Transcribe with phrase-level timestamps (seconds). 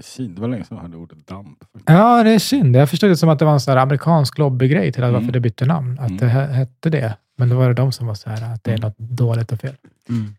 [0.00, 1.64] Precis, det var länge sedan jag hörde ordet damp.
[1.86, 2.76] Ja, det är synd.
[2.76, 5.20] Jag förstod det som att det var en sån här amerikansk lobbygrej till att Mm.
[5.20, 5.98] varför det bytte namn.
[5.98, 6.16] Att Mm.
[6.16, 7.16] det he- hette det.
[7.36, 8.86] Men då var det de som var så här att det är Mm.
[8.88, 9.76] något dåligt och fel.
[10.08, 10.34] Mm.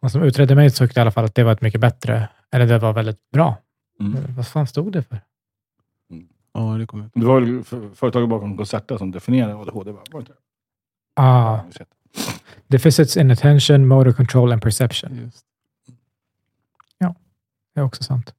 [0.00, 2.66] Och som utredde mig tyckte i alla fall att det var ett mycket bättre, eller
[2.66, 3.56] det var väldigt bra.
[4.00, 4.16] Mm.
[4.36, 5.20] Vad fan stod det för?
[6.52, 9.92] Ja, det kommer jag Det var väl för- företaget bakom Concerta som definierade ADHD?
[9.92, 9.98] va?
[10.10, 10.38] Var det inte det?
[11.22, 11.84] Ah, Ja,
[12.66, 15.16] deficits in attention, motor control and perception.
[15.24, 15.44] Just.
[17.74, 18.34] Det är också sant.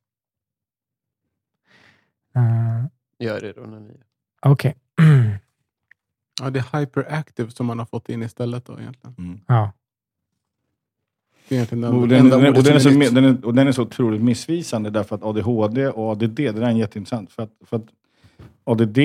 [2.37, 2.85] Uh,
[3.19, 3.93] Gör det då när ni...
[4.41, 4.75] Okej.
[6.41, 9.15] Ja, det är hyperactive som man har fått in istället då egentligen.
[9.17, 9.39] Mm.
[9.47, 9.71] ja.
[11.47, 13.67] Det är egentligen den, Och den, den, och, den är så, är den, och den
[13.67, 17.31] är så otroligt missvisande därför att ADHD och ADD, det där är jätteintressant.
[17.31, 17.85] För att, för att
[18.63, 18.97] ADD,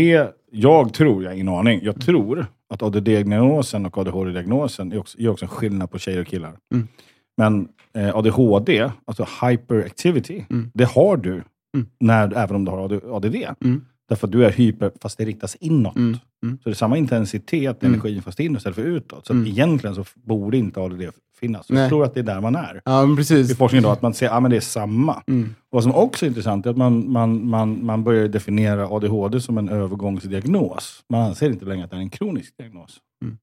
[0.51, 5.29] jag tror, jag har ingen aning, jag tror att ADD-diagnosen och ADHD-diagnosen är också, är
[5.29, 6.57] också en skillnad på tjejer och killar.
[6.75, 6.89] Mm.
[7.37, 10.71] Men eh, ADHD, alltså hyperactivity, Mm.
[10.75, 11.43] det har du
[11.77, 11.87] Mm.
[12.01, 13.37] när, även om du har AD- ADD.
[13.65, 13.85] Mm.
[14.09, 15.97] Därför att du är hyper, fast det riktas inåt.
[15.97, 16.19] Mm.
[16.45, 16.59] Mm.
[16.63, 17.95] Så det är samma intensitet i Mm.
[18.01, 19.27] energin fast inåt istället för utåt.
[19.27, 19.43] Så Mm.
[19.45, 21.67] att egentligen så borde inte ADD finnas.
[21.67, 23.57] Så jag tror att det är där man är Ja, men i precis.
[23.57, 25.23] forskningen idag, att man ser att ah, men det är samma.
[25.27, 25.55] Mm.
[25.71, 29.59] Vad som också är intressant är att man, man, man, man börjar definiera ADHD som
[29.59, 31.05] en övergångsdiagnos.
[31.09, 32.99] Man anser inte längre att det är en kronisk diagnos.
[33.25, 33.39] Mm.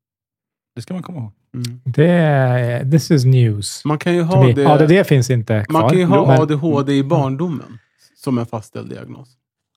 [0.75, 1.31] Det ska man komma ihåg.
[1.55, 1.81] Mm.
[1.85, 3.85] Det är, this is news.
[3.85, 5.81] Man kan ju ha det, ADD finns inte kvar.
[5.81, 7.79] man kan ju ha men- ADHD i barndomen
[8.27, 9.29] som en fastställd diagnos.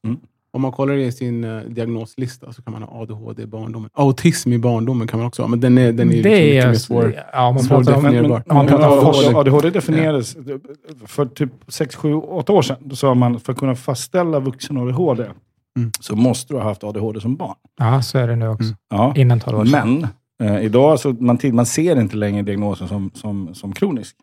[0.04, 0.18] Mm.
[0.52, 3.90] Om man kollar i sin eh, diagnoslista så kan man ha ADHD i barndomen.
[3.92, 6.40] Autism i barndomen kan man också ha, men den är, den är ju liksom det
[6.44, 7.14] mycket är, mer svår.
[7.32, 8.02] ja, man svår om.
[8.02, 9.36] Men, man pratar om ADHD, forskning.
[9.36, 10.36] ADHD definierades
[11.06, 12.76] för typ 6, 7, 8 år sedan.
[12.80, 15.24] Då sa man för att kunna fastställa vuxen ADHD
[15.78, 15.90] Mm.
[16.00, 17.56] så måste du ha haft ADHD som barn.
[17.78, 18.64] ja, så är det nu också.
[18.64, 18.76] Mm.
[18.90, 19.12] Ja.
[19.16, 20.06] Innan 12 år sedan.
[20.38, 24.16] Men eh, idag så man, man ser inte längre diagnosen som, som, som kronisk.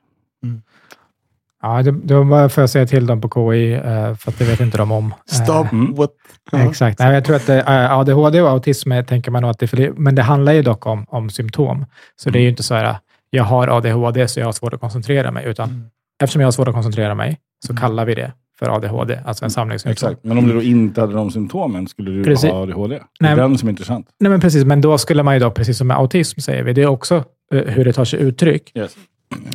[1.62, 4.40] Ja, det, det var bara för att säga till dem på KI, eh, för att
[4.40, 5.14] det vet inte de om.
[5.26, 5.96] Stop Mm.
[5.96, 6.10] what...
[6.54, 7.00] Eh, Exakt.
[7.00, 9.72] Nej, jag tror att det, eh, ADHD och autism är- tänker man nog att det,
[9.72, 11.86] det, men det handlar ju dock om, om symptom.
[12.16, 12.96] Så det är ju inte så här,
[13.30, 15.84] jag har ADHD så jag har svårt att koncentrera mig, utan Mm.
[16.24, 17.82] eftersom jag har svårt att koncentrera mig så Mm.
[17.82, 20.10] kallar vi det för ADHD, alltså en samlingssymptom.
[20.10, 20.24] Exakt.
[20.24, 22.50] Men om du då inte hade de symptomen, skulle du Precis.
[22.52, 22.96] ha ADHD?
[22.96, 24.08] Det Nej, är men- den som är intressant.
[24.20, 26.74] Nej, men precis, men då skulle man ju då, precis som med autism säger vi,
[26.74, 27.16] det är också
[27.54, 28.72] eh, hur det tar sig uttryck.
[28.76, 28.96] Yes.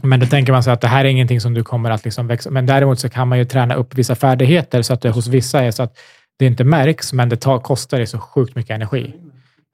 [0.02, 2.26] Men då tänker man sig att det här är ingenting som du kommer att liksom
[2.26, 2.50] växa...
[2.50, 5.64] Men däremot så kan man ju träna upp vissa färdigheter så att det hos vissa
[5.64, 5.98] är så att
[6.38, 9.14] det inte märks, men det tar, kostar dig så sjukt mycket energi.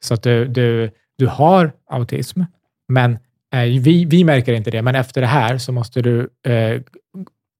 [0.05, 2.43] Så att du, du, du har autism,
[2.89, 3.19] men
[3.55, 4.83] eh, vi, vi märker inte det.
[4.83, 6.81] Men efter det här så måste du eh,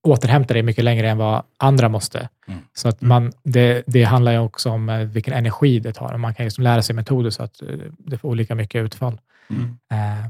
[0.03, 2.29] återhämta dig mycket längre än vad andra måste.
[2.47, 2.59] Mm.
[2.73, 6.13] Så att man, det, det handlar ju också om eh, vilken energi det tar.
[6.13, 7.67] Och man kan ju liksom lära sig metoder så att eh,
[7.97, 9.19] det får olika mycket utfall.
[9.49, 9.77] Mm.
[9.91, 10.25] Eh,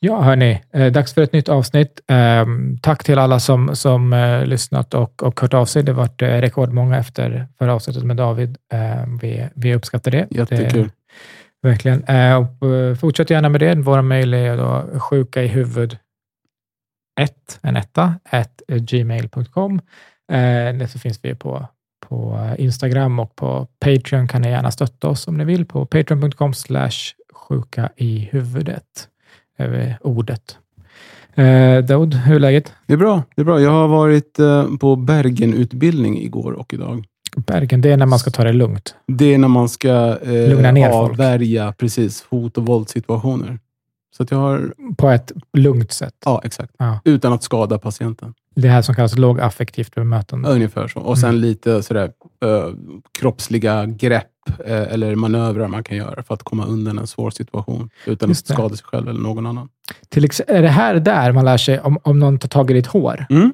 [0.00, 2.00] Ja, hörni, eh, dags för ett nytt avsnitt.
[2.08, 2.46] Eh,
[2.82, 5.82] tack till alla som, som eh, lyssnat och, och hört av sig.
[5.82, 8.56] Det har varit eh, rekordmånga efter förra avsnittet med David.
[8.72, 10.26] Eh, vi, vi uppskattar det.
[10.30, 10.90] Jättekul.
[11.62, 12.02] Det, verkligen.
[12.36, 13.74] Och, fortsätt gärna med det.
[13.74, 15.98] Vår mejl är då sjuka i huvud
[17.20, 19.80] 1, en etta, at gmail.com.
[20.78, 21.66] Det så finns vi på,
[22.08, 26.54] på Instagram och på Patreon kan ni gärna stötta oss om ni vill på patreon.com
[26.54, 29.08] slash sjuka i huvudet.
[29.58, 30.56] Över ordet.
[31.34, 32.72] Eh, Daud, hur är läget?
[32.86, 33.22] Det är bra.
[33.36, 33.60] Det är bra.
[33.60, 37.04] Jag har varit eh, på Bergen-utbildning igår och idag.
[37.36, 38.94] Bergen, det är när man ska ta det lugnt.
[39.06, 41.10] Det är när man ska eh, Lugna ner folk.
[41.10, 43.58] avvärja precis, hot och våldssituationer.
[44.16, 44.74] Så att jag har...
[44.96, 46.14] På ett lugnt sätt.
[46.24, 46.72] Ja, exakt.
[46.78, 47.00] Ja.
[47.04, 48.34] Utan att skada patienten.
[48.54, 50.48] Det här som kallas lågaffektivt bemötande.
[50.48, 51.00] Ungefär så.
[51.00, 51.40] Och sen Mm.
[51.40, 52.10] lite sådär,
[52.44, 52.68] eh,
[53.18, 54.24] kroppsliga grepp
[54.64, 58.36] eh, eller manövrar man kan göra för att komma undan en svår situation utan att
[58.36, 59.68] skada sig själv eller någon annan.
[60.08, 62.86] Till är det här där man lär sig, om, om någon tar tag i ditt
[62.86, 63.52] hår, Mm.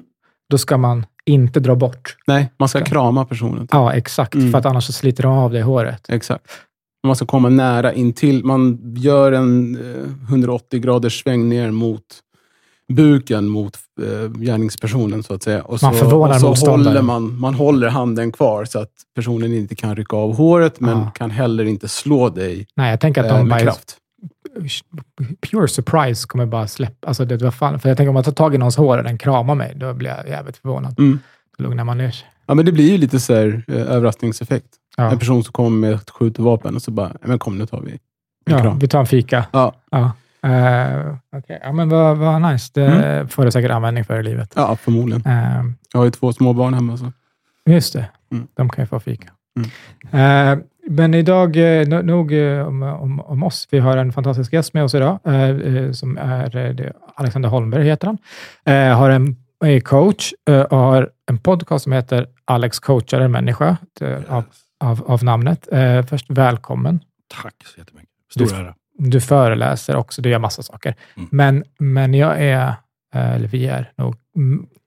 [0.49, 2.17] då ska man inte dra bort.
[2.27, 3.67] Nej, man ska Ska- krama personen.
[3.71, 4.35] Ja, exakt.
[4.35, 4.51] Mm.
[4.51, 6.05] För att annars så sliter de av dig håret.
[6.09, 6.45] Exakt.
[7.07, 8.43] Man ska komma nära intill.
[8.45, 12.01] Man gör en eh, 180 graders sväng ner mot
[12.93, 15.63] buken mot eh, gärningspersonen så att säga.
[15.63, 19.53] Och Man så, förvånar och så håller man, man håller handen kvar så att personen
[19.53, 21.11] inte kan rycka av håret men Ja.
[21.15, 23.97] kan heller inte slå dig Nej, jag tänker att eh, de med bara, kraft.
[25.51, 27.07] pure surprise kommer bara släppa.
[27.07, 29.03] Alltså det, vad fan, för jag tänker om man tar tag i någons hår och
[29.03, 30.99] den kramar mig, då blir jag jävligt förvånad.
[30.99, 31.19] Mm.
[31.57, 32.27] Då lugnar man ner sig.
[32.47, 34.67] Ja, men det blir ju lite så här, eh, överraskningseffekt.
[34.97, 35.11] Ja.
[35.11, 37.91] En person som kommer med ett skjutvapen och så bara, men kom nu tar vi
[37.91, 37.97] en
[38.45, 38.79] Ja, kram.
[38.79, 39.45] vi tar en fika.
[39.51, 39.73] Ja.
[39.91, 40.11] Ja.
[40.45, 42.71] Eh, Okej, ja, men vad, vad nice.
[42.73, 44.53] Det får du säkert användning för i livet.
[44.55, 45.23] Ja, förmodligen.
[45.25, 45.63] Eh,
[45.93, 46.97] Jag har ju två små barn hemma.
[46.97, 47.11] Så.
[47.65, 48.47] just det, Mm.
[48.53, 49.29] de kan ju få fika.
[50.11, 50.57] Eh,
[50.89, 52.31] men idag, eh, no- nog
[52.67, 53.67] om, om, om oss.
[53.71, 55.19] Vi har en fantastisk gäst med oss idag,
[55.95, 58.17] som är Alexander Holmberg, heter han.
[58.65, 60.33] Eh, har en, är coach
[60.69, 63.77] och har en podcast som heter Alex coachar en människa,
[64.27, 64.43] av,
[64.79, 65.67] av, av namnet.
[65.71, 66.99] Eh, först, välkommen.
[67.43, 68.09] Tack så jättemycket.
[68.33, 68.75] Stor ära.
[68.97, 70.95] Du föreläser också, du gör massa saker.
[71.17, 71.29] Mm.
[71.31, 72.67] Men, men jag är,
[73.13, 74.15] eh, eller vi är nog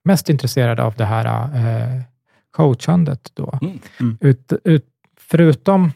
[0.05, 1.25] mest intresserade av det här
[1.55, 2.01] eh,
[2.51, 3.59] coachandet då.
[3.63, 3.79] Mm.
[4.01, 4.19] Mm.
[4.21, 4.87] Ut, ut,
[5.21, 5.93] förutom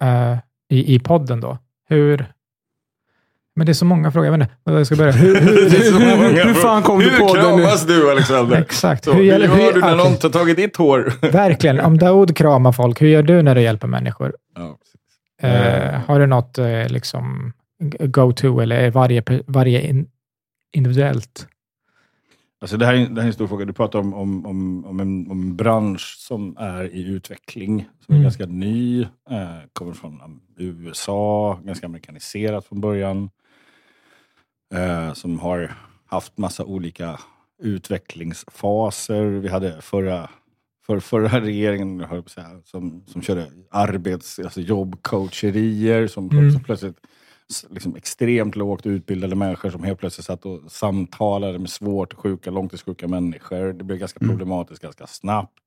[0.00, 0.36] eh,
[0.70, 1.58] i, i podden då,
[1.88, 2.26] hur...
[3.56, 5.12] Men det är så många frågor, jag vet inte vad jag ska börja.
[5.12, 5.70] Hur, hur,
[6.30, 7.62] hur- hur fan kom du Hur på det nu?
[7.62, 8.56] kramas du Alexander?
[8.60, 9.04] exakt.
[9.04, 11.12] Så, hur hur gör hur- du när någon tar tag i ditt hår?
[11.32, 11.80] Verkligen.
[11.80, 14.34] Om Daoud kramar folk, hur gör du när du hjälper människor?
[14.56, 14.78] Ja,
[15.44, 17.52] Eh, har du något eh, liksom
[18.00, 20.10] go-to eller är varje, varje in,
[20.72, 21.48] individuellt?
[22.60, 23.64] Alltså det, här är, det här är en stor fråga.
[23.64, 28.12] Du pratar om, om, om, om, en, om en bransch som är i utveckling, som
[28.12, 28.22] är Mm.
[28.22, 33.30] ganska ny, eh, kommer från USA, ganska amerikaniserat från början.
[34.74, 35.74] Eh, som har
[36.06, 37.20] haft massa olika
[37.62, 39.24] utvecklingsfaser.
[39.24, 40.30] Vi hade förra,
[40.86, 42.06] för, förra regeringen
[42.64, 46.64] som, som körde arbets, alltså jobbcoacherier som, Mm.
[46.64, 46.96] plötsligt
[47.70, 53.08] liksom extremt lågt utbildade människor som helt plötsligt satt och samtalade med svårt sjuka, långtidssjuka
[53.08, 53.72] människor.
[53.72, 55.60] Det blev ganska problematiskt ganska snabbt.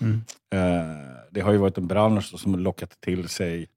[0.00, 0.20] Mm.
[0.50, 0.96] Eh,
[1.30, 3.68] det har ju varit en bransch som har lockat till sig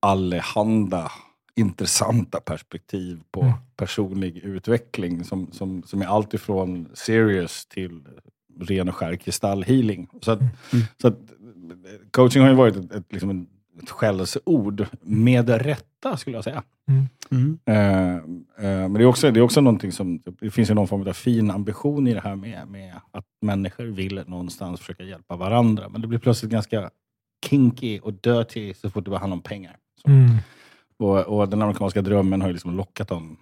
[0.00, 1.10] allehanda
[1.56, 3.54] intressanta perspektiv på Mm.
[3.76, 8.00] personlig utveckling som, som, som är allt ifrån serious till
[8.60, 10.08] ren och skär kristallhealing.
[10.20, 10.40] Så att,
[11.00, 11.18] så att,
[12.10, 13.46] coaching har ju varit ett, ett, liksom
[13.82, 16.62] ett skällsord, med rätta skulle jag säga.
[17.30, 17.58] Mm.
[17.64, 18.20] Eh, eh,
[18.58, 21.12] men det är, också, det är också någonting som, det finns ju någon form av
[21.12, 25.88] fin ambition i det här med, med att människor vill någonstans försöka hjälpa varandra.
[25.88, 26.90] Men det blir plötsligt ganska
[27.48, 29.76] kinky och dirty så fort det bara handlar om pengar.
[30.06, 30.36] Mm.
[30.98, 33.36] Och, och den amerikanska drömmen har ju liksom lockat dem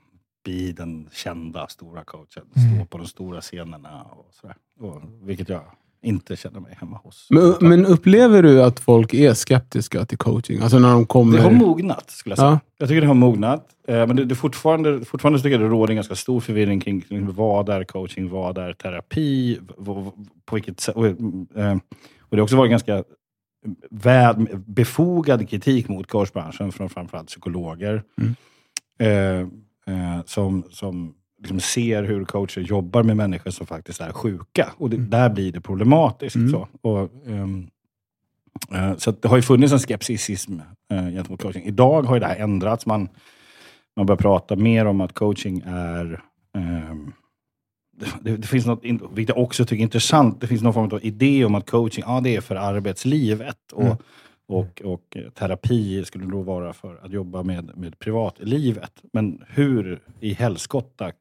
[0.45, 2.45] bli den kända stora coachen.
[2.57, 2.77] Mm.
[2.77, 4.57] Stå på de stora scenerna och sådär.
[4.81, 5.63] Och, vilket jag
[6.03, 7.27] inte känner mig hemma hos.
[7.31, 10.61] Men, men upplever du att folk är skeptiska till coaching?
[10.61, 11.37] Alltså när de kommer...
[11.37, 12.51] Det har mognat, skulle jag säga.
[12.51, 12.61] Ja.
[12.79, 13.69] Jag tycker det har mognat.
[13.89, 17.01] Eh, men det, det fortfarande, fortfarande tycker jag det råder en ganska stor förvirring kring,
[17.01, 19.61] kring vad är coaching, vad är terapi,
[20.45, 20.97] på vilket sätt.
[20.97, 21.79] Och, eh,
[22.21, 23.05] och det har också varit ganska
[23.91, 28.03] väl, befogad kritik mot coachbranschen från framförallt psykologer.
[28.19, 28.35] Mm.
[28.99, 29.49] Eh,
[29.87, 34.73] eh, som som liksom ser hur coacher jobbar med människor som faktiskt är sjuka.
[34.77, 36.37] Och det, där blir det problematiskt.
[36.37, 36.50] Mm.
[36.50, 36.69] Så.
[36.82, 37.67] Och, ehm,
[38.75, 40.61] Eh, Så det har ju funnits en skepticism
[40.93, 41.65] eh, gentemot coaching.
[41.65, 42.87] Idag har ju det här ändrats.
[42.87, 43.09] Man,
[43.97, 46.23] man börjar prata mer om att coaching är...
[46.59, 47.12] ehm,
[48.21, 51.05] det, det finns något, vilket jag också tycker är intressant, det finns någon form av
[51.05, 53.73] idé om att coaching, ja det är för arbetslivet.
[53.73, 53.97] Och, Mm.
[54.50, 58.93] Och, och terapi skulle då vara för att jobba med, med privatlivet.
[59.12, 61.12] Men hur i helskotta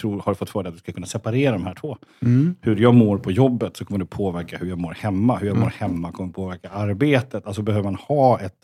[0.00, 1.96] tror, har du fått för dig att du ska kunna separera de här två?
[2.22, 2.54] Mm.
[2.60, 5.36] hur jag mår på jobbet så kommer det påverka hur jag mår hemma.
[5.36, 5.62] Hur jag Mm.
[5.64, 7.46] mår hemma kommer påverka arbetet.
[7.46, 8.56] Alltså behöver man ha ett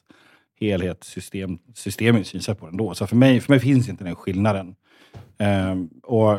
[0.61, 2.95] helhetssystem, systemiskt synsätt på det ändå.
[2.95, 4.75] Så för mig, för mig finns inte den skillnaden.
[5.39, 6.39] Ehm, och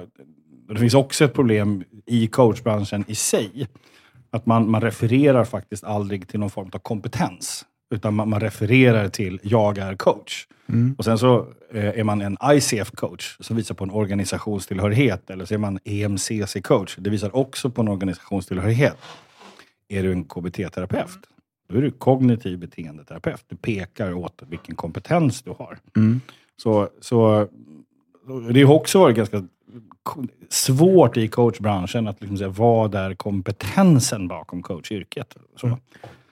[0.70, 3.68] det finns också ett problem i coachbranschen i sig.
[4.38, 7.66] Att man, man refererar faktiskt aldrig till någon form av kompetens.
[7.96, 10.48] Utan man, man refererar till jag är coach.
[10.70, 10.96] Mm.
[10.98, 15.30] Och sen så eh, är man en ICF-coach som visar på en organisationstillhörighet.
[15.30, 16.96] Eller så är man EMCC-coach.
[16.98, 18.98] Det visar också på en organisationstillhörighet.
[19.90, 21.20] Är du en KBT-terapeut,
[21.70, 23.46] då är du kognitiv beteendeterapeut.
[23.48, 25.78] Du pekar åt vilken kompetens du har.
[25.96, 26.22] Mm.
[26.62, 27.48] Så, så
[28.52, 29.48] det har också varit ganska
[30.50, 35.36] svårt i coachbranschen att liksom säga vad är kompetensen bakom coachyrket.
[35.62, 35.78] Så.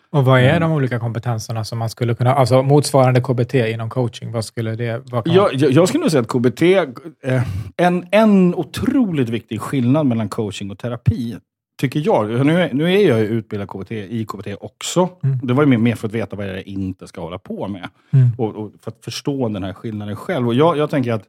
[0.10, 0.62] Och vad är Mm.
[0.62, 5.12] de olika kompetenserna som man skulle kunna, alltså motsvarande KBT inom coaching, vad skulle det,
[5.12, 7.44] man, Jag, jag, jag skulle nog säga att KBT, eh,
[7.78, 11.38] en, en otroligt viktig skillnad mellan coaching och terapi,
[11.82, 12.46] tycker jag.
[12.46, 15.10] Nu är, nu är jag ju utbildad KBT, i KBT också.
[15.24, 15.40] Mm.
[15.44, 17.90] Det var ju mer, mer för att veta vad jag inte ska hålla på med.
[18.12, 18.30] Mm.
[18.38, 20.48] Och, och för att förstå den här skillnaden själv.
[20.48, 21.24] Och jag, jag tänker att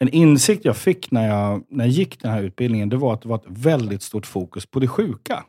[0.00, 3.22] en insikt jag fick när jag, när jag gick den här utbildningen, det var att
[3.22, 5.44] det var ett väldigt stort fokus på det sjuka.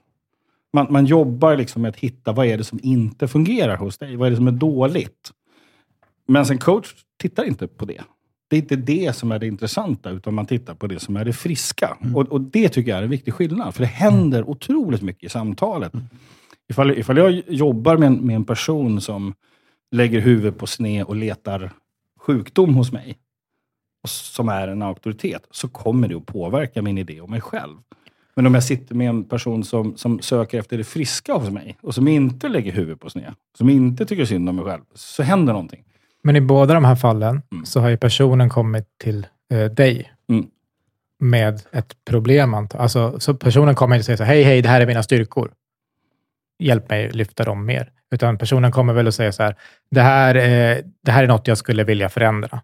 [0.74, 4.16] Man, man jobbar liksom med att hitta vad är det som inte fungerar hos dig.
[4.16, 5.32] Vad är det som är dåligt?
[6.28, 8.02] Men en coach tittar inte på det.
[8.50, 11.26] Det är inte det som är det intressanta, utan man tittar på det som är
[11.26, 11.98] det friska.
[12.16, 15.30] Och, och det tycker jag är en viktig skillnad, för det händer otroligt mycket i
[15.30, 15.94] samtalet.
[16.70, 19.34] Ifall, ifall jag jobbar med en, med en person som
[19.92, 21.72] lägger huvudet på sned och letar
[22.20, 23.18] sjukdom hos mig,
[24.08, 27.78] som är en auktoritet, så kommer det att påverka min idé om mig själv.
[28.36, 31.78] Men om jag sitter med en person som, som söker efter det friska hos mig
[31.82, 35.24] och som inte lägger huvudet på sned, som inte tycker synd om mig själv, så
[35.24, 35.84] händer någonting.
[36.24, 37.66] Men i båda de här fallen Mm.
[37.66, 40.46] så har ju personen kommit till eh, dig Mm.
[41.20, 42.54] med ett problem.
[42.54, 45.52] Alltså, så personen kommer inte säga så hej, hej, det här är mina styrkor.
[46.60, 47.92] Hjälp mig lyfta dem mer.
[48.12, 49.56] Utan personen kommer väl att säga så här,
[49.92, 52.62] det här, eh, det här är något jag skulle vilja förändra.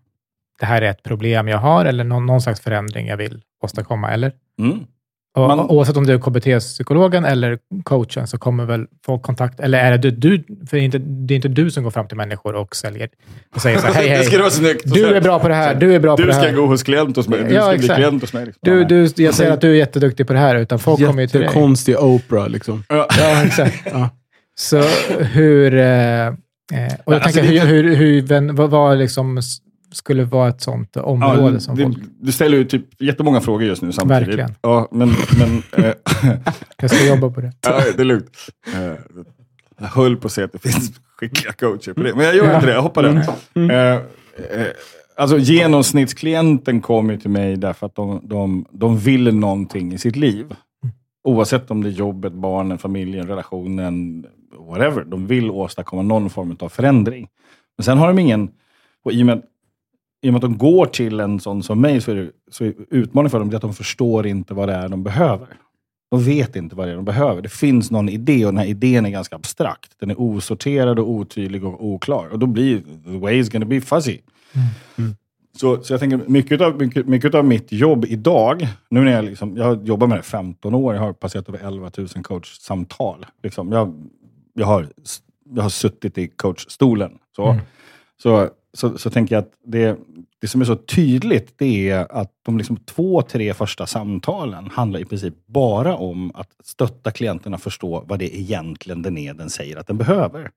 [0.59, 4.11] Det här är ett problem jag har eller någon, någon slags förändring jag vill åstadkomma,
[4.11, 4.31] eller?
[4.61, 4.79] Mm.
[5.37, 9.79] Och, Man- Oavsett om du är KBT-psykologen eller coachen så kommer väl folk kontakt, eller
[9.79, 12.07] är det du, du för det är, inte, det är inte du som går fram
[12.07, 13.09] till människor och säljer
[13.55, 14.81] och säger så här, hej, Det ska hej, vara snyggt.
[14.93, 16.53] Du är bra på det här, du är bra på Du det ska här.
[16.53, 17.43] gå hos klient hos mig.
[17.43, 17.97] Du Ja, ska bli exakt.
[17.97, 18.45] klient hos mig.
[18.45, 18.59] Liksom.
[18.63, 21.27] Du, du, jag ser att du är jätteduktig på det här, utan folk kommer ju
[21.27, 21.47] till dig.
[21.47, 22.83] Jättekonstig Oprah liksom.
[22.89, 23.07] Ja.
[23.19, 23.77] Ja, exakt.
[23.91, 24.09] Ja.
[24.59, 24.81] Så
[25.19, 25.73] hur...
[25.73, 26.31] Eh, eh,
[27.03, 29.41] och jag Alltså, tänker, det- hur, hur, hur, vad, vad liksom
[29.91, 31.97] skulle vara ett sånt område Ja, som det, folk...
[32.19, 34.27] du ställer ju typ jättemånga frågor just nu samtidigt.
[34.27, 34.55] Verkligen.
[34.61, 35.93] Ja, men, men eh,
[36.77, 37.51] Jag ska jobba på det.
[37.61, 38.37] ja, det är lugnt.
[38.75, 38.93] Eh,
[39.79, 42.55] jag höll på att säga att det finns skickliga coacher på det, men jag gör
[42.55, 42.73] inte det.
[42.73, 43.03] Jag hoppar.
[43.55, 44.01] Eh, eh,
[45.15, 50.15] alltså genomsnittsklienten kommer ju till mig därför att de, de, de vill någonting i sitt
[50.15, 50.45] liv.
[51.23, 54.25] Oavsett om det är jobbet, barnen, familjen, relationen,
[54.69, 55.03] whatever.
[55.03, 57.27] De vill åstadkomma någon form av förändring.
[57.77, 58.49] Men sen har de ingen,
[59.03, 59.41] och i och med,
[60.21, 62.63] i och med att de går till en sån som mig, så är, det, så
[62.65, 65.47] är utmaningen för dem att de förstår inte vad det är de behöver.
[66.11, 67.41] De vet inte vad det är de behöver.
[67.41, 69.91] Det finns någon idé och den här idén är ganska abstrakt.
[69.99, 72.27] Den är osorterad och otydlig och oklar.
[72.27, 74.19] Och då blir the way is gonna be fuzzy.
[75.57, 79.25] Så, så jag tänker, mycket av, mycket, mycket av mitt jobb idag, nu när jag,
[79.25, 82.07] liksom, jag har jobbat med det i 15 år, jag har passerat över 11 000
[82.07, 83.25] coachsamtal.
[83.43, 83.93] Liksom, jag,
[84.53, 84.87] jag, har,
[85.55, 87.11] jag har suttit i coachstolen.
[87.35, 87.61] Så, Mm.
[88.23, 89.97] så, så, så tänker jag att det,
[90.41, 94.99] det som är så tydligt, det är att de liksom två, tre första samtalen handlar
[94.99, 99.77] i princip bara om att stötta klienterna förstå vad det egentligen den är den säger
[99.77, 100.51] att den behöver.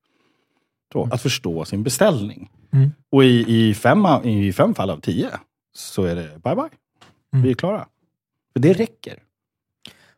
[0.93, 2.51] Så, att förstå sin beställning.
[2.73, 2.91] Mm.
[3.11, 5.31] Och i, i, fem, i fem fall av tio
[5.75, 6.69] så är det bye bye.
[7.33, 7.43] Mm.
[7.43, 7.87] Vi är klara.
[8.53, 9.19] För det räcker.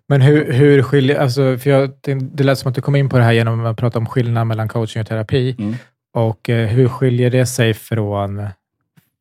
[0.09, 1.21] Men hur, hur skiljer...
[1.21, 3.67] Alltså, för jag, det, det lät som att du kom in på det här genom
[3.67, 5.57] att prata om skillnad mellan coaching och terapi.
[5.59, 5.75] Mm.
[6.13, 8.47] Och eh, hur skiljer det sig från...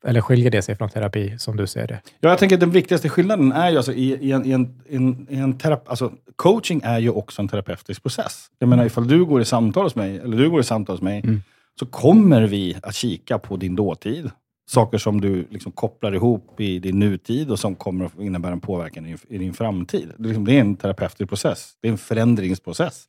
[0.04, 2.00] Eller skiljer det sig från terapi, som du ser det?
[2.20, 5.26] Ja, jag tänker att den viktigaste skillnaden är ju alltså i, i en, i en,
[5.30, 8.46] i en, terapi, alltså coaching är ju också en terapeutisk process.
[8.58, 11.02] Jag menar ifall du går i samtal hos mig, eller du går i samtal hos
[11.02, 11.42] mig, Mm.
[11.78, 14.30] så kommer vi att kika på din dåtid.
[14.70, 18.60] Saker som du liksom kopplar ihop i din nutid och som kommer att innebära en
[18.60, 20.08] påverkan i, din- i din framtid.
[20.18, 21.72] Det är, liksom, det är en terapeutisk process.
[21.80, 23.08] Det är en förändringsprocess.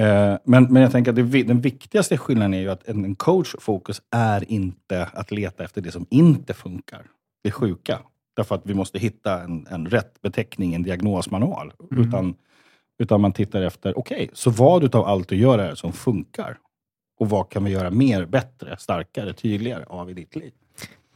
[0.00, 3.54] Eh, men, men jag tänker att det, den viktigaste skillnaden är ju att en, coach
[3.58, 7.06] fokus är inte att leta efter det som inte funkar.
[7.42, 7.98] Det sjuka.
[8.36, 11.72] Därför att vi måste hitta en, en rätt beteckning, en diagnosmanual.
[11.90, 12.08] Mm.
[12.08, 12.34] Utan,
[12.98, 16.58] utan man tittar efter, okej, så vad utav allt du gör är det som funkar?
[17.18, 20.52] Och vad kan vi göra mer, bättre, starkare, tydligare av i ditt liv?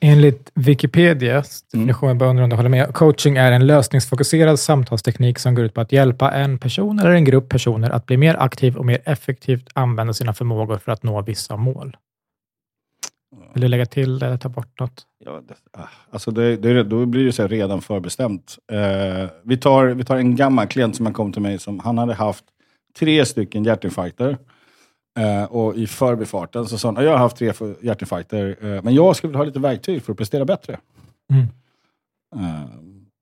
[0.06, 1.86] Enligt Wikipedias Mm.
[1.86, 5.64] definition, jag bara undrar om du håller med, coaching är en lösningsfokuserad samtalsteknik som går
[5.64, 8.86] ut på att hjälpa en person eller en grupp personer att bli mer aktiv och
[8.86, 11.96] mer effektivt använda sina förmågor för att nå vissa mål.
[13.54, 15.02] Vill du lägga till eller ta bort något?
[15.24, 18.56] Ja, det, ah, alltså det, det, då blir det så redan förbestämt.
[18.72, 22.14] Eh, vi, tar, vi tar en gammal klient som kom till mig, som han hade
[22.14, 22.44] haft
[22.98, 24.38] tre stycken hjärtinfarkter.
[25.18, 27.52] Eh, och i förbifarten så sa han, "Ja, jag har haft tre
[27.82, 30.78] hjärtinfarkter, eh, men jag skulle vilja ha lite verktyg för att prestera bättre.
[31.32, 31.46] Mm.
[32.36, 32.62] Eh,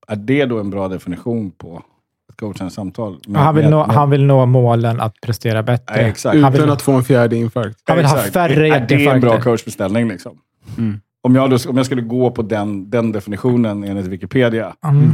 [0.09, 1.83] är det då en bra definition på
[2.31, 3.19] ett coachande samtal?
[3.27, 5.95] Ja, han, vill Med- nå, med- han vill nå målen att prestera bättre.
[5.95, 6.41] Exakt.
[6.43, 7.79] Han Utan vill- att få en fjärde infarkt.
[7.85, 9.21] Han vill ha färre Är det en hjärtinfarkter.
[9.21, 10.09] bra coachbeställning?
[10.09, 10.39] Liksom?
[10.79, 11.01] Mm.
[11.23, 15.11] Om, jag då, om jag skulle gå på den, den definitionen enligt Wikipedia, Mm.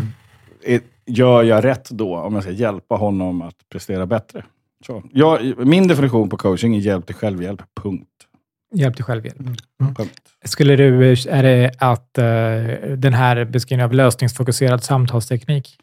[0.64, 4.44] är- gör jag rätt då om jag ska hjälpa honom att prestera bättre?
[4.86, 8.08] Så, jag, min definition på coaching är hjälp till självhjälp, punkt.
[8.74, 9.38] Hjälp till självhjälp.
[9.96, 10.20] punkt.
[10.44, 15.78] Skulle du, är det att eh, den här beskrivningen av lösningsfokuserad samtalsteknik?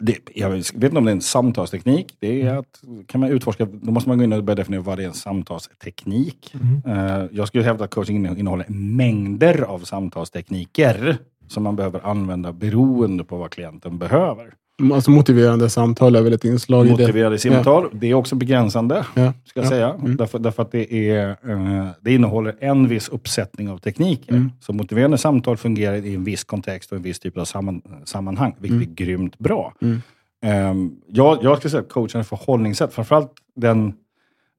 [0.00, 2.16] Det, jag vet inte om det är en samtalsteknik.
[2.18, 4.98] Det är att, kan man utforska, då måste man gå in och börja definiera vad
[4.98, 6.54] det är en samtalsteknik.
[6.54, 6.82] Mm.
[6.86, 11.18] Eh, jag skulle hävda att coaching inne- innehåller mängder av samtalstekniker
[11.48, 14.54] som man behöver använda beroende på vad klienten behöver.
[14.92, 16.92] Alltså motiverande samtal är väl ett inslag i det.
[16.98, 19.06] Motiverade samtal, det är också begränsande.
[19.14, 19.32] Ja.
[19.44, 19.70] ska jag Ja.
[19.70, 19.90] säga.
[19.94, 20.16] Mm.
[20.16, 24.32] Därför, därför att det, är, eh, det innehåller en viss uppsättning av tekniker.
[24.32, 24.50] Mm.
[24.60, 28.54] Så motiverande samtal fungerar i en viss kontext och en viss typ av samman, sammanhang,
[28.58, 28.90] vilket Mm.
[28.90, 29.74] är grymt bra.
[29.82, 30.02] Mm.
[30.44, 33.94] Ehm, jag, jag skulle säga att coachande förhållningssätt, framförallt den,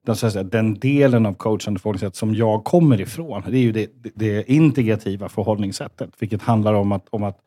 [0.06, 3.42] den, så säga, den delen av coachande förhållningssätt som jag kommer ifrån.
[3.48, 7.38] Det är ju det, det, det integrativa förhållningssättet, vilket handlar om att, om att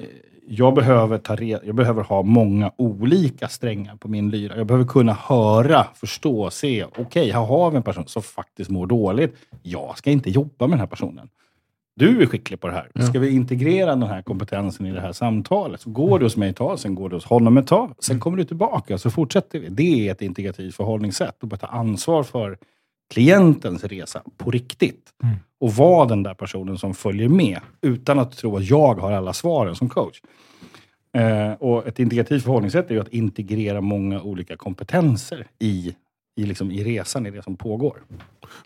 [0.00, 0.06] eh,
[0.46, 4.56] jag behöver, ta re, jag behöver ha många olika strängar på min lyra.
[4.56, 6.84] Jag behöver kunna höra, förstå, se.
[6.84, 9.36] Okej, okay, här har vi en person som faktiskt mår dåligt.
[9.62, 11.28] Jag ska inte jobba med den här personen.
[11.94, 13.06] Du är skicklig på det här.
[13.08, 15.80] Ska vi integrera den här kompetensen i det här samtalet?
[15.80, 17.94] Så går du hos mig ett tag, sen går du hos honom ett tag.
[17.98, 19.68] Sen kommer du tillbaka, så fortsätter vi.
[19.68, 21.36] Det är ett integrativt förhållningssätt.
[21.40, 22.58] Du behöver ta ansvar för
[23.12, 25.10] klientens resa på riktigt.
[25.22, 25.36] Mm.
[25.60, 29.32] Och vara den där personen som följer med, utan att tro att jag har alla
[29.32, 30.20] svaren som coach.
[31.16, 35.94] Eh, och ett integrativt förhållningssätt är ju att integrera många olika kompetenser i,
[36.36, 37.96] i, liksom, i resan, i det som pågår.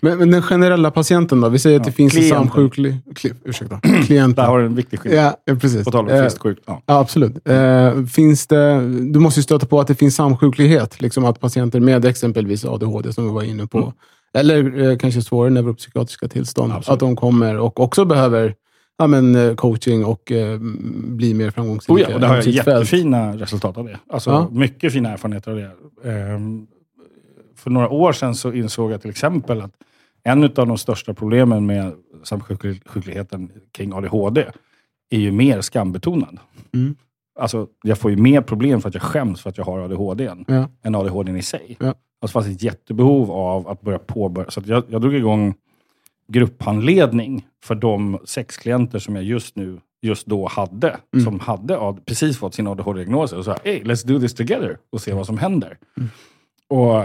[0.01, 1.49] Men, men den generella patienten då?
[1.49, 2.37] Vi säger att det finns klienten.
[2.39, 2.97] en samsjuklig...
[3.15, 3.81] Kli, ursäkta.
[4.07, 4.45] Klienten.
[4.45, 5.25] Där har du en viktig skillnad.
[5.25, 5.85] Ja, ja, precis.
[5.85, 6.63] På tal om Eh, friskt sjukt.
[6.67, 6.83] Ja.
[6.87, 7.49] Ja, absolut.
[7.49, 8.81] Eh, finns det,
[9.13, 11.01] du måste ju stöta på att det finns samsjuklighet.
[11.01, 13.93] Liksom att patienter med exempelvis ADHD, som vi var inne på, Mm.
[14.37, 16.95] Eller eh, kanske svårare neuropsykiatriska tillstånd, Absolut.
[16.95, 18.55] att de kommer och också behöver
[18.99, 20.59] ja, men, eh, coaching och eh,
[21.09, 21.93] bli mer framgångsrika.
[21.95, 22.67] Oh ja, och det har jag sitt fält.
[22.93, 23.99] jättefina resultat av det.
[24.09, 24.49] Alltså, Ja.
[24.53, 26.11] Mycket fina erfarenheter av det.
[26.11, 26.67] Ehm,
[27.57, 29.73] för några år sedan så insåg jag till exempel att
[30.25, 31.93] en av de största problemen med
[32.25, 34.45] samsjukligheten kring ADHD
[35.11, 36.39] är ju mer skambetonad.
[36.75, 36.97] Mm.
[37.39, 40.31] Alltså, jag får ju mer problem för att jag skäms för att jag har ADHD
[40.47, 40.69] Ja.
[40.83, 41.77] än ADHD i sig.
[41.81, 41.87] Ja.
[41.87, 44.51] Alltså, det fanns ett jättebehov av att börja påbörja.
[44.51, 45.55] Så jag, jag drog igång
[46.29, 51.25] grupphandledning för de sex klienter som jag just nu, just då hade, Mm.
[51.25, 53.33] som hade AD, precis fått sin ADHD-diagnos.
[53.33, 55.79] Och sa, hey, let's do this together och se vad som händer.
[55.97, 56.09] Mm.
[56.69, 57.05] Och,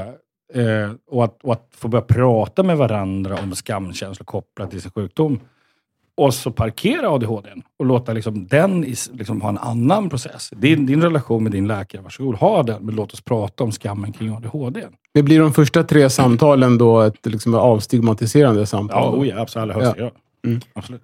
[0.62, 4.92] eh, och, att, och att få börja prata med varandra om skamkänslor kopplat till sin
[4.92, 5.40] sjukdom.
[6.16, 7.50] Och så parkera ADHD
[7.80, 8.82] och låta liksom den
[9.14, 10.50] liksom ha en annan process.
[10.56, 12.86] Din, din relation med din läkare, varsågod, ha den.
[12.86, 14.88] Men låt oss prata om skammen kring ADHD.
[15.14, 19.20] Det blir de första tre samtalen då ett liksom, avstigmatiserande Ja, samtal?
[19.20, 19.64] oh ja absolut.
[19.64, 20.12] Allra högsta grad.
[20.46, 20.62] Mm.
[20.74, 21.02] Absolut.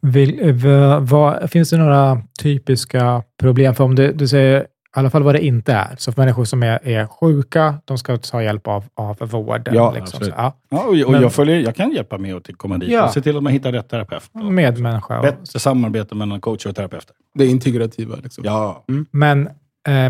[0.00, 3.74] Vill, eh, vad, finns det några typiska problem?
[3.74, 5.94] För om du, du säger i alla fall vad det inte är.
[5.98, 9.74] Så för människor som är, är sjuka, de ska ta hjälp av, av vården.
[9.74, 10.02] Ja, liksom.
[10.04, 10.34] absolut.
[10.34, 10.52] Så, ja.
[10.68, 13.04] Ja, och, och Men- jag, följer, jag kan hjälpa med att komma dit Ja.
[13.04, 14.22] och se till att man hittar rätt terapeut.
[14.32, 15.16] Medmänniska.
[15.18, 17.14] och- Bättre samarbete mellan coacher och terapeuter.
[17.34, 18.16] Det integrativa.
[18.22, 18.44] Liksom.
[18.46, 18.84] Ja.
[19.10, 19.52] Men, eh,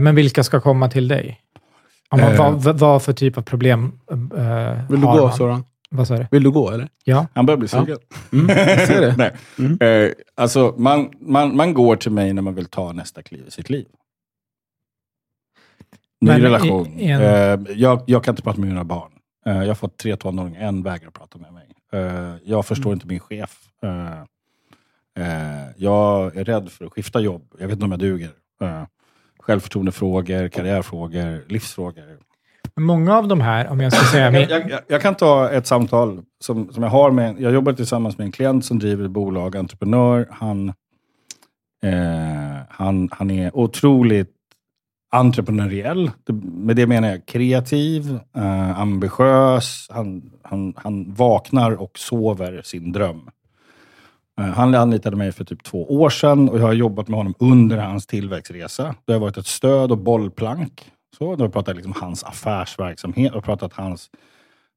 [0.00, 1.40] men vilka ska komma till dig?
[2.10, 2.38] Om man, Eh.
[2.38, 4.16] vad, vad- för typ av problem eh,
[4.88, 5.30] Vill du har gå?
[5.30, 5.64] Soran?
[5.90, 6.26] Vad sa du?
[6.30, 6.88] Vill du gå, eller?
[7.04, 7.26] Ja.
[7.34, 7.98] Han börjar bli sugen.
[8.32, 9.14] Mm, jag ser det.
[9.18, 9.32] Nej.
[9.58, 10.04] Mm.
[10.04, 13.50] Eh, alltså, man, man, man går till mig när man vill ta nästa kliv i
[13.50, 13.86] sitt liv.
[16.20, 16.86] Ny Men relation.
[16.98, 19.10] en- Eh, jag, jag kan inte prata med mina barn.
[19.46, 21.66] Eh, jag har fått tre tonåringar, en vägrar prata med mig.
[21.92, 22.96] Eh, jag förstår Mm.
[22.96, 23.62] inte min chef.
[25.76, 27.42] Jag är rädd för att skifta jobb.
[27.58, 28.30] Jag vet inte om jag duger.
[29.40, 32.18] Självförtroendefrågor, karriärfrågor, livsfrågor.
[32.80, 34.30] Många av de här, om jag ska säga...
[34.32, 37.40] Jag, jag, jag, jag kan ta ett samtal som, som jag har med...
[37.40, 40.28] Jag jobbar tillsammans med en klient som driver ett bolag, entreprenör.
[40.30, 40.68] Han,
[41.82, 41.94] eh,
[42.68, 44.30] han, han är otroligt
[45.16, 46.10] entreprenöriell.
[46.42, 49.86] Med det menar jag kreativ, eh, ambitiös.
[49.90, 53.30] Han, han, han vaknar och sover sin dröm.
[54.40, 57.34] Eh, Han anlitade mig för typ två år sedan och jag har jobbat med honom
[57.38, 58.94] under hans tillväxtresa.
[59.04, 60.90] Det har varit ett stöd och bollplank.
[61.18, 64.10] Så, då har jag pratat liksom hans affärsverksamhet och pratat hans...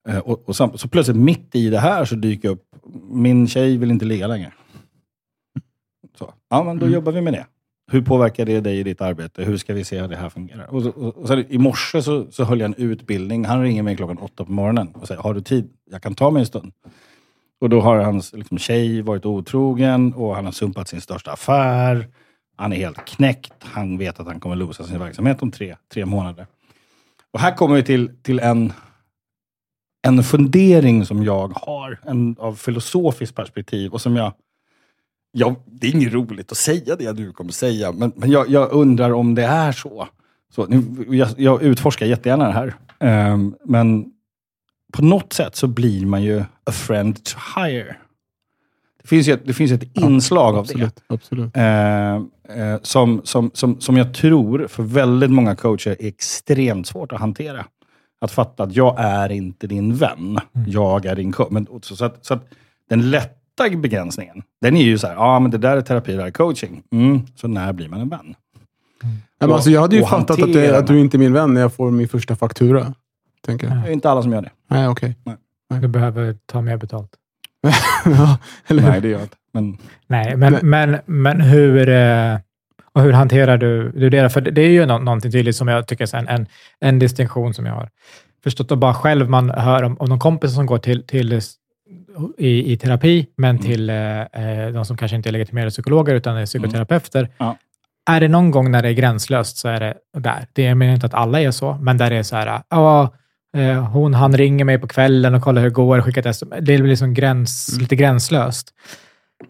[0.09, 2.63] eh, Och, och sam, så plötsligt mitt i det här så dyker upp,
[3.09, 4.51] min tjej vill inte ligga längre.
[6.19, 6.93] Så, ja, men då Mm.
[6.93, 7.45] jobbar vi med det.
[7.91, 9.43] Hur påverkar det dig i ditt arbete?
[9.43, 10.67] Hur ska vi se hur det här fungerar?
[10.73, 13.45] Och, så, och, och sen, I morse så, så höll jag en utbildning.
[13.45, 15.69] Han ringer mig klockan åtta på morgonen och säger, har du tid?
[15.91, 16.71] Jag kan ta mig en stund.
[17.61, 22.07] Och då har hans liksom, tjej varit otrogen och han har sumpat sin största affär.
[22.55, 23.53] Han är helt knäckt.
[23.59, 26.47] Han vet att han kommer losa sin verksamhet om tre, tre månader.
[27.33, 28.73] Och här kommer vi till, till en,
[30.07, 34.33] en fundering som jag har, en, av filosofiskt perspektiv och som jag,
[35.31, 35.55] jag...
[35.65, 38.71] Det är inget roligt att säga det jag nu kommer säga, men, men jag, jag
[38.71, 40.07] undrar om det är så.
[40.55, 44.05] så nu, jag, jag utforskar jättegärna det här, Ehm, men
[44.93, 47.95] på något sätt så blir man ju a friend to hire.
[49.01, 50.71] Det finns ett, det finns ett inslag av det.
[50.71, 51.03] Absolut.
[51.07, 51.57] absolut.
[51.57, 52.15] Eh,
[52.57, 57.19] eh, som, som, som, som jag tror för väldigt många coacher är extremt svårt att
[57.19, 57.65] hantera.
[58.21, 61.51] Att fatta att jag är inte din vän, jag är din coach.
[61.51, 62.47] Men, så, så, att, så att
[62.89, 63.11] den
[63.63, 66.17] lätta begränsningen, den är ju så här, ja ah, men det där är terapi, det
[66.17, 66.83] där är coaching.
[66.91, 68.35] Mm, så när blir man en vän?
[69.39, 71.53] Ja, men alltså, jag hade ju fattat att, det, att du inte är min vän
[71.53, 72.93] när jag får min första faktura.
[73.45, 73.77] Tänker jag.
[73.83, 74.51] Det är inte alla som gör det.
[74.69, 75.15] Nej, okej.
[75.81, 77.09] Du behöver ta mer betalt.
[78.05, 78.83] ja, eller?
[78.83, 79.37] Nej, det gör jag inte.
[79.53, 80.63] Men Nej, men, Nej.
[80.63, 82.37] men, men hur, eh,
[82.93, 84.29] och hur hanterar du, du det?
[84.29, 86.47] För det är ju nå- någonting tydligt som jag tycker är en, en,
[86.79, 87.89] en distinktion som jag har
[88.43, 91.41] förstått och bara själv man hör om, om någon kompis som går till, till
[92.37, 93.61] i, i terapi, men Mm.
[93.61, 97.19] till eh, eh, de som kanske inte är legitimerade psykologer utan är psykoterapeuter.
[97.19, 97.31] Mm.
[97.37, 97.57] Ja.
[98.09, 100.47] Är det någon gång när det är gränslöst så är det där.
[100.53, 103.13] Det är menar inte att alla är så, men där det är så här, ja,
[103.57, 106.57] eh, hon, han ringer mig på kvällen och kollar hur det går, skickar ett sms.
[106.61, 107.81] Det är liksom gräns, Mm.
[107.81, 108.67] lite gränslöst.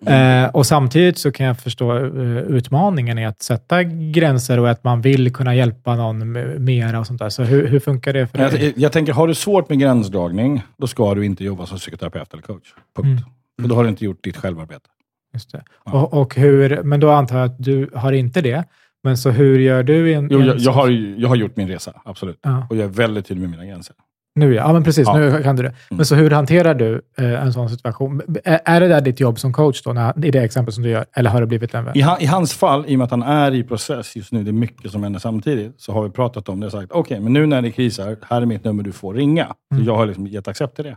[0.06, 4.84] Eh, och samtidigt så kan jag förstå eh, utmaningen i att sätta gränser och att
[4.84, 6.32] man vill kunna hjälpa någon
[6.66, 7.30] mera och sånt där.
[7.30, 8.66] Så hur, hur funkar det för dig?
[8.66, 12.34] Jag, jag tänker, har du svårt med gränsdragning, då ska du inte jobba som psykoterapeut
[12.34, 12.74] eller coach.
[12.96, 13.08] Punkt.
[13.08, 13.24] Mm.
[13.62, 14.86] För då har du inte gjort ditt självarbete.
[15.34, 15.64] Just det.
[15.86, 15.92] Ja.
[15.92, 18.64] Och, och hur, men då antar jag att du har inte det.
[19.04, 20.14] Men så hur gör du?
[20.14, 22.40] En, Jo, jag, jag, har, jag har gjort min resa, absolut.
[22.42, 23.96] Ja, Och jag är väldigt tydlig med mina gränser.
[24.40, 24.68] Nu ja.
[24.68, 25.08] ja, men precis.
[25.08, 25.18] Ja.
[25.18, 25.74] Nu kan du det.
[25.90, 28.22] Men så hur hanterar du eh, en sån situation?
[28.44, 31.06] Är, det där ditt jobb som coach då, när, i det exempel som du gör?
[31.14, 31.98] Eller har det blivit en vän?
[31.98, 34.44] I, han, I hans fall, i och med att han är i process just nu,
[34.44, 37.20] det är mycket som händer samtidigt, så har vi pratat om det och sagt, okej,
[37.20, 39.54] men nu när det krisar, här är mitt nummer, du får ringa.
[39.74, 39.86] Mm.
[39.86, 40.96] Jag har liksom gett accept till det.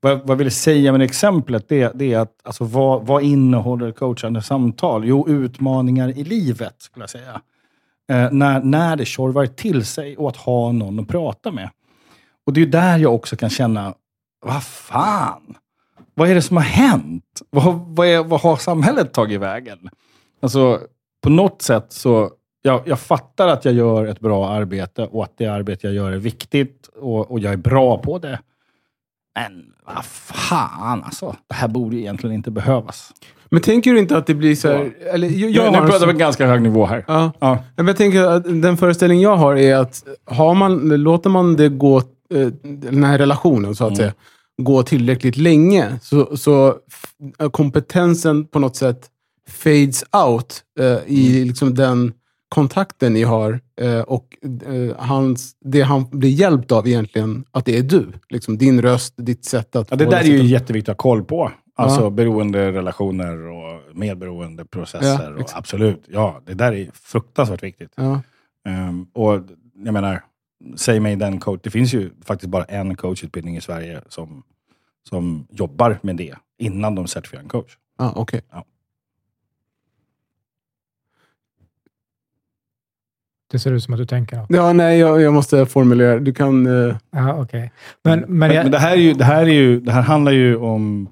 [0.00, 3.22] Vad, vad jag ville säga med det exemplet, det, det är att alltså, vad, vad
[3.22, 5.04] innehåller coachande samtal?
[5.04, 7.40] Jo, utmaningar i livet, skulle jag säga.
[8.12, 11.70] Eh, när, när det tjorvar till sig och att ha någon att prata med.
[12.46, 13.94] Och det är ju där jag också kan känna,
[14.46, 15.54] vad fan?
[16.14, 17.42] Vad är det som har hänt?
[17.50, 19.78] Vad, vad, är, vad har samhället tagit vägen?
[20.42, 20.80] Alltså,
[21.22, 22.30] på något sätt så...
[22.62, 26.12] Jag, jag fattar att jag gör ett bra arbete och att det arbete jag gör
[26.12, 28.40] är viktigt och, och jag är bra på det.
[29.34, 31.36] Men vad fan alltså.
[31.46, 33.12] Det här borde ju egentligen inte behövas.
[33.50, 34.92] Men tänker du inte att det blir så här...
[35.12, 37.04] Eller, jag, jag nu pratar vi en ganska hög nivå här.
[37.08, 37.32] Ja.
[37.38, 37.58] Ja.
[37.76, 41.68] Men jag tänker att den föreställning jag har är att har man, låter man det
[41.68, 42.02] gå,
[42.62, 43.96] den här relationen så att Mm.
[43.96, 44.14] säga,
[44.62, 49.10] gå tillräckligt länge så, så f- kompetensen på något sätt
[49.48, 51.48] fades out eh, i Mm.
[51.48, 52.12] liksom den
[52.48, 54.36] kontakten ni har eh, och
[54.66, 58.06] eh, hans, det han blir hjälpt av egentligen, att det är du.
[58.28, 59.90] Liksom din röst, ditt sätt att...
[59.90, 61.50] Ja, det där är ju till- jätteviktigt att ha koll på.
[61.78, 62.10] Alltså Ja.
[62.10, 65.34] beroende relationer och medberoende processer.
[65.36, 67.90] Ja, och absolut, ja, det där är fruktansvärt viktigt.
[67.96, 68.20] Ja.
[68.68, 69.40] Ehm, och
[69.84, 70.22] jag menar,
[70.76, 71.60] säg mig den coach.
[71.62, 74.42] Det finns ju faktiskt bara en coachutbildning i Sverige som,
[75.08, 77.76] som jobbar med det innan de certifierar en coach.
[77.98, 78.40] Ah, okej.
[83.50, 84.46] Det ser ut som att du tänker något.
[84.50, 86.18] Ja, nej, jag, jag måste formulera.
[86.18, 86.66] Du kan...
[86.66, 87.72] eh, Ja, okej.
[88.02, 90.02] Men, men, Men, jag, men det, här är ju, det, här är ju, det här
[90.02, 91.08] handlar ju om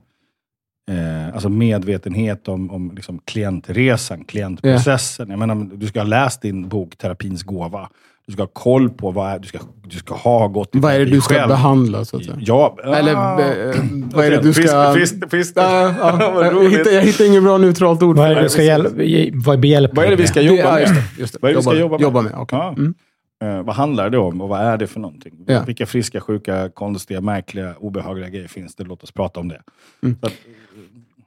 [0.90, 5.30] eh, alltså medvetenhet om, om liksom klientresan, klientprocessen.
[5.30, 7.90] Jag menar, du ska ha läst din bok Terapins gåva.
[8.26, 10.94] Du ska ha koll på vad är, du, ska, du ska ha gått i vad
[10.94, 11.48] är det du ska själv.
[11.48, 12.36] behandla, så att säga?
[12.40, 13.74] Ja, Eller eh,
[14.14, 14.94] vad är det du ska...
[14.94, 15.52] Fisk, fisk, fisk.
[15.56, 18.16] Ja, ja, jag, hittar, jag hittar inget bra neutralt ord.
[18.16, 18.90] vad är det du ska hjälpa,
[19.34, 20.80] vad behjälpa Vad är det vi ska jobba med?
[20.80, 21.38] just det, just det.
[21.42, 22.02] Vad är det vi ska jobba med?
[22.02, 22.32] Jobba med.
[22.50, 22.74] Ja.
[22.78, 22.94] Mm.
[23.42, 25.32] Eh, vad handlar det om och vad är det för någonting?
[25.46, 25.62] Ja.
[25.66, 28.84] Vilka friska, sjuka, konstiga, märkliga, obehagliga grejer finns det?
[28.84, 29.60] Låt oss prata om det.
[30.02, 30.16] Mm.
[30.20, 30.32] Så att,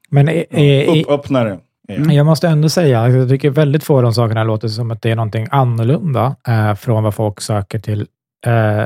[0.10, 1.60] Men är, upp, öppna det.
[1.88, 2.12] Ja.
[2.14, 5.02] Jag måste ändå säga att jag tycker väldigt få av de sakerna låter som att
[5.02, 8.08] det är någonting annorlunda eh, från vad folk söker till
[8.46, 8.84] eh,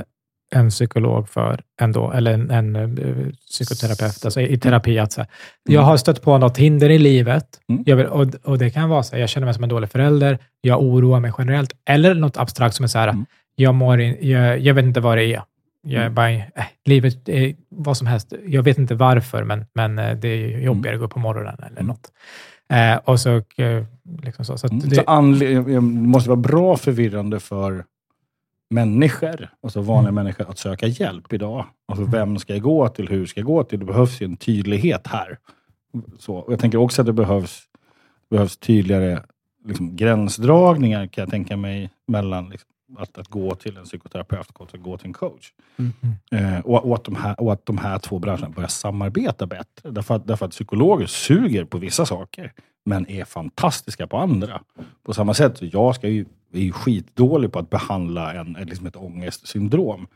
[0.55, 4.99] en psykolog för ändå, eller en, en eh, psykoterapeut, alltså i terapi.
[4.99, 5.29] Att, så här,
[5.69, 7.83] Jag har stött på något hinder i livet Mm.
[7.97, 10.37] vill, och, och det kan vara så här, jag känner mig som en dålig förälder,
[10.61, 13.25] jag oroar mig generellt, eller något abstrakt som är så här, Mm.
[13.55, 15.41] jag, mår in, jag, jag vet inte vad det är.
[15.83, 16.13] Jag är Mm.
[16.15, 16.43] bara, äh,
[16.85, 18.33] livet är vad som helst.
[18.47, 21.55] Jag vet inte varför, men, men eh, det är jobbigare att gå upp på morgonen
[21.59, 21.85] eller Mm.
[21.87, 22.11] något.
[22.71, 23.83] Eh, och så, eh,
[24.23, 24.57] liksom så.
[24.57, 24.79] så Mm.
[24.89, 27.85] det, Så anle- det måste vara bra förvirrande för
[28.69, 30.15] människor, alltså vanliga Mm.
[30.23, 31.65] människor, att söka hjälp idag.
[31.87, 33.07] Alltså vem ska jag gå till?
[33.09, 33.79] Hur ska jag gå till?
[33.79, 35.37] Det behövs ju en tydlighet här.
[36.19, 37.61] Så, och jag tänker också att det behövs,
[38.29, 39.21] behövs tydligare
[39.65, 44.69] liksom, gränsdragningar, kan jag tänka mig, mellan liksom, att, att gå till en psykoterapeut och
[44.73, 45.51] att gå till en coach.
[45.77, 45.93] Mm.
[46.31, 49.91] Eh, och, och, att de här, och att de här två branscherna börjar samarbeta bättre.
[49.91, 52.53] Därför att, därför att psykologer suger på vissa saker,
[52.85, 54.61] men är fantastiska på andra.
[55.03, 58.87] På samma sätt, så jag ska ju, är ju skitdålig på att behandla en, liksom
[58.87, 60.07] ett ångestsyndrom.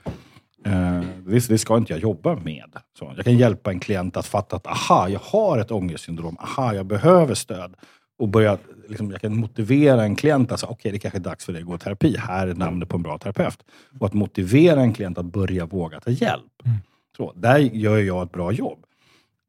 [0.66, 2.72] Eh, det, det ska inte jag jobba med.
[3.00, 6.38] Så, jag kan hjälpa en klient att fatta att aha, jag har ett ångestsyndrom.
[6.40, 7.76] Aha, jag behöver stöd.
[8.18, 11.46] Och börja, liksom, jag kan motivera en klient att säga, okej, det kanske är dags
[11.46, 12.18] för dig att gå i terapi.
[12.18, 13.64] Här är namnet på en bra terapeut.
[14.00, 16.52] Och att motivera en klient att börja våga ta hjälp.
[16.66, 16.78] Mm.
[17.18, 18.86] Så, där gör jag ett bra jobb.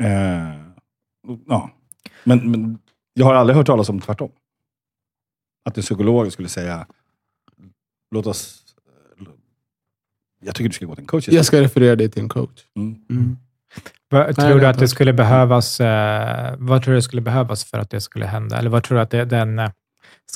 [0.03, 0.55] Eh,
[1.47, 1.71] ja.
[2.25, 2.79] men, men
[3.15, 4.31] jag har aldrig hört talas om tvärtom.
[5.65, 6.87] Att en psykolog skulle säga,
[8.11, 8.63] låt oss...
[10.41, 11.37] Jag tycker du ska gå till en coach istället.
[11.37, 12.65] Jag ska referera dig till en coach.
[12.77, 13.05] Mm.
[13.11, 13.37] Mm.
[14.11, 17.65] Vad, Nej, tror du att det skulle behövas, eh, vad tror du det skulle behövas
[17.65, 18.59] för att det skulle hända?
[18.59, 19.71] Eller vad tror du att det, den, eh,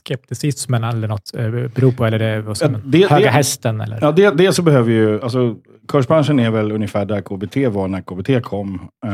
[0.05, 2.07] skepticismen eller något eh, beror på?
[2.07, 3.81] Eller det är som det- höga det- hästen?
[3.81, 3.99] Eller?
[4.01, 5.23] Ja, det, det så behöver ju...
[5.23, 5.57] Alltså,
[5.89, 8.89] kursbranschen är väl ungefär där KBT var när KBT kom.
[9.07, 9.11] Uh,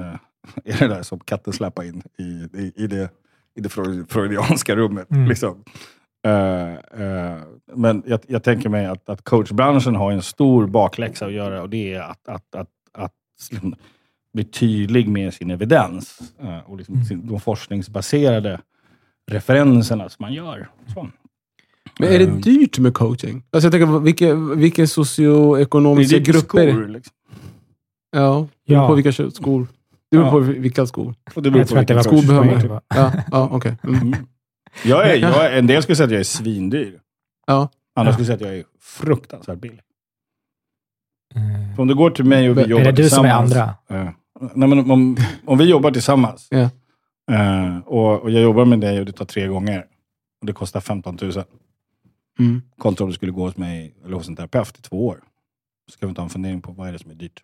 [0.00, 0.14] uh,
[0.64, 3.10] är det där som katten släpar in i, i, i, det,
[3.56, 5.10] i det freud- freudianska rummet.
[5.10, 5.28] Mm.
[5.28, 5.64] Liksom.
[6.26, 7.36] Eh,
[7.74, 11.68] men jag, jag tänker mig att, att coachbranschen har en stor bakläxa att göra och
[11.70, 12.68] det är att, att, att,
[13.50, 13.74] liksom
[14.34, 17.26] bli tydlig med sin evidens eh, och liksom Mm.
[17.26, 18.60] de forskningsbaserade
[19.30, 20.70] referenserna som man gör.
[20.94, 21.08] Så.
[21.98, 23.42] Men är det Eh, dyrt med coaching?
[23.50, 26.72] Alltså jag tänker, vilka, vilka det socioekonomiska är lite grupper?
[26.72, 27.14] skor, liksom.
[28.12, 28.88] Ja, det beror Ja.
[28.88, 29.66] på vilka skor.
[30.10, 30.30] Det beror Ja.
[30.30, 31.14] på vilka skor.
[31.34, 32.68] Och det beror Jag det var coach skor behöver är.
[32.68, 32.80] man.
[32.94, 33.76] Ja, ja okej.
[33.84, 34.00] Mm.
[34.00, 34.14] Mm.
[34.84, 36.98] Jag är, jag är, en del skulle säga att jag är svindyr.
[37.46, 37.68] Ja.
[37.96, 38.14] Andra Ja.
[38.14, 39.80] skulle säga att jag är fruktansvärt billig.
[41.34, 41.74] Mm.
[41.76, 43.78] För om du går till mig och vi jobbar Är det du som är tillsammans.
[43.88, 44.06] andra?
[44.06, 44.12] Eh,
[44.54, 45.16] nej, men om,
[45.46, 46.70] om vi jobbar tillsammans Ja.
[47.34, 49.86] eh, och, och jag jobbar med dig och det tar tre gånger
[50.40, 51.32] och det kostar 15 000.
[52.38, 52.62] Mm.
[52.78, 55.20] Kontra om du skulle gå hos mig eller hos en terapeut i två år.
[55.86, 57.42] Så ska vi ta en fundering på vad är det som är dyrt.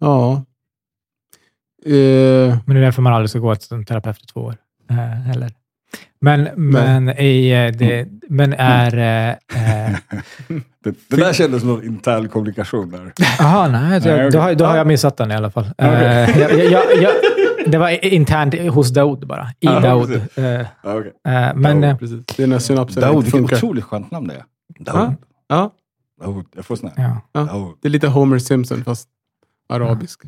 [0.00, 0.44] Ja.
[1.84, 4.56] Eh, Men det är därför man aldrig ska gå till en terapeut i två år.
[4.90, 5.52] Eh, heller.
[6.20, 8.96] Men, men, i, eh, det, men är...
[9.28, 9.96] eh,
[10.84, 13.12] Det, det där kändes som en intern kommunikation där.
[13.38, 13.90] Jaha, nej.
[13.90, 14.30] Nej, då, okej.
[14.30, 15.64] då, har, då har jag missat den i alla fall.
[15.78, 15.88] Okej.
[15.88, 17.12] Eh, jag, jag, jag, jag,
[17.66, 19.42] det var internt hos Daoud bara.
[19.60, 20.08] I Ja, Daoud.
[20.08, 20.28] precis.
[20.82, 21.10] Ja, okay.
[21.34, 22.26] eh, men eh, precis.
[22.36, 23.56] Det är när synapsen Daoud, vilket funkar.
[23.56, 24.44] otroligt skönt namn det är.
[24.78, 24.92] Ja.
[24.92, 25.14] Daoud.
[25.48, 25.70] Ja,
[26.20, 26.46] Daoud.
[26.56, 27.16] Jag får sån här.
[27.32, 27.40] ja.
[27.40, 27.76] Daoud.
[27.82, 29.08] det är lite Homer Simpson fast
[29.68, 30.22] arabisk.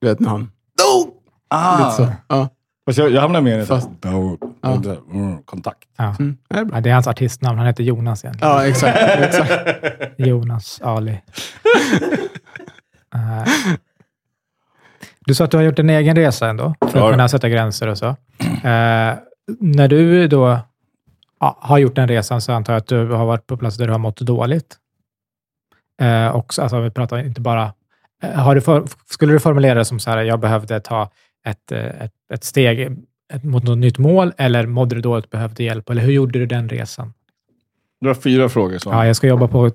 [0.00, 0.50] Du vet han...
[0.78, 1.14] Daoud!
[1.48, 1.78] Ah!
[1.78, 2.12] Lite så.
[2.28, 2.48] Ja.
[2.86, 3.90] Fast jag, jag hamnar mer i Fast-.
[4.02, 4.36] Ja.
[5.12, 5.88] Mm, kontakt.
[5.96, 6.16] Ja.
[6.18, 6.36] Mm.
[6.48, 6.76] Det är bra.
[6.76, 7.58] Ja, det är hans artistnamn.
[7.58, 8.52] Han heter Jonas egentligen.
[8.54, 8.98] Ja, exakt.
[9.18, 9.72] exakt.
[10.18, 11.20] Jonas Ali.
[13.14, 13.44] Eh,
[15.26, 17.86] du sa att du har gjort en egen resa ändå, för att kunna sätta gränser
[17.88, 18.06] och så.
[18.06, 19.14] Eh,
[19.60, 20.58] när du då
[21.40, 23.86] ja, har gjort den resan så antar jag att du har varit på platser där
[23.86, 24.76] du har mått dåligt.
[26.00, 27.72] Eh, och, så- alltså, vi pratar inte bara...
[28.34, 31.10] Har du för, skulle du formulera det som så här, jag behövde ta
[31.44, 32.80] ett, eh, ett, ett steg
[33.32, 35.90] ett, mot något nytt mål, eller mådde du dåligt behövde hjälp?
[35.90, 37.12] Eller hur gjorde du den resan?
[38.00, 38.78] Du har fyra frågor.
[38.78, 38.90] Så.
[38.90, 39.70] Ja, jag ska jobba på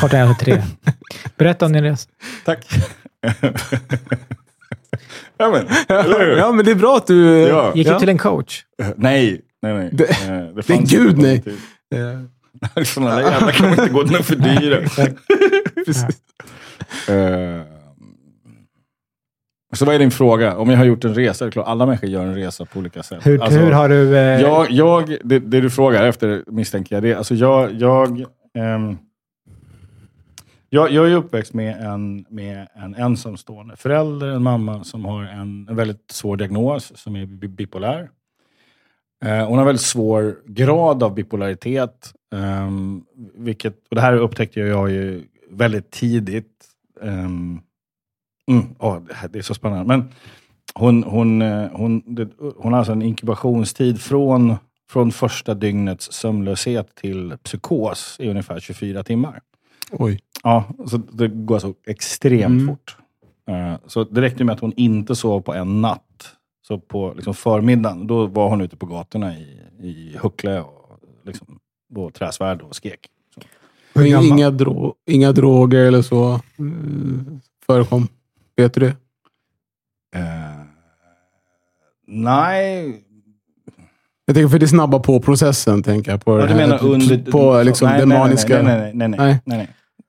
[0.00, 0.62] kortare än tre.
[1.36, 2.08] Berätta om din resa.
[2.44, 2.66] Tack.
[5.38, 5.66] ja, men?
[6.38, 7.26] Ja, men det är bra att du...
[7.40, 7.72] Ja.
[7.74, 7.92] Gick Ja.
[7.94, 8.64] du till en coach?
[8.96, 9.90] Nej, nej, nej.
[9.92, 11.42] Det- Eh, det det är gud, nej.
[11.94, 12.20] Eh,
[12.84, 14.80] Sådana där jävla kan man inte gå den är för dyra.
[19.76, 20.56] Eh, så vad är din fråga?
[20.56, 21.44] Om jag har gjort en resa?
[21.44, 23.26] Det är klart, alla människor gör en resa på olika sätt.
[23.26, 24.16] Hur, Alltså, hur har du...
[24.16, 27.02] Eh, Jag, jag, det, det du frågar efter misstänker jag.
[27.02, 28.96] Det, alltså jag, jag, ehm,
[30.70, 35.66] jag, jag är uppväxt med en, med en ensamstående förälder, en mamma som har en,
[35.70, 38.08] en väldigt svår diagnos som är bi- bipolär.
[39.24, 42.12] Eh, hon har väldigt svår grad av bipolaritet.
[42.34, 43.02] ehm,
[43.34, 46.52] vilket, och det här upptäckte jag ju väldigt tidigt.
[47.00, 47.60] Um,
[48.46, 48.98] mm, åh,
[49.30, 49.84] det, är så spännande.
[49.84, 50.04] Men
[50.74, 54.54] hon, hon, eh, hon, det, hon har alltså en inkubationstid från,
[54.90, 59.40] från första dygnets sömnlöshet till psykos i ungefär 24 timmar.
[59.90, 60.20] Oj.
[60.42, 62.66] Ja, så det går så extremt Mm.
[62.66, 62.96] fort.
[63.48, 66.02] Eh, Så det räckte med att hon inte sov på en natt.
[66.66, 71.58] Så på liksom förmiddagen, då var hon ute på gatorna i, i Huckle och liksom,
[71.94, 73.06] på Träsvärd och skrek.
[74.06, 76.40] Inga, dro inga droger eller så eh,
[77.66, 78.08] förekom.
[78.56, 78.96] Vet du det?
[80.16, 80.60] Eh,
[82.06, 83.02] nej,
[84.26, 86.24] Jag tänker för det snabbar på processen, tänker jag.
[86.24, 87.30] På, Ja, du här- menar under...
[87.32, 88.62] på liksom nej, det nej, maniska.
[88.62, 89.08] Nej, nej, nej.
[89.08, 89.18] nej, Nej.
[89.28, 89.68] nej, nej, nej.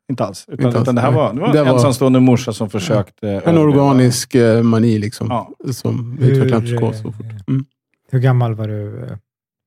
[0.10, 0.46] Inte alls.
[0.48, 2.70] Utan, Inte alls, utan det här var, det var Det en var- ensamstående morsa som
[2.70, 3.30] försökte...
[3.30, 3.62] En överleva.
[3.84, 5.28] organisk eh, mani liksom.
[5.30, 5.52] Ja.
[5.72, 7.26] Som Hur, utvecklar psykos så fort.
[7.26, 7.66] eh, Mm.
[8.12, 9.18] Hur gammal var du eh,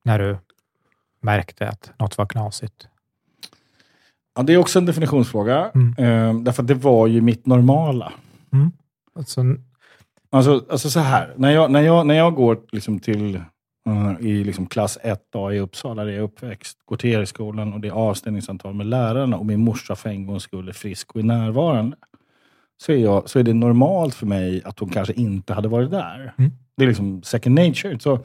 [0.04, 0.36] när du
[1.22, 2.88] märkte att något var knasigt?
[4.36, 5.70] Ja, det är också en definitionsfråga.
[5.74, 5.94] Mm.
[5.98, 8.12] Eh, därför att det var ju mitt normala.
[9.14, 9.42] Alltså,
[10.32, 13.34] Alltså, alltså så här, när jag, när jag, när jag går liksom till
[13.86, 17.80] eh, i liksom klass 1A i Uppsala, där jag är uppväxt, går till Eriksskolan och
[17.80, 21.20] det är avstängningssamtal med lärarna och min morsa för en gångs skull är frisk och
[21.20, 21.96] är närvarande.
[22.82, 25.90] Så är, jag, så är det normalt för mig att hon kanske inte hade varit
[25.90, 26.34] där.
[26.38, 26.50] Mm.
[26.76, 27.98] Det är liksom second nature.
[27.98, 28.18] Så,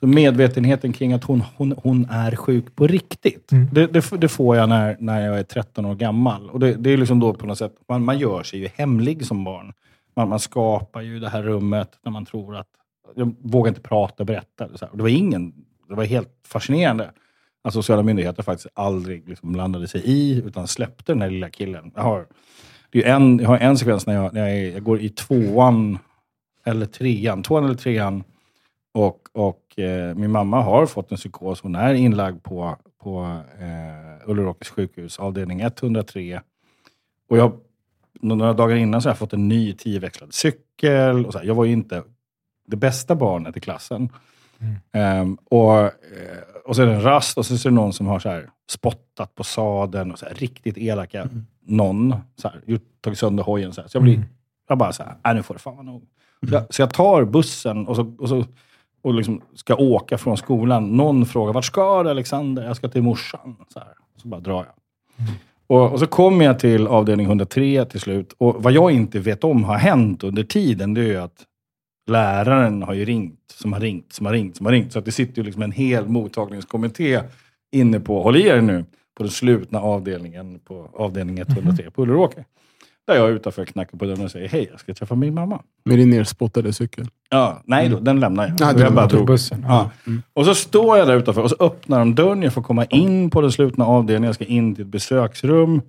[0.00, 3.68] så medvetenheten kring att hon, hon, hon är sjuk på riktigt, Mm.
[3.72, 6.50] det, det, det får jag när, när jag är 13 år gammal.
[6.50, 9.26] Och det, det är liksom då på något sätt, man, man gör sig ju hemlig
[9.26, 9.72] som barn.
[10.16, 12.66] Man, man skapar ju det här rummet när man tror att...
[13.14, 14.68] Jag vågar inte prata och berätta.
[14.74, 14.96] Så här.
[14.96, 15.52] Det var ingen...
[15.88, 17.10] Det var helt fascinerande
[17.64, 21.92] att sociala myndigheter faktiskt aldrig liksom blandade sig i, utan släppte den här lilla killen.
[21.94, 22.26] Jag har,
[22.90, 25.08] det är en, jag har en sekvens när jag, när jag, är, jag går i
[25.08, 25.98] tvåan
[26.64, 28.24] eller trean, tvåan eller trean,
[28.92, 31.60] Och, och eh, min mamma har fått en psykos.
[31.60, 36.40] Hon är inlagd på, på eh, Ulleråkers sjukhus, avdelning 103.
[37.28, 37.52] Och jag,
[38.20, 41.26] några dagar innan så har jag fått en ny tioväxlad cykel.
[41.26, 42.02] Och så här, jag var ju inte
[42.66, 44.08] det bästa barnet i klassen.
[44.92, 45.90] Ehm, och, eh,
[46.64, 48.50] och så är det en rast och så är det någon som har så här
[48.70, 51.28] spottat på sadeln och så här, riktigt elaka
[51.60, 52.14] någon.
[52.36, 53.72] Så här, gjort, tagit sönder hojen.
[53.72, 53.88] Så, här.
[53.88, 54.24] så jag blir
[54.68, 56.02] jag bara så här, nej nu får det fan vara nog.
[56.48, 58.44] Så, jag, så jag tar bussen och, så, och, så,
[59.02, 60.96] och liksom ska åka från skolan.
[60.96, 62.66] Någon frågar, vart ska du Alexander?
[62.66, 63.56] Jag ska till morsan.
[63.68, 63.88] Så, här.
[64.22, 64.74] så bara drar jag.
[65.66, 68.34] Och, och så kommer jag till avdelning 103 till slut.
[68.38, 71.46] Och vad jag inte vet om har hänt under tiden, det är ju att
[72.10, 74.92] läraren har ju ringt, som har ringt, som har ringt, som har ringt.
[74.92, 77.20] Så att det sitter ju liksom en hel mottagningskommitté
[77.72, 78.84] inne på, håll i er nu,
[79.16, 82.44] på den slutna avdelningen på avdelning 103 på Ulleråker.
[83.06, 85.62] Där jag är utanför knackar på dörren och säger, hej, jag ska träffa min mamma.
[85.84, 87.08] Med din nerspottade cykel.
[87.30, 88.76] Ja, nej då, den lämnar jag.
[88.76, 89.26] Du jag bara drog.
[89.26, 89.64] bussen.
[89.68, 89.90] Ja.
[90.32, 92.42] Och så står jag där utanför och så öppnar de dörren.
[92.42, 94.24] Jag får komma in på den slutna avdelningen.
[94.24, 95.82] Jag ska in till ett besöksrum.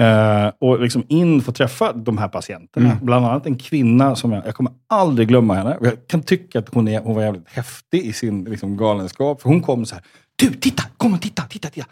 [0.00, 2.98] Eh, och liksom in få träffa de här patienterna.
[3.02, 5.76] Bland annat en kvinna som jag, jag kommer aldrig glömma henne.
[5.80, 9.42] Jag kan tycka att hon, är, hon var jävligt häftig i sin liksom, galenskap.
[9.42, 10.04] För hon kom så här.
[10.36, 10.82] Du, titta!
[10.96, 11.86] Kom och titta, titta, titta!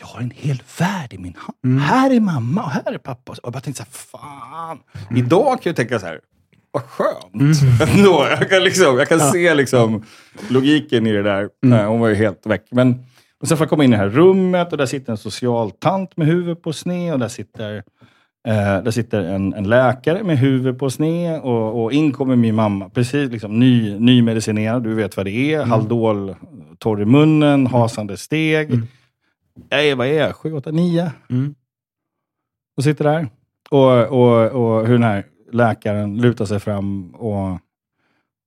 [0.00, 1.80] Jag har en hel värld i min hand.
[1.80, 3.32] Här är mamma och här är pappa.
[3.32, 4.78] Och jag bara tänkte så här, fan.
[5.16, 6.20] Idag kan jag tänka så här,
[6.70, 7.80] vad skönt.
[7.96, 10.04] Ändå, jag kan, liksom, jag kan se liksom
[10.48, 11.48] logiken i det där.
[11.62, 12.66] Nej, hon var ju helt väck.
[12.70, 13.04] Men,
[13.40, 16.16] och sen får jag komma in i det här rummet och där sitter en socialtant
[16.16, 17.76] med huvudet på sned och där sitter,
[18.48, 22.54] eh, där sitter en, en läkare med huvudet på sned och, och in kommer min
[22.54, 22.88] mamma.
[22.88, 25.64] Precis liksom ny, nymedicinerad, du vet vad det är.
[25.64, 26.34] Haldol,
[26.78, 28.70] torr i munnen, hasande steg.
[29.70, 30.36] Nej, vad är jag?
[30.36, 31.12] Sju, åtta, nio?
[31.30, 31.54] Mm.
[32.76, 33.28] Och sitter där.
[33.70, 37.52] Och, och, och hur den här läkaren lutar sig fram och,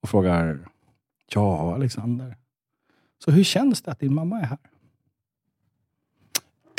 [0.02, 0.60] och frågar
[1.34, 2.36] Ja, Alexander.
[3.26, 4.58] Så hur känns det att din mamma är här?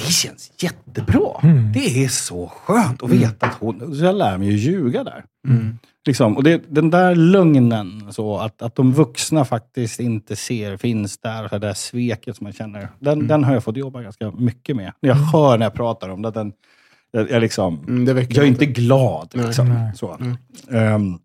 [0.09, 1.40] Det känns jättebra.
[1.42, 1.73] Mm.
[1.73, 3.97] Det är så skönt att veta att hon...
[3.97, 5.25] Så jag lär mig ju ljuga där.
[5.49, 5.79] Mm.
[6.07, 6.37] Liksom.
[6.37, 11.49] Och det, den där lögnen, så att, att de vuxna faktiskt inte ser, finns där,
[11.49, 12.88] det där sveket som man känner.
[12.99, 14.92] Den, den har jag fått jobba ganska mycket med.
[15.01, 16.31] Jag hör när jag pratar om det.
[16.31, 16.53] Den,
[17.11, 18.66] jag, jag, liksom, Mm, jag är inte.
[18.66, 19.33] glad.
[19.35, 19.47] Nej.
[19.47, 19.68] Liksom.
[19.68, 19.92] Nej.
[19.97, 20.14] Så.
[20.21, 20.37] Mm.
[20.71, 21.18] Ehm,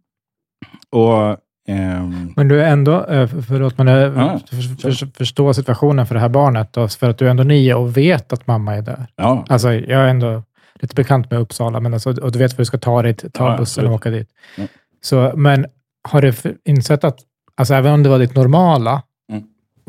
[0.90, 1.38] och...
[1.68, 6.16] ehm, Men du är ändå, eh, förlåt, men eh, Ja, för, för, förstå situationen för
[6.16, 8.82] det här barnet, då, för att du är ändå nio och vet att mamma är
[8.82, 9.08] där.
[9.16, 10.44] ja, Alltså, jag är ändå
[10.76, 13.52] lite bekant med Uppsala, men alltså, och du vet var du ska ta dig, ta
[13.52, 14.30] Ja, bussen och åka dit.
[14.58, 14.64] Ja.
[15.02, 15.66] Så, men
[16.10, 16.34] har du
[16.66, 17.20] insett att,
[17.58, 19.44] alltså, även om det var ditt normala, Mm.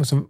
[0.04, 0.22] så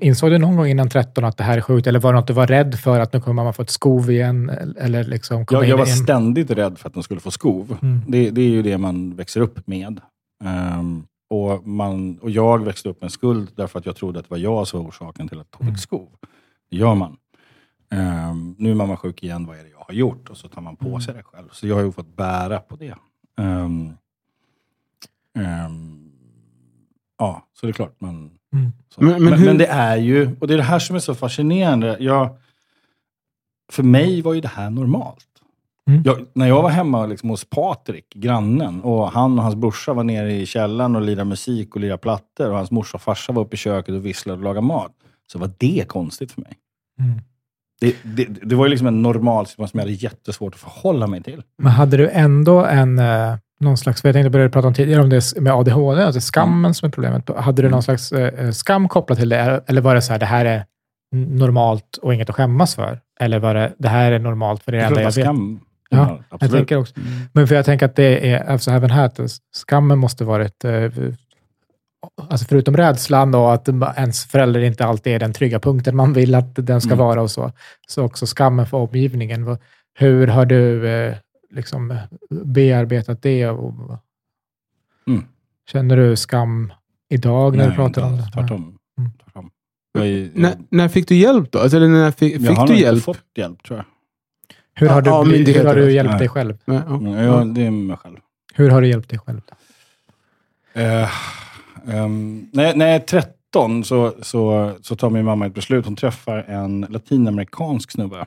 [0.00, 1.86] insåg du någon gång innan 13 att det här är sjukt?
[1.86, 4.10] Eller var det något du var rädd för, att nu kommer mamma få ett skov
[4.10, 4.50] igen?
[4.78, 7.76] Eller liksom jag, jag var i en- ständigt rädd för att de skulle få skov.
[7.82, 8.00] Mm.
[8.08, 10.00] Det, det är ju det man växer upp med.
[10.42, 14.30] Ehm, och, man, och jag växte upp med skuld därför att jag trodde att det
[14.30, 15.74] var jag som var orsaken till att hon Mm.
[15.74, 16.08] fick skov.
[16.70, 17.16] Det gör man.
[17.90, 20.30] Ehm, nu är mamma sjuk igen, vad är det jag har gjort?
[20.30, 21.00] Och så tar man på Mm.
[21.00, 21.48] sig det själv.
[21.52, 22.94] Så jag har ju fått bära på det.
[23.38, 23.92] Ehm,
[25.38, 26.12] ehm,
[27.18, 28.30] ja, så det är klart man...
[28.52, 28.72] Mm.
[28.88, 29.02] Så.
[29.04, 31.14] Men- Men, men men, det är ju, och det är det här som är så
[31.14, 31.96] fascinerande.
[32.00, 32.36] Jag,
[33.72, 35.26] för mig var ju det här normalt.
[35.90, 36.02] Mm.
[36.04, 40.04] Jag, när jag var hemma liksom hos Patrik, grannen, och han och hans brorsa var
[40.04, 43.42] nere i källaren och lirade musik och lirade plattor och hans morsa och farsa var
[43.42, 44.92] uppe i köket och visslade och lagade mat.
[45.32, 46.52] Så var det konstigt för mig.
[47.00, 47.20] Mm.
[47.80, 51.06] Det, det, det var ju liksom en normal situation som jag hade jättesvårt att förhålla
[51.06, 51.42] mig till.
[51.58, 55.08] Men hade du ändå en, eh, någon slags, jag tänkte börja prata om tidigare om
[55.10, 56.74] det med ADHD, alltså skammen Mm.
[56.74, 57.30] som är problemet.
[57.36, 59.64] Hade du någon slags eh, skam kopplat till det?
[59.66, 60.64] Eller var det så här, det här är
[61.16, 63.00] normalt och inget att skämmas för?
[63.20, 65.24] Eller var det, det här är normalt för det det enda jag vet?
[65.24, 65.60] skam.
[65.96, 66.94] Ja, Ja, Jag tänker också.
[67.32, 69.20] Men för jag tänker att det är, alltså även här, att
[69.54, 70.90] skammen måste varit, eh,
[72.16, 76.34] alltså förutom rädslan och att ens förälder inte alltid är den trygga punkten man vill
[76.34, 76.98] att den ska Mm.
[77.06, 77.52] vara och så,
[77.88, 79.58] så också skammen för omgivningen.
[79.98, 81.14] Hur har du eh,
[81.50, 81.98] liksom
[82.30, 83.48] bearbetat det?
[83.48, 83.98] Och,
[85.06, 85.24] Mm.
[85.72, 86.72] Känner du skam
[87.10, 88.30] idag när Nej, du pratar inte om det?
[88.32, 88.78] Tvärtom.
[88.98, 89.10] Mm.
[89.24, 89.50] Tvärtom.
[89.92, 91.58] Jag, är- När, när fick du hjälp då?
[91.58, 92.94] Alltså, eller när fick, jag fick har du nog hjälp?
[92.94, 93.86] inte fått hjälp, tror jag.
[94.74, 96.18] Hur har, Ja, du, hur har du hjälpt Nej.
[96.18, 96.58] dig själv?
[96.64, 96.94] Nej, ja.
[96.94, 98.16] Mm, jag, det är mig själv.
[98.54, 99.40] Hur har du hjälpt dig själv?
[100.72, 101.10] Eh,
[101.94, 105.84] ehm, när, när jag är 13 så, så, så tar min mamma ett beslut.
[105.84, 108.26] Hon träffar en latinamerikansk snubbe.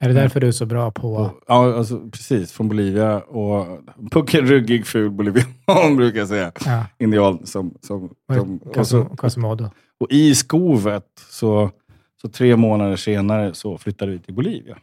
[0.00, 1.14] Är det därför du är så bra på...
[1.14, 2.52] Och, ja, alltså, precis.
[2.52, 3.20] Från Bolivia.
[3.20, 3.78] Och
[4.10, 5.46] puckelryggig, ful bolivian
[5.96, 6.52] brukar jag säga.
[6.64, 7.46] Ja, Indian.
[7.46, 9.08] Som, som, som, och, så,
[10.00, 11.70] och i skovet, så,
[12.22, 14.78] så tre månader senare, så flyttade vi till Bolivia.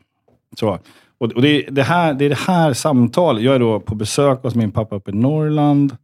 [0.60, 0.80] Så,
[1.18, 3.43] och, och det, är det, här, det är det här samtalet.
[3.43, 5.97] Jag är då på besök hos min pappa uppe i Norrland.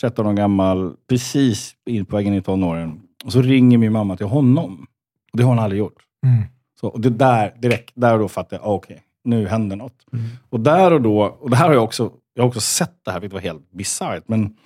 [0.00, 3.00] 13 år gammal, precis in på vägen in i tonåren.
[3.24, 4.86] Och så ringer min mamma till honom.
[5.32, 6.02] Och det har hon aldrig gjort.
[6.26, 6.42] Mm.
[6.80, 10.06] Så, och det där, direkt, där och då fattade jag, ah, okej, nu händer något.
[10.12, 10.24] Mm.
[10.50, 13.10] Och där och då, och det här har jag också, jag har också sett det
[13.10, 14.56] här, vilket var helt bisarrt, men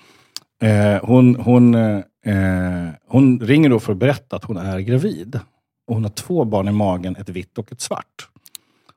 [0.62, 5.40] eh, hon, hon, eh, hon ringer då för att berätta att hon är gravid.
[5.86, 8.28] Och hon har två barn i magen, ett vitt och ett svart.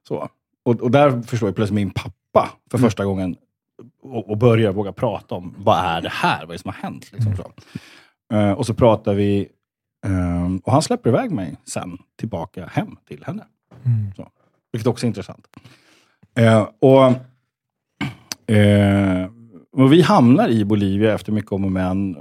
[0.07, 0.29] Så.
[0.63, 3.35] Och, och där förstår jag plötsligt min pappa för första gången
[4.01, 6.39] och, och börjar våga prata om vad är det här?
[6.39, 7.11] Vad är det som har hänt?
[7.13, 7.51] Liksom, så.
[8.35, 9.47] Eh, och så pratar vi
[10.05, 13.43] ehm, och han släpper iväg mig sen tillbaka hem till henne.
[13.85, 14.11] Mm.
[14.71, 15.47] Vilket också är intressant.
[16.35, 17.05] Eh, och,
[18.55, 19.29] eh,
[19.71, 22.17] och Vi hamnar i Bolivia efter mycket om och men.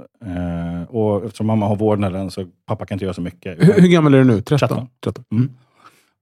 [0.87, 3.63] Och eftersom mamma har vårdnaden så pappa kan inte göra så mycket.
[3.63, 4.41] Hur, hur gammal är du nu?
[4.41, 4.67] 13?
[4.67, 4.87] 13.
[5.03, 5.25] 13.
[5.31, 5.49] Mm.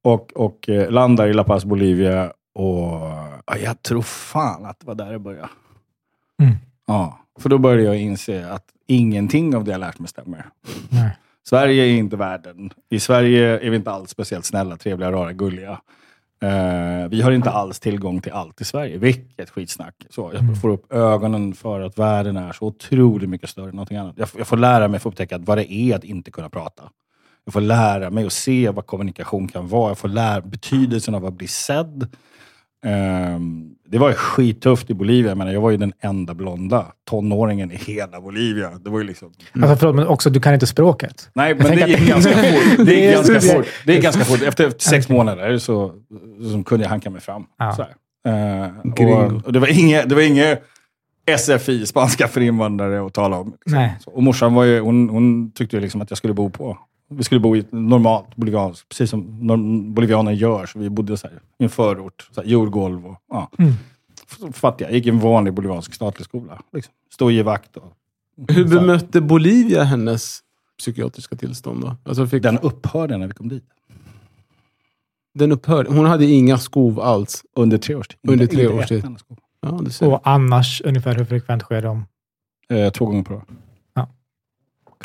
[0.05, 2.31] Och, och eh, landar i La Paz, Bolivia.
[2.55, 2.91] Och
[3.45, 5.49] ja, jag tror fan att det var där det började.
[6.41, 6.55] Mm.
[6.87, 10.45] Ja, för då började jag inse att ingenting av det jag lärt mig stämmer.
[10.89, 11.09] Nej.
[11.47, 12.69] Sverige är inte världen.
[12.89, 15.81] I Sverige är vi inte alls speciellt snälla, trevliga, rara, gulliga.
[16.41, 18.97] Eh, vi har inte alls tillgång till allt i Sverige.
[18.97, 19.95] Vilket skitsnack.
[20.09, 20.55] Så, jag Mm.
[20.55, 24.15] får upp ögonen för att världen är så otroligt mycket större än någonting annat.
[24.17, 26.83] Jag, jag får lära mig att upptäcka vad det är att inte kunna prata.
[27.45, 29.89] Jag får lära mig att se vad kommunikation kan vara.
[29.89, 32.07] Jag får lära betydelsen av att bli sedd.
[32.85, 35.31] Ehm, det var ju skittufft i Bolivia.
[35.31, 38.69] Jag, menar, jag var ju den enda blonda tonåringen i hela Bolivia.
[38.69, 39.31] Det var ju liksom...
[39.53, 41.29] Alltså, förlåt, men också, du kan inte språket.
[41.33, 42.85] Nej, men det gick att- ganska fort.
[42.85, 43.65] Det gick är ganska fort.
[43.85, 44.41] Det gick ganska fort.
[44.41, 45.91] Efter sex månader så,
[46.51, 47.45] så kunde jag hanka mig fram.
[47.57, 47.87] Ja.
[48.83, 49.13] Gringo.
[49.13, 50.63] och, och det var inget, det var inget
[51.39, 53.53] SFI, spanska för invandrare, att tala om.
[53.65, 53.89] Liksom.
[54.05, 56.77] Och morsan var ju, hon, hon tyckte ju liksom att jag skulle bo på
[57.09, 60.65] vi skulle bo i ett normalt bolivianskt, precis som bolivianer gör.
[60.65, 63.49] Så vi bodde så här, i en förort, så här, jordgolv och ja.
[63.59, 63.73] Mm.
[64.53, 64.87] Fattiga.
[64.87, 66.61] Jag gick i en vanlig boliviansk statlig skola.
[66.73, 66.93] Liksom.
[67.13, 67.77] Stå i vakt.
[67.77, 67.93] Och,
[68.47, 68.79] Hur här.
[68.79, 70.39] bemötte Bolivia hennes
[70.77, 71.95] psykiatriska tillstånd då?
[72.03, 73.63] Alltså fick, Den upphörde när vi kom dit.
[75.33, 75.93] den upphörde.
[75.93, 77.43] Hon hade inga skov alls.
[77.55, 78.19] Under tre års tid.
[78.27, 79.05] Under tre års tid.
[79.61, 80.07] Ja.
[80.07, 82.05] Och annars, ungefär hur frekvent sker de?
[82.69, 83.43] Eh, två gånger per år.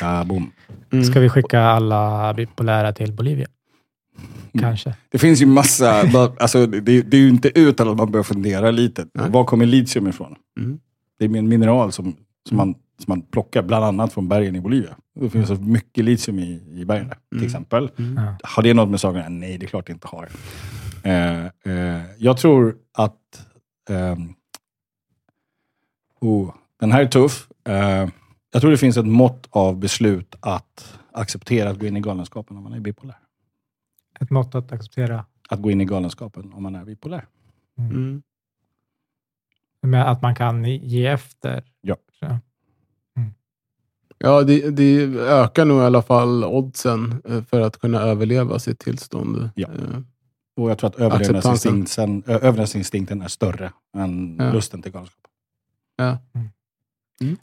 [0.01, 0.51] Kaboom.
[0.93, 1.05] Mm.
[1.05, 3.47] Ska vi skicka alla bipolära till Bolivia?
[4.53, 4.65] Mm.
[4.65, 4.95] Kanske.
[5.09, 6.03] Det finns ju massa,
[6.39, 9.07] alltså, det, det är ju inte utan att man börjar fundera lite.
[9.15, 9.31] Nej.
[9.31, 10.35] Var kommer litium ifrån?
[10.61, 10.79] Mm.
[11.19, 12.17] Det är en mineral som,
[12.49, 14.97] som, man, som man plockar bland annat från bergen i Bolivia.
[15.21, 17.47] Det finns så mycket litium i, i bergen där, till Mm.
[17.47, 17.91] exempel.
[17.99, 18.21] Mm.
[18.43, 19.29] Har det något med göra?
[19.29, 20.29] Nej, det är klart det inte har.
[21.03, 23.47] Eh, eh, jag tror att...
[23.91, 24.35] ehm,
[26.21, 27.49] oh, den här är tuff.
[27.69, 28.09] Eh,
[28.53, 32.57] jag tror det finns ett mått av beslut att acceptera att gå in i galenskapen
[32.57, 33.19] om man är bipolär.
[34.21, 35.25] Ett mått att acceptera.
[35.49, 37.27] Att gå in i galenskapen om man är bipolär.
[37.79, 38.23] Mm.
[39.83, 41.65] Med att man kan ge efter.
[41.81, 41.97] Ja.
[42.21, 42.39] Så.
[44.19, 48.79] Ja, det, det ökar nog i alla fall oddsen eh, för att kunna överleva sitt
[48.79, 49.51] tillstånd.
[49.55, 49.69] Ja.
[49.69, 50.01] Eh,
[50.57, 54.53] Och jag tror att överlevnadsinstinkten, överlevnadsinstinkten är större än Ja.
[54.53, 55.27] lusten till galenskap.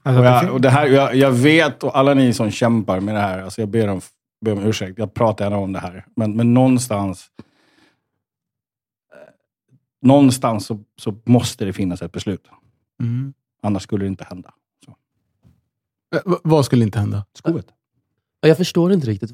[0.04, 3.00] Alltså, Och, det jag, och det här, jag, jag vet, och alla ni som kämpar
[3.00, 4.02] med det här, alltså jag ber om,
[4.42, 7.32] ber om ursäkt, jag pratar gärna om det här, men, men någonstans
[9.14, 9.34] eh,
[10.02, 12.48] någonstans så, så måste det finnas ett beslut.
[13.02, 13.34] mm.
[13.62, 14.54] Annars skulle det inte hända.
[16.16, 17.26] Eh, vad skulle inte hända?
[17.34, 17.68] Skovet.
[18.42, 19.32] Ja, Jag förstår inte riktigt.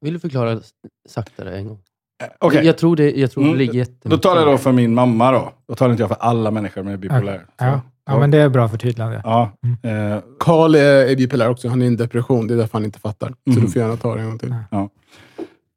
[0.00, 0.60] Vill du förklara
[1.08, 1.82] saktare en gång?
[2.22, 4.10] Eh, Okej, Jag tror det, jag tror Mm, det ligger jättemycket.
[4.10, 5.52] då talar jag då för min mamma då.
[5.68, 7.46] Då talar inte jag för alla människor med bipolär.
[7.58, 7.80] ja.
[8.06, 9.20] ja, men det är bra förtydligande.
[9.24, 9.52] Ja,
[9.82, 11.68] eh, Karl är, är bipolär också.
[11.68, 12.46] Han är i en depression.
[12.46, 13.28] Det är därför han inte fattar.
[13.28, 13.60] Så Mhm.
[13.60, 14.50] du får gärna ta det en gång till.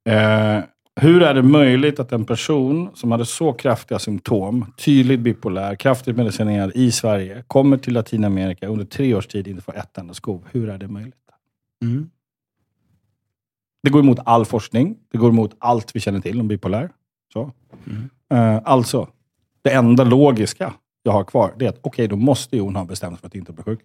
[0.09, 0.63] Eh,
[1.01, 6.15] hur är det möjligt att en person som hade så kraftiga symptom, tydligt bipolär, kraftigt
[6.17, 10.43] medicinerad i Sverige, kommer till Latinamerika under tre års tid inte får ett enda skov?
[10.51, 11.13] Hur är det möjligt?
[11.83, 12.09] Mm.
[13.84, 14.97] Det går emot all forskning.
[15.11, 16.89] Det går emot allt vi känner till om bipolär.
[17.34, 17.51] Så.
[17.86, 18.09] Mm.
[18.30, 19.07] Eh, alltså,
[19.61, 20.73] det enda logiska
[21.03, 23.28] jag har kvar, det är att okej, då måste ju hon ha bestämt sig för
[23.28, 23.80] att inte bli sjuk.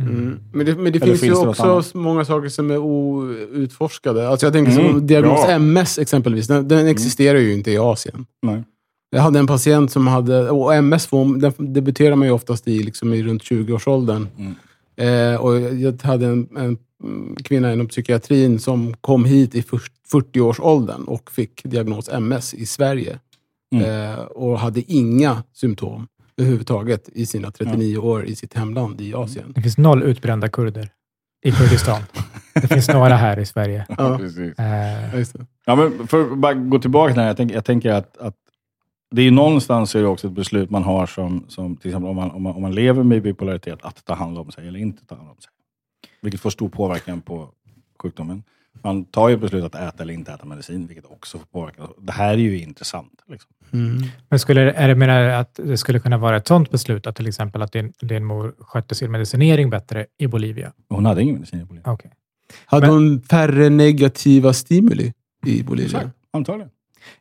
[0.00, 0.40] Mm.
[0.52, 4.28] Men det, men det finns, finns ju det också många saker som är outforskade.
[4.28, 5.50] Alltså jag tänker Mm, som diagnos ja.
[5.50, 6.46] MS exempelvis.
[6.46, 8.26] Den, den existerar ju inte i Asien.
[8.42, 8.62] Nej.
[9.10, 12.82] Jag hade en patient som hade, och MS får, den debuterar man ju oftast i,
[12.82, 14.28] liksom i runt 20-årsåldern.
[14.38, 14.54] Mm.
[14.96, 16.78] Eh, och jag hade en, en mm,
[17.44, 19.60] kvinna inom psykiatrin som kom hit i
[20.12, 23.18] 40-årsåldern och fick diagnos MS i Sverige.
[23.74, 24.12] Mm.
[24.12, 29.52] Eh, och hade inga symptom överhuvudtaget i sina 39 år i sitt hemland i Asien.
[29.54, 30.88] Det finns noll utbrända kurder
[31.44, 32.02] i Kurdistan.
[32.54, 33.86] det finns några här i Sverige.
[33.98, 34.18] Ja.
[34.18, 34.58] Precis.
[34.58, 37.28] Eh, Ja, men för att bara gå tillbaka till det här.
[37.28, 38.34] Jag tänker, jag tänker att, att
[39.10, 42.10] det är ju någonstans är det också ett beslut man har som, som till exempel
[42.10, 44.78] om man, om, man, om man lever med bipolaritet, att ta hand om sig eller
[44.78, 45.50] inte ta hand om sig.
[46.22, 47.48] Vilket får stor påverkan på
[48.02, 48.42] sjukdomen.
[48.82, 51.88] Man tar ju ett beslut att äta eller inte äta medicin, vilket också får påverkan.
[52.00, 53.22] Det här är ju intressant.
[53.28, 53.50] Liksom.
[53.72, 54.02] Mm.
[54.28, 57.26] Men skulle, är det menar att det skulle kunna vara ett sådant beslut, att till
[57.26, 60.72] exempel att din, din mor skötte sin medicinering bättre i Bolivia?
[60.88, 61.92] Hon hade ingen medicin i Bolivia.
[61.92, 62.10] Okej.
[62.66, 65.12] Hade Men- hon färre negativa stimuli
[65.46, 65.98] i Bolivia?
[65.98, 66.70] Exakt, antagligen.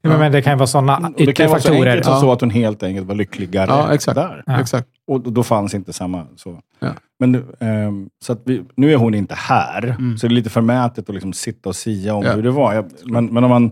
[0.02, 0.10] Ja.
[0.10, 1.92] Men, men det kan ju vara sådana Och det kan yttre vara så faktorer.
[1.92, 2.20] enkelt Ja.
[2.20, 4.16] så att hon helt enkelt var lyckligare Ja, exakt.
[4.16, 4.44] där.
[4.46, 4.60] Ja.
[4.62, 4.88] Exakt.
[5.08, 6.62] Och då- då fanns inte samma så.
[7.22, 10.18] Men ehm, så vi, nu är hon inte här, Mm.
[10.18, 12.34] så det är lite förmätet att liksom sitta och sia om Ja.
[12.34, 12.74] hur det var.
[12.74, 13.72] Jag, men, men om man,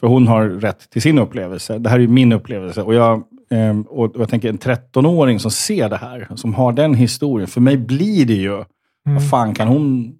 [0.00, 1.78] för hon har rätt till sin upplevelse.
[1.78, 2.82] Det här är ju min upplevelse.
[2.82, 6.94] Och jag, ehm, och jag tänker en 13-åring som ser det här, som har den
[6.94, 7.48] historien.
[7.48, 8.64] För mig blir det ju,
[9.06, 9.14] Mm.
[9.18, 10.12] vad fan kan hon...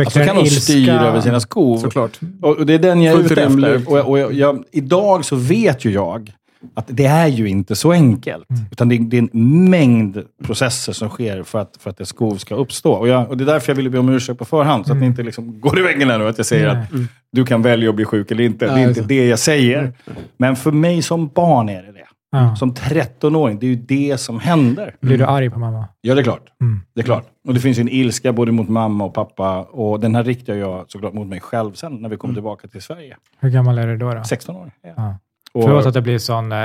[0.00, 1.78] Alltså kan hon styra över sina skor?
[1.78, 2.20] Såklart.
[2.42, 3.88] Och och det är den jag är ute efter.
[3.88, 6.32] Och, jag, och jag, jag, idag så vet ju jag
[6.74, 8.50] att det är ju inte så enkelt.
[8.50, 8.62] Mm.
[8.70, 12.08] Utan det är, det är en mängd processer som sker för att, för att ett
[12.08, 12.92] skov ska uppstå.
[12.92, 14.86] Och, jag, och det är därför jag ville be om ursäkt på förhand.
[14.86, 16.28] Så att ni inte liksom går i väggen här nu.
[16.28, 16.82] Att jag säger Nej.
[16.82, 18.66] att du kan välja att bli sjuk eller inte.
[18.66, 19.92] det Nej, är inte det jag säger.
[20.36, 21.98] Men för mig som barn är det det.
[22.30, 22.56] Ja.
[22.56, 24.94] Som 13-åring, det är ju det som händer.
[25.00, 25.84] Blir du arg på mamma?
[26.00, 26.52] Ja, det är klart.
[26.60, 26.80] Mm.
[26.94, 27.26] Det är klart.
[27.48, 29.62] Och det finns ju en ilska både mot mamma och pappa.
[29.62, 32.82] Och den här riktar jag såklart mot mig själv sen när vi kommer tillbaka till
[32.82, 33.16] Sverige.
[33.40, 34.14] Hur gammal är du då?
[34.14, 34.24] då?
[34.24, 34.70] 16 år.
[34.96, 35.18] Ja.
[35.58, 36.58] Och, Förlåt att det blir sån eh,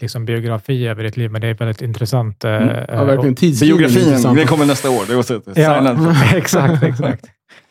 [0.00, 2.44] liksom biografi över ditt liv, men det är väldigt intressant.
[2.44, 2.68] Eh, Mm.
[2.88, 3.34] Ja, verkligen.
[3.34, 5.02] Tidslinjen är biografin, det kommer nästa år.
[5.08, 5.96] Det var så, Ja,
[6.36, 7.24] exakt, exakt.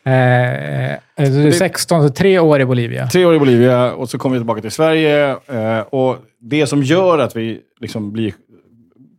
[0.06, 3.06] Eh, eh, så du är 16, så tre år i Bolivia.
[3.06, 5.30] Tre år i Bolivia och så kommer vi tillbaka till Sverige.
[5.30, 8.32] Eh, och det som gör att vi liksom blir,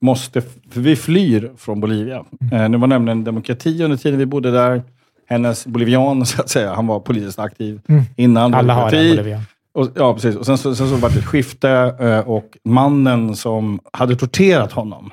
[0.02, 0.42] måste...
[0.72, 2.24] För vi flyr från Bolivia.
[2.52, 4.84] Eh, det var nämligen demokrati under tiden vi bodde där.
[5.30, 8.04] Hennes bolivian, så att säga, han var politiskt aktiv Mm.
[8.18, 8.54] innan.
[8.54, 9.18] Alla har det i demokrati.
[9.18, 9.42] Bolivia.
[9.76, 10.36] Och, ja, precis.
[10.36, 11.70] Och sen, så- sen så var det ett skifte
[12.00, 15.12] eh, och mannen som hade torterat honom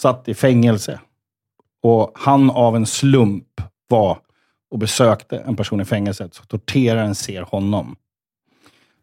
[0.00, 1.00] satt i fängelse.
[1.82, 4.18] Och han av en slump var
[4.70, 7.96] och besökte en person i fängelset, så torteraren ser honom.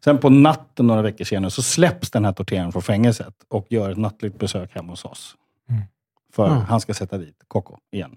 [0.04, 3.90] Sen på natten några veckor senare så släpps den här torteraren från fängelset och gör
[3.90, 5.36] ett nattligt besök hemma hos oss.
[5.68, 5.82] Mm.
[6.32, 6.58] För Mm.
[6.60, 8.16] han ska sätta dit Coco igen.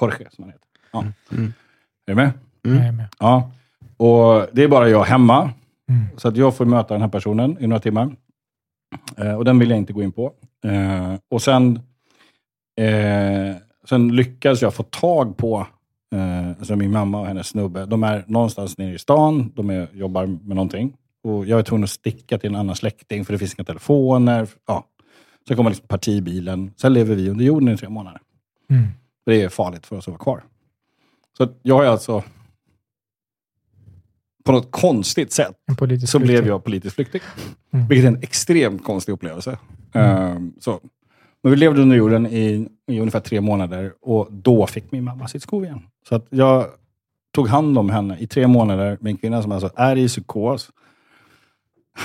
[0.00, 0.66] Jorge, som han heter.
[0.92, 1.04] Ja.
[1.32, 1.44] Mm.
[2.06, 2.30] Är du med?
[2.64, 2.78] Mm.
[2.78, 3.08] Jag är med.
[3.18, 3.50] Ja.
[3.96, 5.50] Och det är bara jag hemma.
[5.88, 6.04] Mm.
[6.16, 8.16] Så att jag får möta den här personen i några timmar.
[9.16, 10.32] Eh, och den vill jag inte gå in på.
[10.64, 11.80] Eh, och sen,
[12.80, 13.56] eh,
[13.88, 15.66] sen lyckas jag få tag på
[16.14, 17.86] eh, alltså min mamma och hennes snubbe.
[17.86, 19.52] De är någonstans nere i stan.
[19.54, 20.96] De är, jobbar med någonting.
[21.24, 24.48] Och jag är tvungen att sticka till en annan släkting för det finns inga telefoner.
[24.66, 24.84] Ja.
[25.48, 26.70] Sen kommer liksom partibilen.
[26.76, 28.20] Sen lever vi under jorden i tre månader.
[28.70, 28.86] Mm.
[29.26, 30.42] Det är farligt för oss att vara kvar.
[31.38, 32.22] Så jag är alltså
[34.44, 35.56] på något konstigt sätt
[36.06, 36.48] så blev flykting.
[36.48, 37.20] jag politisk flykting.
[37.72, 37.88] Mm.
[37.88, 39.58] Vilket är en extremt konstig upplevelse.
[39.92, 40.80] Ehm, så.
[41.42, 45.28] Men vi levde under jorden i, i ungefär tre månader och då fick min mamma
[45.28, 45.82] sitt skov igen.
[46.08, 46.66] Så att jag
[47.34, 50.70] tog hand om henne i tre månader med en kvinna som alltså är i psykos.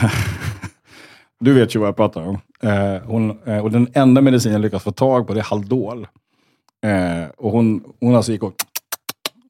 [1.40, 2.40] du vet ju vad jag pratar om.
[2.64, 6.08] Eh, hon, eh, och den enda medicin jag lyckats få tag på det är Haldol.
[6.84, 8.54] Eh, och hon, hon alltså gick och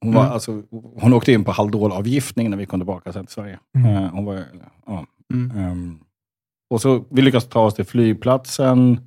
[0.07, 0.33] hon, var, Mm.
[0.33, 0.63] alltså,
[1.01, 3.59] hon åkte in på Haldolavgiftning när vi kom tillbaka sen till Sverige.
[3.75, 3.95] Mm.
[3.95, 4.43] Eh, hon var,
[4.85, 5.57] ja, Mm.
[5.57, 5.99] Ehm,
[6.69, 8.99] och så vi lyckas ta oss till flygplatsen.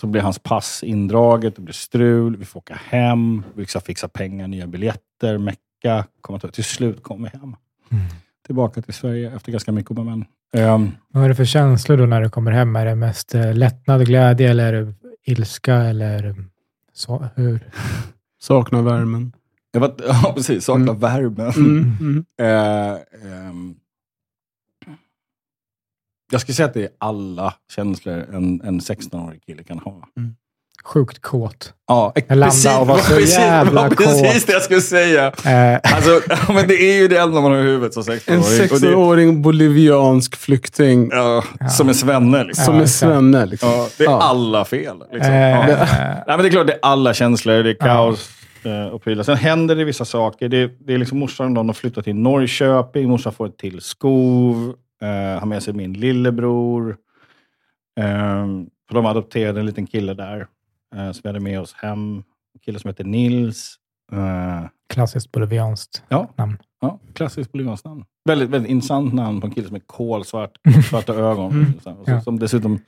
[0.00, 4.08] Så blir hans pass indraget, det blir strul, vi får åka hem, vi ska fixa
[4.08, 6.06] pengar, nya biljetter, mecka.
[6.20, 7.42] Komma till, till slut kom vi hem.
[7.42, 8.04] Mm.
[8.46, 10.24] Tillbaka till Sverige efter ganska mycket om men.
[10.64, 12.76] Um, Vad är det för känslor då när du kommer hem?
[12.76, 14.94] Är det mest eh, lättnad, glädje eller
[15.24, 15.74] ilska?
[15.74, 16.44] Eller
[16.92, 17.70] så, hur?
[18.40, 19.32] Saknar värmen.
[19.82, 20.64] Jag var, ja, precis.
[20.64, 20.98] Saknar Mm.
[20.98, 21.50] värmen.
[21.56, 21.96] Mm.
[22.00, 22.24] Mm.
[22.40, 22.96] Eh,
[23.32, 23.74] ehm,
[26.32, 30.02] jag skulle säga att det är alla känslor en, en 16-årig kille kan ha.
[30.84, 31.72] Sjukt kåt.
[31.88, 35.26] Ja, precis, och vara så precis, jävla det var precis det jag skulle säga.
[35.26, 36.20] Eh, Alltså,
[36.52, 38.20] men det är ju det enda man har i huvudet som 16-åring.
[38.26, 41.68] En Och det- 16-åring boliviansk flykting Ja, Ja.
[41.68, 42.44] som är svenne.
[42.44, 42.64] Liksom.
[42.64, 43.46] som är svenne.
[43.46, 43.68] Liksom.
[43.70, 44.96] Ja, det är alla fel.
[45.12, 45.32] Liksom.
[45.32, 45.66] eh, Ja.
[45.66, 47.62] Nej, men det är klart, det är alla känslor.
[47.62, 48.30] Det är kaos
[48.92, 49.22] och prylar.
[49.22, 50.48] Sen händer det vissa saker.
[50.48, 53.08] Det, det är liksom morsan och de har flyttat till Norrköping.
[53.08, 54.74] Morsan får ett till skov.
[55.02, 56.96] Eh, har med sig min lillebror.
[58.00, 58.46] Eh,
[58.88, 60.46] för de adopterade en liten kille där.
[60.96, 62.16] Eh, som vi hade med oss hem.
[62.54, 63.76] En kille som heter Nils.
[64.12, 66.56] Eh, klassiskt bolivianskt ja, namn.
[66.80, 68.04] Ja, klassiskt bolivianskt namn.
[68.24, 70.50] Väldigt, väldigt intressant namn på en kille som är kolsvart,
[70.90, 71.52] svarta ögon.
[71.52, 71.72] Mm.
[71.82, 72.20] Så, Ja.
[72.20, 72.78] som dessutom,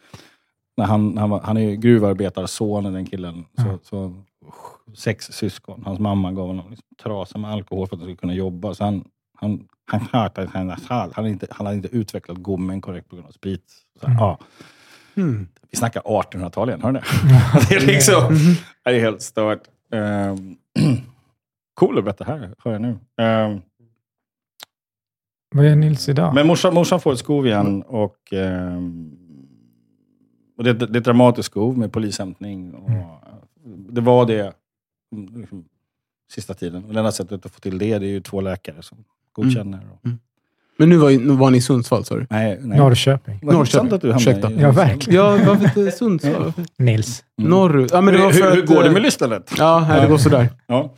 [0.76, 3.44] när han, han, var, han är ju gruvarbetarsonen, den killen.
[3.56, 4.14] Så, så,
[4.94, 5.82] sex syskon.
[5.86, 8.74] Hans mamma gav honom liksom trasa med alkohol för att han skulle kunna jobba.
[8.74, 9.04] Så han,
[9.40, 11.12] Han, han hall.
[11.14, 13.64] Han, har inte, han har inte utvecklat gommen korrekt på grund av sprit.
[14.00, 14.18] Så, Mm.
[14.18, 14.38] ja.
[15.14, 15.48] Mm.
[15.70, 17.04] Vi snackar 1800-tal igen, hör ni det?
[17.68, 18.36] det är liksom,
[18.84, 19.62] det är helt stört.
[19.92, 20.56] Um,
[21.74, 22.98] cool att berätta här, hör jag nu.
[23.20, 23.60] Ehm,
[25.54, 26.34] Vad är Nils idag?
[26.34, 29.12] men morsan, morsan får ett skov igen och, ehm,
[30.56, 32.74] och det, det är ett dramatiskt skov med polishämtning.
[32.74, 32.90] Och,
[33.64, 34.52] Det var det mm,
[35.10, 35.64] liksom,
[36.32, 36.84] sista tiden.
[36.84, 38.98] Och det enda sättet att få till det, det är ju två läkare som
[39.32, 39.80] godkänner.
[39.92, 40.08] Och,
[40.78, 42.26] Men nu var, nu var ni i Sundsvall, sa du?
[42.30, 42.78] nej, nej.
[42.78, 43.38] Norrköping.
[43.42, 43.92] Vad Norrköping.
[43.92, 44.50] att du Ursäkta.
[44.50, 45.20] i- Ja, verkligen.
[45.24, 46.52] Ja, varför inte Sundsvall?
[46.76, 47.24] Nils.
[47.38, 47.50] Mm.
[47.50, 47.90] Norrut?
[47.92, 49.52] Ja, men det var hur, för hur, hur går det eh, med lyssnandet?
[49.58, 50.48] Ja, det går sådär.
[50.66, 50.94] Ja.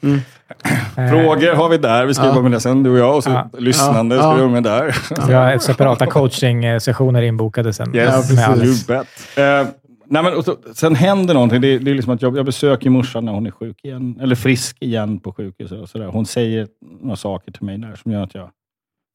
[0.97, 2.29] Eh, Frågor har vi där, vi ska Ja.
[2.29, 3.17] jobba med det sen, du och jag.
[3.17, 3.51] Och så Ja.
[3.59, 4.21] lyssnande Ja.
[4.23, 4.43] ska vi Ja.
[4.43, 4.97] jobba med där.
[5.29, 7.95] Vi har separata coaching-sessioner inbokade sen.
[7.97, 9.07] Yes, med you bet.
[9.37, 9.67] Eh,
[10.13, 11.61] nej, men, och så, sen händer någonting.
[11.61, 14.35] Det, det är liksom att jag, jag besöker morsan när hon är sjuk igen, eller
[14.35, 15.81] frisk igen på sjukhuset.
[15.81, 16.07] Och så där.
[16.07, 18.51] Hon säger några saker till mig där som gör att jag,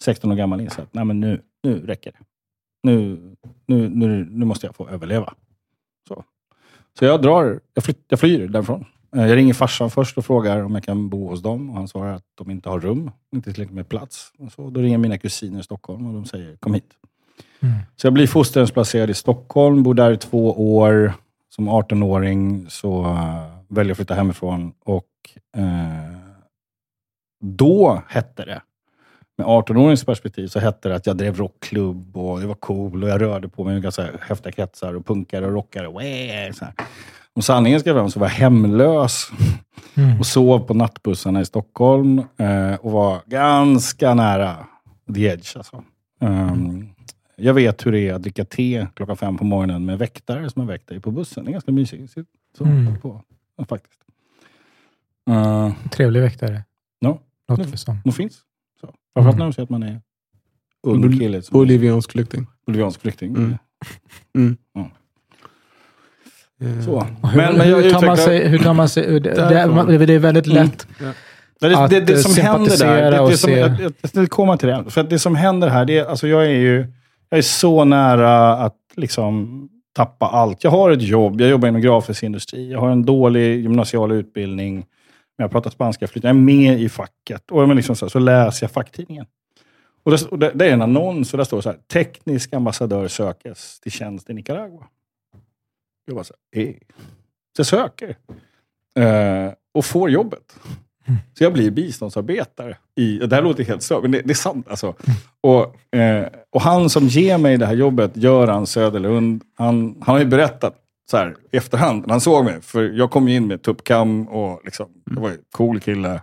[0.04, 2.18] 16 år gammal, inser att nej, men nu, nu räcker det.
[2.84, 3.20] Nu,
[3.66, 5.34] nu, nu, nu måste jag få överleva.
[6.08, 6.24] Så,
[7.00, 8.86] så jag drar, jag, flyt, jag flyr därifrån.
[9.16, 11.70] Eh, jag ringer farsan först och frågar om jag kan bo hos dem.
[11.70, 14.32] Och han svarar att de inte har rum, inte tillräckligt med plats.
[14.38, 16.93] Och så, då ringer mina kusiner i Stockholm och de säger kom hit.
[17.60, 17.76] Mm.
[17.95, 21.14] Så jag blir fosterhemsplacerad i Stockholm, bor där i två år.
[21.49, 25.05] Som 18-åring så uh, väljer jag att flytta hemifrån och
[25.58, 26.18] eh,
[27.41, 28.62] då hette det,
[29.38, 33.10] med 18-årings perspektiv, så hette det att jag drev rockklubb och det var cool och
[33.10, 35.88] jag rörde på mig i ganska häftiga kretsar och punkare och rockare.
[35.88, 36.74] Wah, så här.
[37.34, 39.32] Om sanningen ska fram så var jag hemlös
[39.97, 40.20] Mm.
[40.20, 44.55] och sov på nattbussarna i Stockholm eh, och var ganska nära
[45.16, 45.58] the edge.
[45.58, 45.84] Alltså.
[46.22, 46.89] Um,
[47.40, 50.60] jag vet hur det är att dricka te klockan fem på morgonen med väktare som
[50.60, 51.46] har väckt dig på bussen.
[51.46, 52.14] Det är ganska mysigt.
[52.58, 53.00] Så, Mm.
[53.00, 53.22] på,
[53.58, 54.02] ja, faktiskt.
[55.30, 56.64] Uh, Trevlig väktare.
[57.00, 57.20] Ja.
[57.50, 57.98] Låter det som.
[58.04, 58.42] de finns.
[58.82, 58.94] Så.
[59.14, 59.38] Framförallt Mm.
[59.40, 60.02] när de säger att man är
[60.88, 61.42] ung Bol- kille.
[61.42, 62.48] som- Boliviansk flykting.
[62.66, 63.36] Boliviansk flykting.
[63.36, 63.58] Mm.
[64.38, 64.58] Mm.
[64.74, 64.90] Ja.
[66.62, 67.02] Eh, Så.
[67.02, 69.30] Hur, Men, men jag hur, tar man sig, hur tar man sig ur det?
[69.34, 70.58] Det, det är väldigt Mm.
[70.66, 70.88] lätt.
[71.60, 73.60] Det, det, Att, det, det eh, som händer där, sympatisera det, och det, som, se-
[73.60, 74.86] jag, jag, jag komma till det.
[74.90, 76.86] För att det som händer här, det är, alltså jag är ju
[77.30, 80.63] jag är så nära att liksom tappa allt.
[80.63, 84.75] Jag har ett jobb, jag jobbar inom grafisk industri, jag har en dålig gymnasial utbildning,
[84.75, 84.86] men
[85.43, 88.71] jag pratar spanska flytande, jag är med i facket och, liksom så, så läser jag
[88.71, 89.25] facktidningen.
[90.03, 93.07] Och det, och det, det är en annons och där står så här, teknisk ambassadör
[93.07, 94.88] sökes till tjänst i Nicaragua.
[96.05, 96.73] Jag bara så här, eh.
[97.55, 98.17] Så jag söker.
[98.95, 100.59] Eh, och får jobbet.
[101.38, 102.78] Så jag blir biståndsarbetare.
[102.95, 104.68] I, det här låter helt stört, men det, det är sant.
[104.70, 104.95] Alltså.
[105.41, 110.20] Och, eh, och han som ger mig det här jobbet, Göran Söderlund, han, han har
[110.20, 110.76] ju berättat
[111.12, 112.62] så här i efterhand, när han såg mig.
[112.62, 114.86] För jag kom ju in med tuppkam och liksom,
[115.16, 116.22] jag var ju cool kille,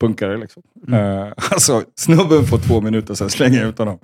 [0.00, 0.62] punkare liksom.
[0.92, 3.98] Eh, alltså, snubben får två minuter, sen slänger jag ut honom.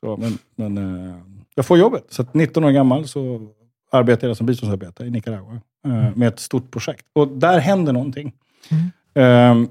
[0.00, 1.16] Så, men men eh,
[1.54, 2.04] jag får jobbet.
[2.08, 3.48] Så att 19 år gammal så
[3.92, 7.06] arbetar jag som biståndsarbetare i Nicaragua eh, med ett stort projekt.
[7.12, 8.32] Och där händer någonting.
[9.14, 9.68] Ehm,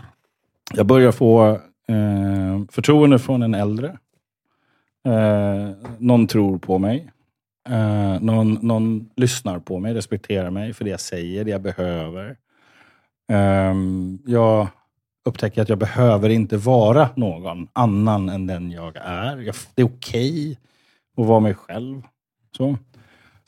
[0.74, 1.50] jag börjar få
[1.88, 3.98] eh, förtroende från en äldre.
[5.06, 7.10] Eh, någon tror på mig.
[7.68, 12.36] Eh, någon, någon lyssnar på mig, respekterar mig för det jag säger, det jag behöver.
[13.32, 14.68] Ehm, jag
[15.24, 19.36] upptäcker att jag behöver inte vara någon annan än den jag är.
[19.36, 20.58] Jag, det är okej
[21.16, 22.02] att vara mig själv.
[22.56, 22.76] Så.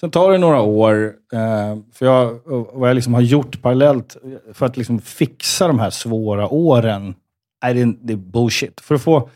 [0.00, 2.40] Sen tar det några år, eh, för jag,
[2.72, 4.16] vad jag liksom har gjort parallellt
[4.52, 7.14] för att liksom fixa de här svåra åren,
[7.64, 8.80] är det, det är bullshit.
[8.80, 9.28] För att få,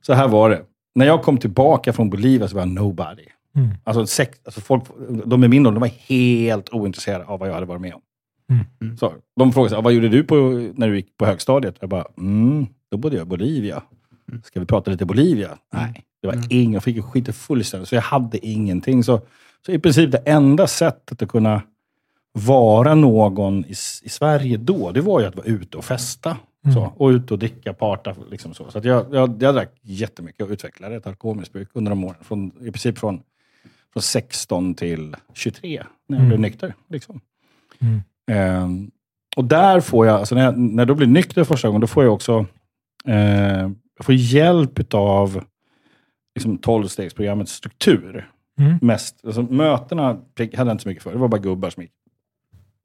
[0.00, 0.62] så här var det.
[0.94, 3.22] När jag kom tillbaka från Bolivia så var jag nobody.
[3.56, 3.68] Mm.
[3.84, 4.82] Alltså, sex, alltså folk,
[5.24, 8.00] de i min ålder, de var helt ointresserade av vad jag hade varit med om.
[8.80, 8.96] Mm.
[8.96, 10.34] Så, de frågade så här, vad gjorde du på,
[10.74, 11.76] när du gick på högstadiet?
[11.80, 13.82] Jag bara, mm, då bodde jag i Bolivia.
[14.44, 15.58] Ska vi prata lite Bolivia?
[15.74, 16.46] Nej, det var Mm.
[16.50, 19.04] ingen, jag fick skita fullständigt, så jag hade ingenting.
[19.04, 19.20] Så,
[19.66, 21.62] så i princip det enda sättet att kunna
[22.32, 23.70] vara någon i,
[24.02, 26.36] i Sverige då, det var ju att vara ute och festa.
[26.74, 28.14] Så, och ute och dricka, parta.
[28.30, 28.70] Liksom så.
[28.70, 32.16] Så jag, jag, jag drack jättemycket och utvecklade ett alkoholmissbruk under de åren.
[32.22, 33.22] Från, I princip från,
[33.92, 36.28] från 16 till 23, när jag Mm.
[36.28, 36.74] blev nykter.
[36.88, 37.20] Liksom.
[37.78, 38.00] Mm.
[38.30, 38.90] Ehm,
[39.36, 42.04] och där får jag, alltså när jag, när jag blir nykter första gången, då får
[42.04, 42.46] jag också
[43.04, 45.44] eh, jag får hjälp av
[46.34, 48.30] liksom 12-stegsprogrammets struktur.
[48.58, 48.78] Mm.
[48.82, 50.24] Mest, alltså, mötena hade
[50.56, 51.12] jag inte så mycket för.
[51.12, 51.92] Det var bara gubbar som gick.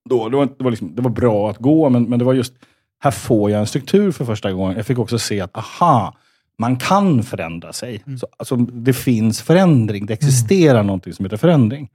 [0.09, 2.33] Då, det, var, det, var liksom, det var bra att gå, men, men det var
[2.33, 2.53] just,
[2.99, 4.77] här får jag en struktur för första gången.
[4.77, 6.15] Jag fick också se att, aha,
[6.57, 8.03] man kan förändra sig.
[8.19, 10.05] Så, alltså, det finns förändring.
[10.05, 11.89] Det existerar någonting som heter förändring.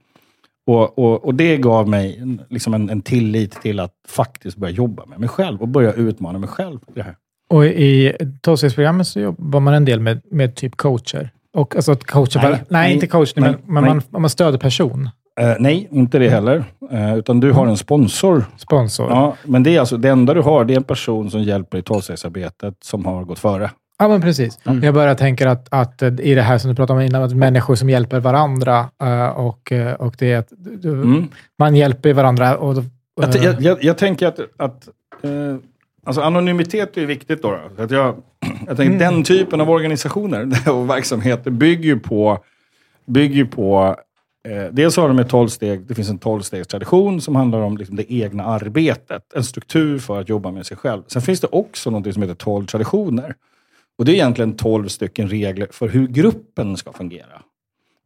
[0.67, 4.73] Och, och, och det gav mig en, liksom en, en tillit till att faktiskt börja
[4.73, 6.79] jobba med mig själv och börja utmana mig själv.
[6.95, 7.15] Det här.
[7.49, 11.29] Och i tolvstegsprogrammet så jobbar man en del med, med typ coacher.
[11.53, 13.93] Och alltså att coacha Nej, nej, nej, inte coachning, nej, men, nej.
[13.93, 15.09] man, man stöder person.
[15.39, 16.63] Eh, nej, inte det heller.
[16.91, 18.45] Eh, utan du har en sponsor.
[18.57, 19.09] Sponsor.
[19.09, 19.15] Ja.
[19.15, 21.77] Ja, men det är alltså det enda du har, det är en person som hjälper
[21.77, 23.71] i tolvstegsarbetet som har gått före.
[23.99, 24.59] men precis.
[24.81, 27.35] Jag bara tänker att, att eh, i det här som du pratade om innan, att
[27.35, 31.27] människor som hjälper varandra eh, och, och det är att du, Mm.
[31.59, 32.57] man hjälper varandra.
[32.57, 32.83] Och,
[33.21, 34.87] Jag, jag, jag, tänker att, att
[36.07, 37.41] alltså anonymitet är viktigt.
[37.41, 37.83] Då, då.
[37.83, 38.23] Att jag,
[38.67, 42.43] jag tänker, Den typen av organisationer och verksamheter bygger ju på...
[43.05, 43.95] Bygger ju på
[44.47, 48.13] eh, dels har de ett tolvsteg, det finns en tolvstegstradition som handlar om liksom, det
[48.13, 49.33] egna arbetet.
[49.35, 51.03] En struktur för att jobba med sig själv.
[51.07, 53.35] Sen finns det också något som heter tolv traditioner.
[53.97, 57.41] Och det är egentligen tolv stycken regler för hur gruppen ska fungera.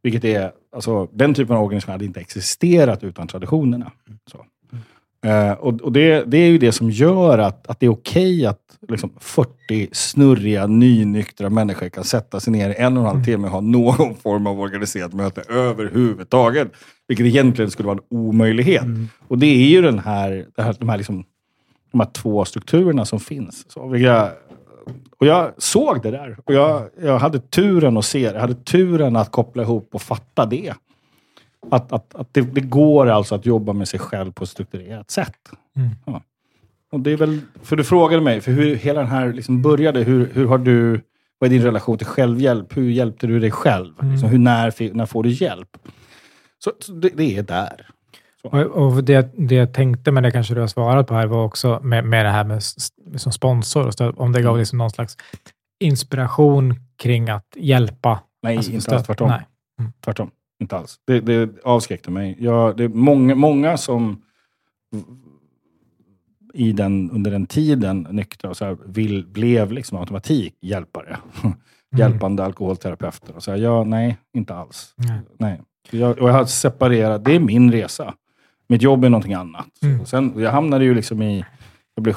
[0.02, 3.92] Vilket är, alltså, den typen av organisation hade inte existerat utan traditionerna.
[4.30, 4.46] Så.
[5.24, 8.46] Eh, och och det, det är ju det som gör att, att det är okej
[8.46, 8.58] att
[8.88, 13.46] liksom 40 snurriga, nynyktra människor kan sätta sig ner i en och en halv timme
[13.46, 16.68] och ha någon form av organiserat möte överhuvudtaget.
[17.08, 18.84] Vilket egentligen skulle vara en omöjlighet.
[19.28, 21.24] Och det är ju den här, det här, de, här liksom,
[21.92, 23.72] de här två strukturerna som finns.
[23.72, 24.30] Så, vilka,
[25.18, 26.36] och jag såg det där.
[26.44, 28.34] Och jag, jag hade turen att se det.
[28.34, 30.74] Jag hade turen att koppla ihop och fatta det.
[31.70, 35.10] Att, att, att det, det går alltså att jobba med sig själv på ett strukturerat
[35.10, 35.36] sätt.
[35.76, 35.88] Mm.
[36.06, 36.22] Ja.
[36.92, 40.02] Och det är väl, för du frågade mig, för hur hela den här liksom började.
[40.02, 41.00] Hur, hur har du,
[41.38, 42.76] vad är din relation till självhjälp?
[42.76, 43.94] Hur hjälpte du dig själv?
[44.00, 44.12] Mm.
[44.12, 45.68] Liksom, hur, när, när får du hjälp?
[46.64, 47.86] Så, så det, det är där.
[48.44, 51.44] Och, och det, det jag tänkte, men det kanske du har svarat på här, var
[51.44, 53.86] också med, med det här med s- som sponsor.
[53.86, 54.48] och stöd, Om det Mm.
[54.50, 55.16] gav liksom någon slags
[55.80, 58.20] inspiration kring att hjälpa.
[58.42, 59.28] Nej, alltså inte alls tvärtom.
[59.28, 59.46] Nej.
[60.04, 60.30] Tvärtom.
[60.62, 61.00] Inte alls.
[61.06, 62.36] Det, det avskräckte mig.
[62.38, 64.22] Jag, det är många, många som
[66.54, 71.16] i den, under den tiden nyktra och så här, vill, blev liksom automatik hjälpare.
[71.96, 73.36] Hjälpande alkoholterapeuter.
[73.36, 74.94] Och så här, ja, nej, inte alls.
[74.96, 75.20] Nej.
[75.38, 75.60] Nej.
[75.90, 77.24] Jag, och jag har separerat.
[77.24, 78.14] Det är min resa.
[78.68, 79.66] Mitt jobb är någonting annat.
[79.82, 80.00] Mm.
[80.00, 81.44] Och sen, jag hamnade ju liksom i...
[81.94, 82.14] Jag blev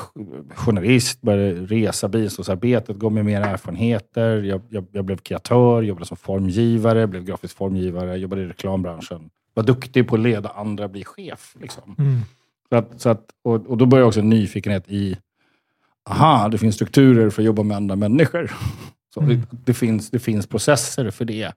[0.56, 4.44] journalist, började resa biståndsarbetet, gav mig mer erfarenheter.
[4.44, 9.30] Jag, jag, jag blev kreatör, jobbade som formgivare, blev grafisk formgivare, jobbade i reklambranschen.
[9.54, 11.56] Var duktig på att leda andra, bli chef.
[11.62, 11.96] Liksom.
[11.98, 12.20] Mm.
[12.70, 15.18] Så att, så att, och, och då började också en nyfikenhet i,
[16.10, 18.52] aha, det finns strukturer för att jobba med andra människor.
[19.14, 19.38] Så Mm.
[19.38, 21.52] det, det, finns, det finns processer för det.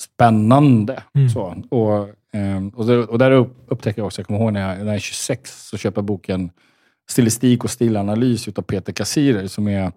[0.00, 1.02] Spännande.
[1.14, 1.28] Mm.
[1.28, 4.60] Så, och, ehm, och, där, och där upp, upptäcker jag också, jag kommer ihåg när
[4.68, 6.50] jag, när jag är 26, så köper jag boken
[7.08, 9.92] Stilistik och stilanalys utav Peter Kassirer, som, är,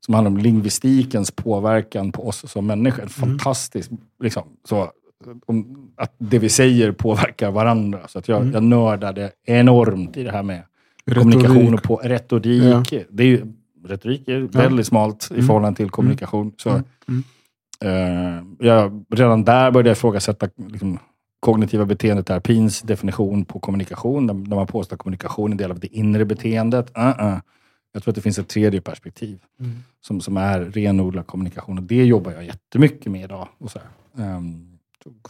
[0.00, 3.06] som handlar om lingvistikens påverkan på oss som människor.
[3.06, 3.90] Fantastiskt.
[4.22, 4.90] Liksom, så,
[5.46, 8.08] om, att det vi säger påverkar varandra.
[8.08, 10.62] Så att jag, jag nördade enormt i det här med
[11.14, 12.94] kommunikation och på retorik.
[13.10, 13.46] Det är ju,
[13.86, 16.52] retorik är väldigt smalt i förhållande till kommunikation.
[16.56, 16.70] Så,
[17.80, 20.98] eh, jag, redan där började jag ifrågasätta liksom,
[21.44, 24.26] kognitiva beteendeterapins definition på kommunikation.
[24.26, 26.92] Där, man påstår att kommunikation är en del av det inre beteendet.
[26.92, 27.40] Uh-uh.
[27.92, 29.38] Jag tror att det finns ett tredje perspektiv
[30.00, 31.78] som, som är renodlad kommunikation.
[31.78, 33.48] Och det jobbar jag jättemycket med idag.
[33.58, 33.78] Och så.
[34.18, 34.78] Ehm,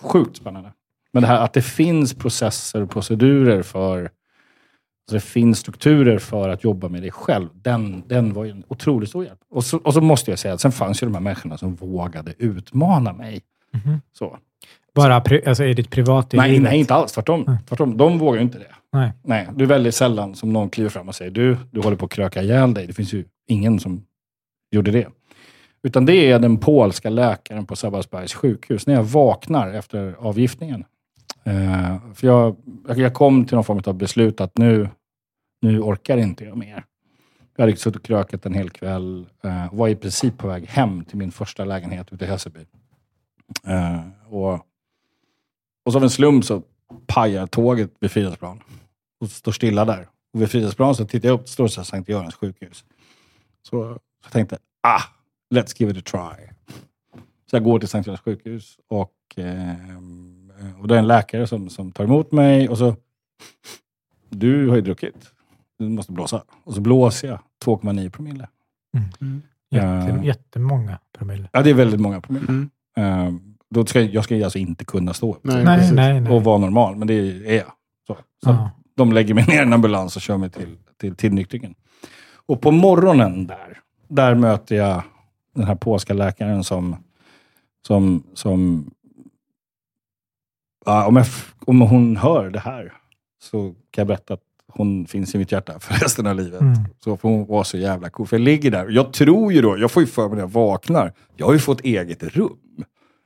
[0.00, 0.72] sjukt spännande.
[1.12, 6.48] Men det här att det finns processer och procedurer för alltså det finns strukturer för
[6.48, 7.48] att jobba med dig själv.
[7.54, 9.40] Den, den var ju en otroligt stor hjälp.
[9.50, 11.74] Och så, och så måste jag säga att sen fanns ju de här människorna som
[11.74, 13.42] vågade utmana mig.
[13.72, 14.00] Mhm.
[14.12, 14.38] Så.
[14.94, 17.12] Bara pri, alltså i ditt privata Nej, nej, inte alls.
[17.12, 17.58] Tvärtom.
[17.68, 17.96] Tvärtom.
[17.96, 18.74] De vågar ju inte det.
[18.92, 19.12] Nej.
[19.22, 22.04] Nej, det är väldigt sällan som någon kliver fram och säger du, du håller på
[22.04, 22.86] att kröka ihjäl dig.
[22.86, 24.04] Det finns ju ingen som
[24.70, 25.08] gjorde det.
[25.82, 28.86] Utan det är den polska läkaren på Sabbatsbergs sjukhus.
[28.86, 30.84] När jag vaknar efter avgiftningen.
[31.44, 32.56] Eh, för jag,
[32.96, 34.88] jag kom till någon form av beslut att nu,
[35.62, 36.84] nu orkar inte jag mer.
[37.56, 39.26] Jag hade suttit och krökat en hel kväll.
[39.44, 42.60] Eh, var i princip på väg hem till min första lägenhet ute i Hässelby.
[43.66, 44.66] Eh, och,
[45.84, 46.62] och så av en slump så
[47.06, 48.62] pajar tåget vid Fridhemsplan.
[49.20, 50.08] Och står stilla där.
[50.32, 52.84] Och vid Fridhemsplan så tittar jag upp, det står så här Sankt Görans sjukhus.
[53.68, 55.02] Så, jag tänkte, ah,
[55.54, 56.48] let's give it a try.
[57.50, 59.74] Så jag går till Sankt Görans sjukhus och, eh,
[60.80, 62.96] och det är en läkare som, som tar emot mig och så,
[64.28, 65.32] du har ju druckit.
[65.78, 66.44] Du måste blåsa.
[66.64, 68.48] Och så blåser jag 2,9 promille.
[69.70, 70.24] Jätte, Eh.
[70.24, 71.48] Jättemånga promille.
[71.52, 72.46] Ja, det är väldigt många promille.
[72.48, 72.70] Mm.
[72.96, 73.34] Eh,
[73.70, 76.32] då ska, jag ska alltså inte kunna stå upp Nej, Nej, nej, nej.
[76.32, 77.72] och vara normal, men det är jag.
[78.06, 78.70] Så, så Ja.
[78.96, 81.74] De lägger mig ner i en ambulans och kör mig till, till tillnyktringen.
[82.46, 85.02] Och på morgonen där, där möter jag
[85.54, 86.96] den här polska läkaren som,
[87.86, 88.90] som, som
[90.86, 91.26] ja, om, jag,
[91.66, 92.92] om hon hör det här
[93.42, 94.40] så kan jag berätta att
[94.72, 96.60] hon finns i mitt hjärta för resten av livet.
[96.60, 96.74] Mm.
[97.04, 98.26] Så får hon vara så jävla cool.
[98.26, 98.88] För jag ligger där.
[98.88, 101.58] Jag tror ju då, jag får ju för mig när jag vaknar, jag har ju
[101.58, 102.58] fått eget rum.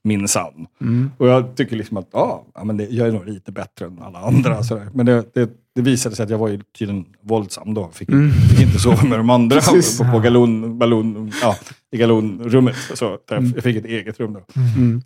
[0.05, 0.67] Minsann.
[0.81, 1.11] Mm.
[1.19, 3.99] Och jag tycker liksom att ja, ja, men det, jag är nog lite bättre än
[4.03, 4.63] alla andra.
[4.63, 4.89] Sådär.
[4.95, 7.91] Men det, det, det visade sig att jag var ju tydligen våldsam då.
[7.93, 8.33] Fick, Mm.
[8.33, 9.99] fick inte sova med de andra Precis.
[9.99, 11.57] på, på galon, ballon, ja,
[11.93, 12.77] i galonrummet.
[12.95, 14.41] Så, där jag fick ett eget rum då.
[14.77, 15.03] Mm.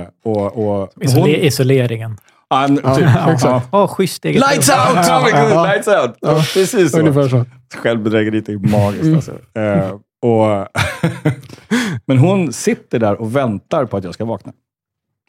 [0.00, 0.46] Eh, och,
[0.80, 2.16] och, Isole- isoleringen.
[2.50, 3.68] Ja, n- Ja, typ, exakt.
[3.72, 4.78] Åh, schysst eget Lights rum.
[4.98, 5.08] out!
[5.08, 5.64] Oh Ja.
[5.66, 6.16] lights out!
[6.20, 6.98] Ja, precis så.
[7.00, 7.44] Ungefär så.
[7.76, 9.14] Självbedrägeriet är magiskt Mm.
[9.16, 9.32] alltså.
[9.54, 10.68] Eh, och
[12.06, 14.52] Men hon sitter där och väntar på att jag ska vakna.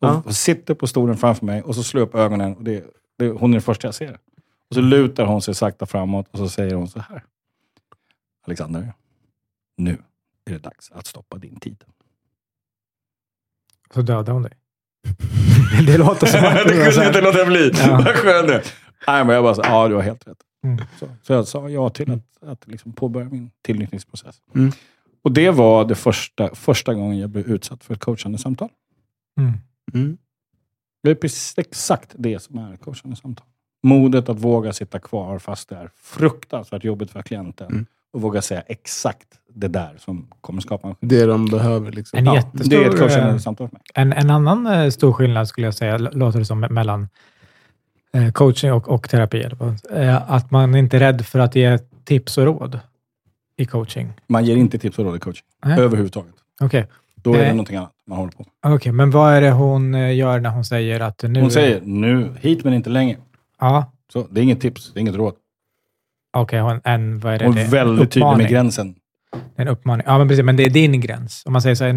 [0.02, 0.24] Och Ja.
[0.26, 2.56] och sitter på stolen framför mig och så slår jag upp ögonen.
[2.56, 2.84] Och det,
[3.18, 4.18] det, hon är den första jag ser.
[4.70, 7.24] Och så lutar hon sig sakta framåt och så säger hon så här.
[8.48, 8.94] Alexander,
[9.78, 9.98] nu
[10.46, 11.84] är det dags att stoppa din tid.
[13.94, 14.54] Så dödade hon dig.
[15.88, 17.72] det låter som att det kunde inte låta bli.
[17.74, 18.02] Ja.
[18.06, 18.64] Vad skönt det
[19.08, 20.38] Nej, men jag bara så, ja du har helt rätt.
[20.64, 20.78] Mm.
[20.99, 24.41] Så, så jag sa ja till att, att liksom påbörja min tillnyktringsprocess.
[24.55, 24.72] Mm.
[25.22, 28.70] Och det var det första, första gången jag blev utsatt för ett coachande samtal.
[29.38, 29.53] Mm.
[29.93, 30.18] Mm.
[31.03, 33.47] Det är precis exakt det som är ett coachande samtal.
[33.84, 37.72] Modet att våga sitta kvar fast det är fruktansvärt jobbigt för klienten.
[37.72, 37.86] Mm.
[38.14, 41.20] Och våga säga exakt det där som kommer skapa en skillnad.
[41.20, 41.91] Det de behöver.
[41.91, 42.20] Liksom.
[42.20, 43.82] En Ja, det är ett coachande eh, samtal för mig.
[43.93, 47.07] En, en annan eh, stor skillnad skulle jag säga, låter det som, mellan
[48.34, 49.47] coaching och, och terapi.
[49.91, 52.80] eh, Att man inte är rädd för att ge tips och råd
[53.57, 54.14] i coaching.
[54.28, 55.45] Man ger inte tips och råd i coaching.
[55.66, 55.80] Nej.
[55.80, 56.34] Överhuvudtaget.
[56.62, 57.51] Okej, Då är det Nej.
[57.51, 58.74] någonting annat man håller på med.
[58.76, 61.41] Okej, men vad är det hon eh, gör när hon säger att nu...
[61.41, 63.18] Hon säger nu, hit men inte längre.
[63.59, 65.34] Ja, Så, det är inget tips, det är inget råd.
[66.38, 66.59] okej.
[66.59, 67.45] hon en, vad är det?
[67.45, 68.47] Hon är väldigt tydlig med uppmaning.
[68.51, 68.95] gränsen.
[69.56, 70.04] En uppmaning.
[70.08, 70.46] Ja, men precis.
[70.46, 71.44] Men det är din gräns.
[71.46, 71.90] Om man säger så här,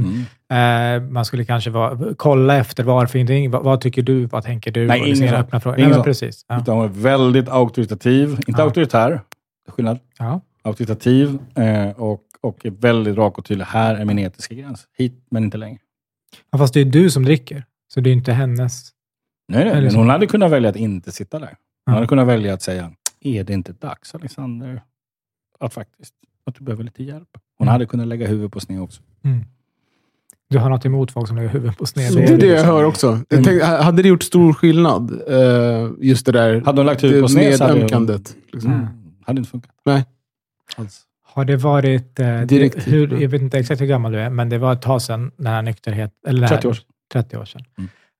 [0.48, 1.04] Mm.
[1.04, 4.70] eh, man skulle kanske vara, kolla efter varför inte, vad, vad tycker du, vad tänker
[4.72, 4.86] du?
[4.86, 5.40] Nej, liksom ingen sån.
[5.44, 5.78] öppna frågor.
[5.78, 6.44] Ingen Nej, men precis.
[6.48, 6.60] Ja.
[6.60, 8.30] Utan hon är väldigt auktoritativ.
[8.30, 8.62] Inte Ja.
[8.62, 9.20] auktoritär,
[9.68, 9.98] skillnad.
[10.18, 10.40] Ja.
[10.62, 13.64] Auktoritativ eh, och, och är väldigt rak och tydlig.
[13.64, 14.86] Här är min etiska gräns.
[14.98, 15.78] Hit men inte längre.
[16.50, 17.64] Ja, Fast det är du som dricker,
[17.94, 18.90] så det är inte hennes.
[19.48, 21.46] Nej, nej, men hon hade kunnat välja att inte sitta där.
[21.46, 21.56] Hon
[21.86, 21.92] Ja.
[21.92, 24.82] hade kunnat välja att säga, är det inte dags Alexander,
[25.60, 26.14] att faktiskt,
[26.46, 27.28] att du behöver lite hjälp?
[27.58, 27.72] Hon Mm.
[27.72, 29.02] hade kunnat lägga huvudet på sned också.
[29.24, 29.44] Mm.
[30.48, 32.12] Du har något emot folk som lägger huvudet på sned.
[32.14, 33.20] Det är det jag liksom- hör också.
[33.28, 35.10] Jag tänkte, hade det gjort stor skillnad?
[35.28, 38.36] eh, Just det där Hade hon lagt huvudet på det sned så hade hon- medömkandet.
[38.52, 38.72] Liksom.
[38.72, 38.86] Mm.
[39.26, 39.70] Hade inte funkat.
[39.84, 40.04] Nej.
[40.76, 41.02] Alls.
[41.26, 42.20] Har det varit...
[42.20, 42.88] Eh, det, Direkt.
[42.88, 45.30] hur, jag vet inte exakt hur gammal du är, men det var ett tag sedan
[45.36, 46.12] den här nykterhet...
[46.26, 46.84] Eller den här- 30 år sedan.
[47.12, 47.62] 30 år sedan.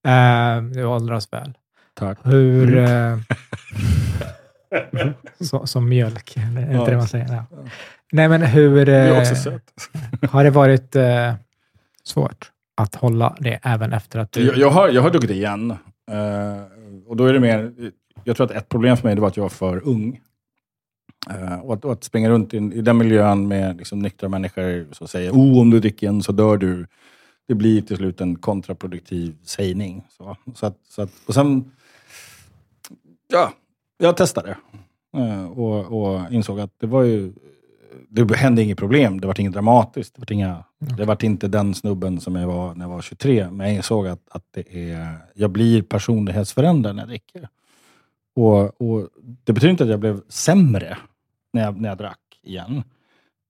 [0.07, 1.53] Eh, du åldras väl.
[1.95, 2.19] Tack.
[2.23, 2.79] Hur...
[2.79, 3.21] Mm.
[4.75, 5.09] Eh,
[5.41, 7.35] så, som mjölk, eller är det inte det man säger?
[7.35, 7.45] Ja.
[8.13, 8.89] Nej, men hur...
[8.89, 9.21] Är
[10.23, 11.35] Eh, har det varit eh,
[12.05, 14.47] svårt att hålla det även efter att du...
[14.47, 15.71] Jag, jag, har, jag har druckit igen.
[16.11, 16.63] Eh,
[17.07, 17.73] och då är det mer,
[18.25, 20.21] jag tror att ett problem för mig det var att jag var för ung.
[21.31, 24.87] Eh, och, att, och att springa runt i, i den miljön med liksom, nyktra människor
[24.93, 26.87] som säger oh, om du dricker en så dör du.
[27.49, 30.05] Det blir till slut en kontraproduktiv sägning.
[30.09, 31.73] Så, så att, så att, och sen,
[33.29, 33.53] ja,
[33.99, 34.57] jag testade.
[35.17, 37.33] Eh, och, och insåg att det var ju,
[38.09, 39.21] det hände inget problem.
[39.21, 40.15] Det var inget dramatiskt.
[40.15, 43.51] Det var, inga, det var inte den snubben som jag var när jag var 23.
[43.51, 47.49] Men jag insåg att, att det är, jag blir personlighetsförändrad när jag dricker.
[48.37, 49.09] Och, och
[49.45, 50.99] det betyder inte att jag blev sämre
[51.53, 52.83] när jag, när jag drack igen.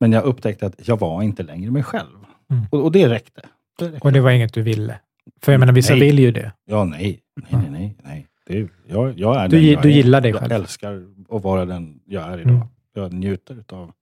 [0.00, 2.24] Men jag upptäckte att jag var inte längre mig själv.
[2.50, 2.64] Mm.
[2.70, 3.42] Och, och det räckte.
[3.78, 4.08] det räckte.
[4.08, 5.00] Och det var inget du ville?
[5.40, 6.00] För jag menar, vissa Nej.
[6.00, 6.52] vill ju det.
[6.64, 7.20] Ja, nej.
[7.34, 7.96] Nej, nej, nej.
[8.02, 8.26] nej.
[8.46, 9.92] Det är, jag, jag är Du den jag du är.
[9.92, 10.52] gillar dig jag själv.
[10.52, 12.54] älskar att vara den jag är idag.
[12.54, 12.66] Mm.
[12.92, 13.92] Jag njuter av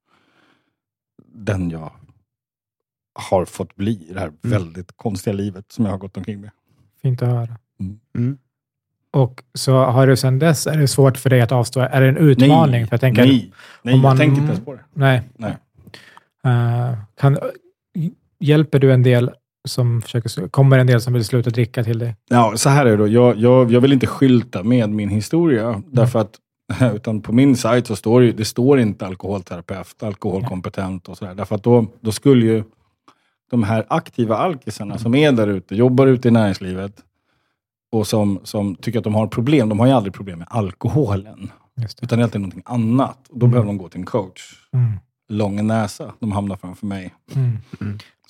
[1.35, 1.93] den jag
[3.15, 6.51] har fått bli i det här väldigt konstiga livet som jag har gått omkring med.
[7.03, 7.57] Fint att höra.
[8.15, 8.39] Mm.
[9.11, 11.81] Och så har du sedan dess, är det svårt för dig att avstå?
[11.81, 12.73] Är det en utmaning?
[12.81, 14.85] Nej, För jag tänker, nej, nej man- jag tänker inte ens på det.
[14.93, 15.23] Nej.
[15.37, 15.57] Nej.
[16.45, 17.39] Eh, kan,
[18.39, 19.31] hjälper du en del
[19.69, 22.17] som försöker, kommer en del som vill sluta dricka till dig?
[22.29, 23.09] Ja, så här är det då.
[23.09, 25.69] Jag, jag, jag vill inte skylta med min historia.
[25.69, 25.83] Mm.
[25.87, 26.39] Därför att
[26.95, 31.35] utan på min sajt så står det, det står inte alkoholterapeut, alkoholkompetent och sådär.
[31.35, 32.65] Därför att då, då skulle ju
[33.51, 36.93] de här aktiva alkisarna som är där ute, jobbar ute i näringslivet
[37.93, 39.69] och som, som tycker att de har problem.
[39.69, 41.51] De har ju aldrig problem med alkoholen.
[41.77, 42.05] Just det.
[42.05, 43.29] Utan det är alltid någonting annat.
[43.29, 44.69] Och då behöver de gå till en coach.
[44.73, 44.93] Mm.
[45.29, 47.15] Lång näsa, de hamnar framför mig.
[47.35, 47.59] Mm.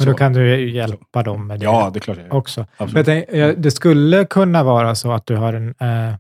[0.03, 0.07] Mm.
[0.07, 2.61] Men då kan du ju hjälpa dem med det Ja, det är klart jag också.
[2.61, 3.07] Jag Absolut.
[3.07, 5.69] tänk, ja, det skulle kunna vara så att du har en...
[5.69, 6.15] Eh,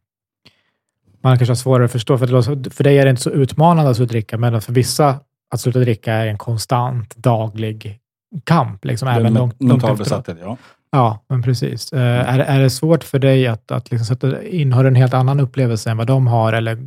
[1.22, 3.96] man kanske har svårare att förstå, för, för dig är det inte så utmanande att
[3.96, 5.20] sluta dricka, men för vissa
[5.50, 7.98] att sluta dricka är en konstant daglig
[8.44, 8.84] kamp.
[8.84, 9.98] Liksom, Det är även långt, långt efteråt.
[9.98, 10.56] besatthet, ja.
[10.92, 11.92] Ja, men precis.
[11.92, 14.94] Eh, är, är det svårt för dig att, att liksom sätta in, har du en
[14.94, 16.78] helt annan upplevelse än vad de har, eller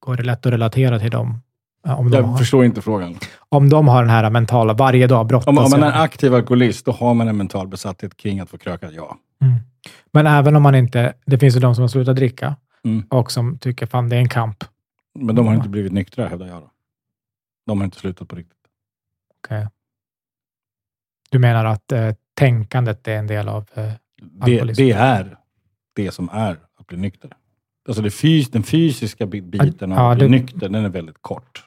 [0.00, 1.40] går det lätt att relatera till dem?
[1.82, 3.16] Ja, Om de, Jag har, förstår inte frågan.
[3.48, 6.84] om de har den här mentala, varje dag brottas Om, om man är aktiv alkoholist,
[6.86, 9.18] då har man en mental besatthet kring att få kröka, ja.
[9.42, 9.54] Mm.
[10.12, 11.14] Men även om man inte...
[11.26, 13.02] Det finns ju de som har slutat dricka Mm.
[13.10, 14.64] och som tycker fan det är en kamp.
[15.14, 16.62] Men de har inte blivit nyktra, hävdar jag.
[16.62, 16.70] Då.
[17.66, 18.56] De har inte slutat på riktigt.
[19.44, 19.66] Okej.
[21.30, 23.66] Du menar att eh, tänkandet är en del av...
[23.74, 25.36] Eh, Det, det är
[25.96, 27.32] det som är att bli nykter.
[27.88, 30.88] Alltså det fys, den fysiska bi- biten av Ja, att bli det- nykter, den är
[30.88, 31.64] väldigt kort.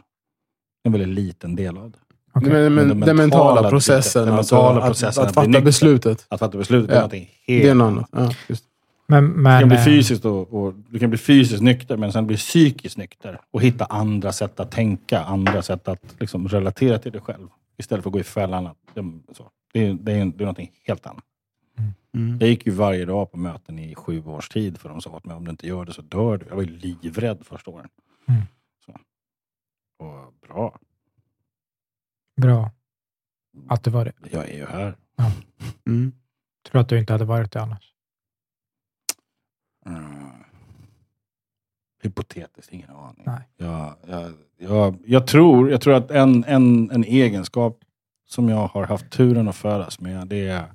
[0.83, 1.97] En väldigt liten del av det.
[2.33, 2.49] okej.
[2.51, 5.47] Men, men, den den mentala mentala processen, den alltså, mentala att, processen att, att fatta
[5.47, 5.65] nykter.
[5.65, 6.25] beslutet.
[6.29, 6.99] Att fatta beslutet är Ja.
[6.99, 8.09] någonting helt Det är något annat.
[8.11, 8.63] Ja, just.
[9.07, 12.11] Men, Du men, kan bli eh, fysiskt, och, och, du kan bli fysiskt nykter, men
[12.11, 13.39] sen bli psykiskt nykter.
[13.51, 17.47] Och hitta andra sätt att tänka, andra sätt att liksom, relatera till dig själv.
[17.77, 18.67] Istället för att gå i fällan.
[18.67, 18.77] Att,
[19.37, 19.49] så.
[19.73, 21.23] Det, är, det, är, det är någonting helt annat.
[22.15, 22.37] Mm.
[22.39, 25.25] Jag gick ju varje dag på möten i sju års tid för de sa att
[25.25, 26.45] men om du inte gör det så dör du.
[26.49, 27.87] Jag var ju livrädd första åren.
[28.27, 28.41] Mm.
[30.03, 30.79] Och bra,
[32.41, 32.71] bra
[33.67, 34.13] att det var det.
[34.31, 34.97] jag är ju här.
[35.85, 36.11] Mm.
[36.69, 37.93] Tror att du inte hade varit det annars.
[39.85, 40.29] Mm.
[42.01, 43.23] Hypotetiskt, ingen aning.
[43.25, 43.49] Nej.
[43.57, 47.79] Jag, jag, jag, jag, tror, jag tror att en, en, en egenskap
[48.25, 50.73] som jag har haft turen att födas med, det är,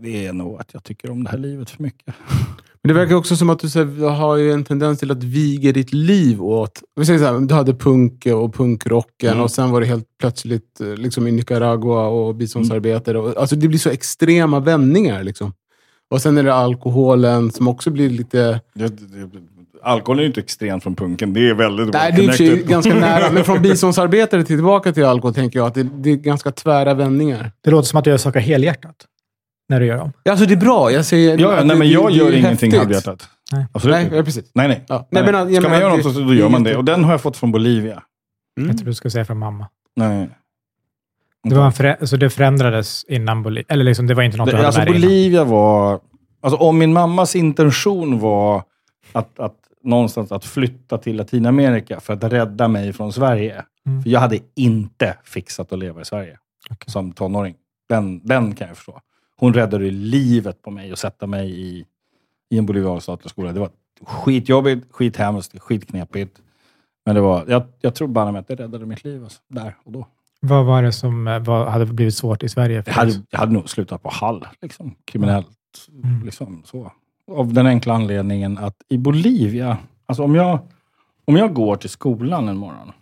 [0.00, 2.14] det är nog att jag tycker om det här livet för mycket.
[2.82, 5.24] Men det verkar också som att du så här, har ju en tendens till att
[5.24, 6.82] viga ditt liv åt...
[6.96, 9.40] Vi säger så här, du hade punk och punkrocken Mm.
[9.40, 13.18] och sen var det helt plötsligt eh, liksom i Nicaragua och biståndsarbetare.
[13.18, 15.22] Och, alltså det blir så extrema vändningar.
[15.22, 15.52] Liksom.
[16.10, 18.60] Och sen är det alkoholen som också blir lite...
[18.74, 19.30] Det, det,
[19.82, 21.32] alkohol är ju inte extremt från punken.
[21.34, 23.32] Det är väldigt Nej, det är sig ganska nära.
[23.32, 26.94] Men från biståndsarbetare till tillbaka till alkohol tänker jag att det, det är ganska tvära
[26.94, 27.52] vändningar.
[27.60, 28.96] Det låter som att du gör saker helhjärtat
[29.68, 30.12] när du gör dem.
[30.30, 30.90] Alltså det är bra.
[30.92, 32.74] Jag säger Ja, ja, nej, det- men jag det gör ingenting häftigt.
[32.78, 33.28] halvhjärtat.
[33.52, 33.66] Nej.
[33.72, 34.16] Absolut Nej, inte.
[34.16, 34.50] ja, precis.
[34.54, 34.84] Nej, nej.
[34.88, 35.08] Ja.
[35.10, 35.22] nej.
[35.22, 36.76] Nej, men, jag Ska man göra det- något så då gör man det det.
[36.76, 38.02] Och den har jag fått från Bolivia.
[38.58, 38.68] Mm.
[38.70, 39.68] Jag tror du skulle säga från mamma.
[39.96, 40.28] Nej.
[41.48, 43.64] Det, var en förä- så det förändrades innan Bolivia?
[43.68, 45.08] Eller liksom, det var inte något du Det, hade alltså med dig innan?
[45.08, 46.00] Bolivia var...
[46.42, 48.62] Alltså om min mammas intention var
[49.12, 49.54] att, att
[49.84, 53.64] någonstans att flytta till Latinamerika för att rädda mig från Sverige.
[53.86, 54.02] Mm.
[54.02, 56.38] För jag hade inte fixat att leva i Sverige
[56.70, 56.92] Okej.
[56.92, 57.54] som tonåring.
[57.88, 59.00] Den, den kan jag förstå.
[59.40, 61.84] Hon räddade livet på mig och sätta mig i,
[62.50, 63.52] i en boliviansk statlig skola.
[63.52, 63.70] Det var
[64.02, 66.42] skitjobbigt, skithemskt, skitknepigt.
[67.06, 69.24] Men det var, jag, jag tror bara med att det räddade mitt liv.
[69.24, 70.06] Alltså, där och då.
[70.40, 72.82] Vad var det som eh, var, hade blivit svårt i Sverige?
[72.82, 75.48] För Jag hade, jag hade nog slutat på Hall, liksom, kriminellt.
[76.04, 76.24] Mm.
[76.24, 76.92] Liksom, så.
[77.30, 80.58] Av den enkla anledningen att i Bolivia, alltså om jag,
[81.24, 82.92] om jag går till skolan en morgon,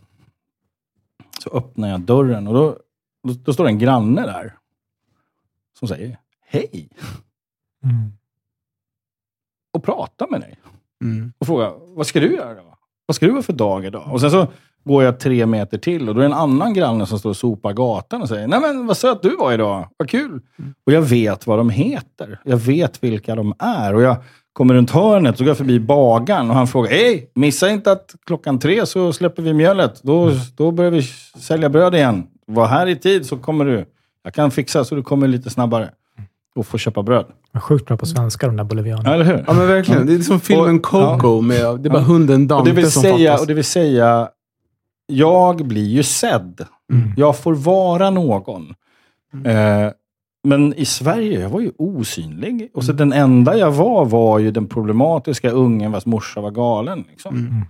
[1.38, 2.78] så öppnar jag dörren och då,
[3.28, 4.54] då, då står en granne där
[5.78, 6.18] som säger
[6.56, 6.88] hej
[7.84, 8.12] Mm.
[9.74, 10.58] och pratar med dig.
[11.04, 11.32] Mm.
[11.38, 12.74] och frågar, vad ska du göra då?
[13.06, 14.08] Vad ska du ha för dag idag?
[14.12, 14.46] Och sen så
[14.84, 17.36] går jag tre meter till och då är det en annan granne som står och
[17.36, 20.40] sopar gatan och säger, nej men vad söt du var idag, vad kul.
[20.86, 22.40] Och jag vet vad de heter.
[22.44, 23.94] Jag vet vilka de är.
[23.94, 24.16] Och jag
[24.52, 28.14] kommer runt hörnet så går jag förbi bagaren och han frågar, hej, missa inte att
[28.26, 30.02] klockan tre så släpper vi mjölet.
[30.02, 31.02] Då, då börjar vi
[31.40, 32.26] sälja bröd igen.
[32.46, 33.86] Var här i tid så kommer du.
[34.22, 35.90] Jag kan fixa så du kommer lite snabbare
[36.56, 37.26] och får köpa bröd.
[37.60, 39.08] Sjukt bra på svenska, de där bolivianerna.
[39.08, 39.44] Ja, eller hur?
[39.46, 40.06] Ja, men verkligen.
[40.06, 41.40] Det är som filmen Och- Coco.
[41.40, 42.04] Med, det är bara Ja.
[42.04, 43.40] hunden Och Dante det, vill som säga, fattas.
[43.40, 44.28] och det vill säga,
[45.06, 46.64] jag blir ju sedd.
[46.92, 47.12] Mm.
[47.16, 48.74] Jag får vara någon.
[49.44, 49.90] Eh,
[50.44, 52.70] men i Sverige, jag var ju osynlig.
[52.74, 57.04] Och så den enda jag var, var ju den problematiska ungen vars morsa var galen.
[57.10, 57.36] Liksom.
[57.36, 57.62] Mm.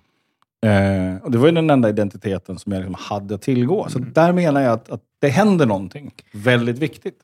[0.66, 3.86] Eh, och det var ju den enda identiteten som jag liksom hade att tillgå.
[3.88, 7.16] Så där menar jag att, att det händer någonting väldigt viktigt.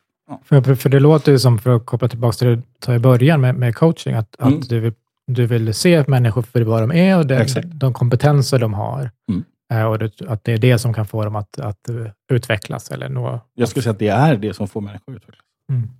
[0.44, 2.98] För, för det låter ju som, för att koppla tillbaka till det du sa i
[2.98, 4.58] början med, med coaching, att, Mm.
[4.58, 4.92] att du, vill,
[5.26, 7.68] du vill se människor för vad de är och Exakt.
[7.70, 9.10] de kompetenser de har.
[9.28, 9.44] Mm.
[9.72, 12.90] Eh, Och det, att det är det som kan få dem att, att eh, utvecklas
[12.90, 13.40] eller nå...
[13.54, 15.44] Jag skulle säga att det är det som får människor att utvecklas.
[15.70, 15.90] Mm.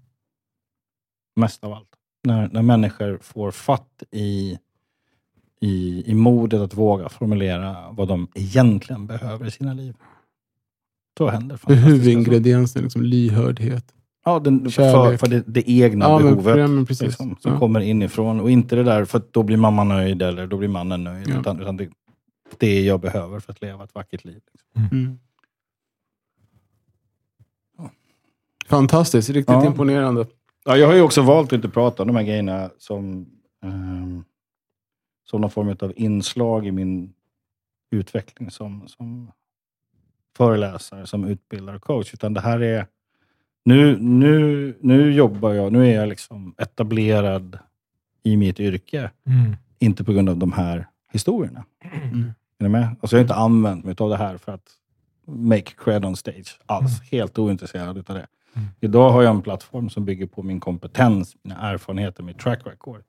[1.36, 1.88] Mest av allt.
[2.24, 4.58] När, när människor får fatt i,
[5.60, 9.94] i, i modet att våga formulera vad de egentligen behöver i sina liv.
[11.16, 11.74] Då händer saker.
[11.74, 13.94] huvudingrediensen är liksom lyhördhet.
[14.24, 16.58] Ja, den, för, för det, det egna Ja, behovet.
[16.58, 17.06] ja, men precis.
[17.06, 17.58] liksom, som ja.
[17.58, 18.40] kommer inifrån.
[18.40, 21.28] Och inte det där för att då blir mamma nöjd eller då blir mannen nöjd.
[21.28, 21.40] Ja.
[21.40, 21.88] Utan, utan det,
[22.58, 24.40] det jag behöver för att leva ett vackert liv.
[24.52, 24.88] Liksom.
[24.92, 25.18] Mm.
[28.66, 29.30] Fantastiskt.
[29.30, 29.66] Riktigt Ja.
[29.66, 30.26] imponerande.
[30.64, 33.26] Ja, jag har ju också valt att inte prata om de här grejerna som,
[33.64, 34.24] ehm,
[35.24, 37.12] som någon form av inslag i min
[37.90, 39.32] utveckling som, som
[40.36, 42.14] föreläsare, som utbildare och coach.
[42.14, 42.86] Utan det här är...
[43.64, 47.58] Nu, nu, nu jobbar jag, nu är jag liksom etablerad
[48.22, 49.10] i mitt yrke.
[49.26, 49.56] Mm.
[49.78, 51.64] Inte på grund av de här historierna.
[52.02, 52.32] Mm.
[52.58, 52.96] Är ni med?
[53.00, 54.70] Alltså jag har inte använt mig av det här för att
[55.26, 57.02] make cred on stage alls.
[57.10, 58.26] Helt ointresserad utav det.
[58.54, 58.68] Mm.
[58.80, 63.02] Idag har jag en plattform som bygger på min kompetens, mina erfarenheter, mitt track record.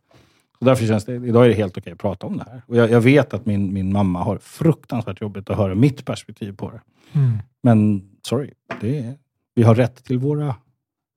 [0.60, 2.62] Så därför känns det, idag är det helt okej att prata om det här.
[2.68, 6.56] Och jag, jag vet att min, min mamma har fruktansvärt jobbigt att höra mitt perspektiv
[6.56, 6.82] på det.
[7.20, 7.38] Mm.
[7.64, 8.52] Men sorry,
[8.82, 9.16] det är,
[9.56, 10.56] vi har rätt till våra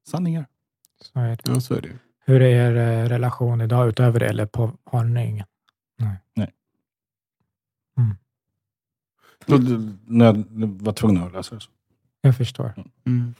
[0.09, 0.47] sanningar.
[1.01, 1.39] Så är det.
[1.45, 1.99] Ja, så är det.
[2.25, 4.27] Hur är er eh, relation idag utöver det?
[4.27, 5.47] Eller på, har ni ingen?
[9.49, 10.45] Så du nöd,
[10.81, 11.71] var tvungna att lösa det så.
[12.21, 12.73] Jag förstår.
[13.07, 13.35] Mm.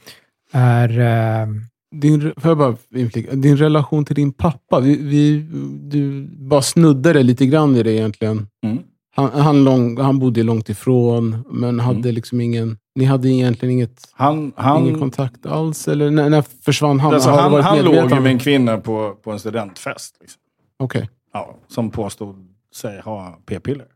[0.51, 1.47] Är, eh,
[1.91, 4.79] Din, får jag bara inflika, din relation till din pappa.
[4.79, 5.47] Vi, vi,
[5.81, 8.47] du bara snuddade lite grann i det egentligen.
[8.63, 8.83] Mm.
[9.17, 12.15] Han, han, lång, han bodde långt ifrån, men hade Mm.
[12.15, 12.77] liksom ingen...
[12.95, 15.87] Ni hade egentligen inget, Han, ingen han, kontakt alls?
[15.87, 17.13] Eller när, när försvann han?
[17.13, 20.17] alltså, han, han låg ju med en kvinna på, på en studentfest.
[20.21, 20.41] Liksom.
[20.77, 21.09] Okej.
[21.33, 23.87] Ja, som påstod sig ha p-piller.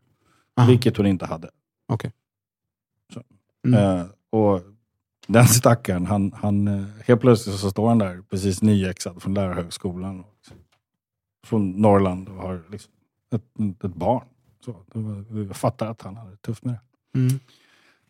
[0.68, 1.48] Vilket hon inte hade.
[3.66, 3.98] Mm.
[3.98, 4.60] Eh, och
[5.26, 10.20] den stackaren, han, han, eh, helt plötsligt så står han där precis nyexad från lärarhögskolan.
[10.20, 10.26] Och,
[11.46, 12.92] från Norrland och har liksom
[13.34, 14.24] ett, ett barn.
[14.64, 14.74] Så,
[15.48, 17.18] jag fattar att han hade tufft med det.
[17.18, 17.38] Mm.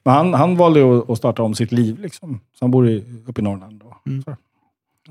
[0.04, 1.98] Men han, han valde att, att starta om sitt liv.
[1.98, 2.40] Liksom.
[2.58, 3.82] Så han bor i, uppe i Norrland.
[3.82, 4.22] Och, Mm.
[4.22, 4.36] så.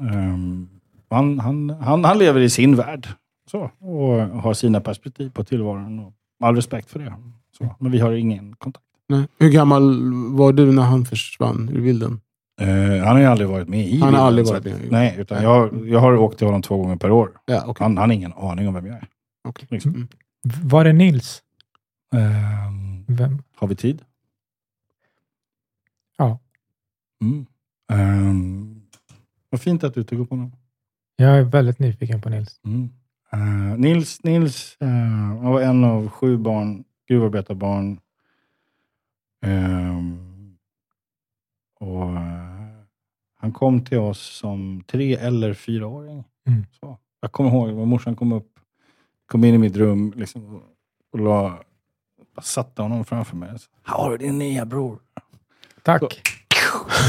[0.01, 0.69] Ehm,
[1.09, 3.07] han, han, han, han lever i sin värld.
[3.51, 5.99] Så, och har sina perspektiv på tillvaron.
[5.99, 6.13] Och
[6.43, 7.13] all respekt för det.
[7.57, 8.85] Så, men vi har ingen kontakt.
[9.09, 9.27] Nej.
[9.39, 12.21] Hur gammal var du när han försvann ur bilden?
[12.61, 12.67] Eh,
[13.05, 14.91] han har ju aldrig varit med i Han har bilden, aldrig varit att- med.
[14.91, 17.31] Nej, utan jag, jag har åkt till honom två gånger per år.
[17.45, 17.83] Ja, okej.
[17.83, 19.07] Han, han har ingen aning om vem jag är.
[19.47, 19.67] Okej.
[19.71, 19.91] Liksom.
[19.91, 20.07] Mm.
[20.43, 21.43] Var det Nils?
[22.13, 23.43] Ehm, Vem?
[23.55, 24.05] har vi tid?
[26.17, 26.39] Ja.
[27.21, 27.45] Mm.
[27.91, 28.81] Ehm,
[29.49, 30.51] vad fint att du tog upp honom.
[31.15, 32.59] Jag är väldigt nyfiken på Nils.
[32.65, 32.89] Mm.
[33.31, 37.99] Eh, Nils, Nils han var en av sju barn, gruvarbetarbarn.
[39.45, 40.57] Ehm,
[41.79, 42.83] och, eh,
[43.35, 46.23] han kom till oss som tre eller fyraåring.
[46.47, 46.65] Mm.
[46.71, 46.97] Så.
[47.21, 48.50] Jag kommer ihåg morsan kom upp,
[49.31, 50.61] kom in i mitt rum liksom,
[51.13, 51.59] och, la,
[52.35, 53.59] bara satte honom framför mig.
[53.59, 54.99] Så, Här har du din nya bror.
[55.83, 56.21] Tack.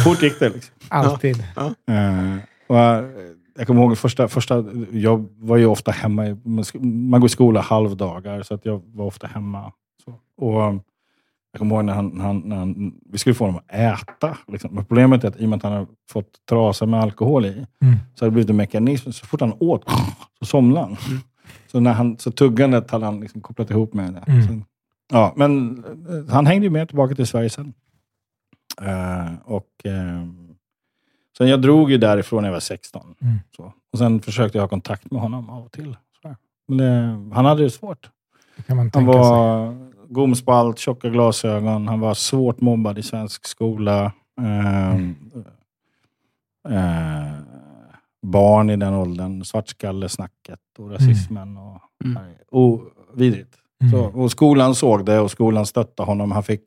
[0.05, 0.49] Fort gick det.
[0.49, 0.75] Liksom.
[0.89, 1.45] Alltid.
[1.57, 3.05] Eh, och jag,
[3.59, 6.37] jag kommer ihåg första, första, jag var ju ofta hemma, i,
[6.85, 9.73] man går i skola halvdagar, så att jag var ofta hemma.
[10.05, 10.15] Så.
[10.37, 10.81] Och um,
[11.53, 14.39] jag kommer ihåg när han, när han, när han, vi skulle få honom att äta.
[14.49, 14.75] Liksom.
[14.75, 17.67] Men problemet är att i och med att han har fått trasa med alkohol i,
[17.83, 17.97] Mm.
[18.15, 19.11] så har det blivit en mekanism.
[19.13, 19.85] Så fort han åt,
[20.39, 20.97] så somnade han.
[21.67, 24.33] Så, när han, så tuggandet hade han liksom kopplat ihop med det.
[24.33, 24.47] Mm.
[24.47, 24.61] Så,
[25.13, 27.75] ja, men eh, han hängde ju med tillbaka till Sverige sen.
[28.81, 30.55] Eh, och, ehm,
[31.39, 33.15] sen jag drog ju därifrån när jag var 16.
[33.21, 33.39] Mm.
[33.57, 33.73] Så.
[33.93, 35.97] Och sen försökte jag ha kontakt med honom av och till.
[36.23, 36.37] Så.
[36.69, 38.11] Men det, han hade det svårt.
[38.57, 39.21] Det Han tänka sig.
[39.21, 39.75] var
[40.09, 41.89] gomspalt, tjocka glasögon.
[41.89, 44.13] Han var svårt mobbad i svensk skola.
[44.41, 45.17] Ehm,
[46.69, 47.33] eh,
[48.23, 51.57] barn i den åldern, svartskallesnacket och rasismen.
[51.57, 52.19] Och, Mm.
[52.51, 52.81] och
[53.15, 53.55] vidrigt.
[53.83, 53.93] Mm.
[53.93, 56.33] Så, och skolan såg det och skolan stöttade honom.
[56.33, 56.63] Han fick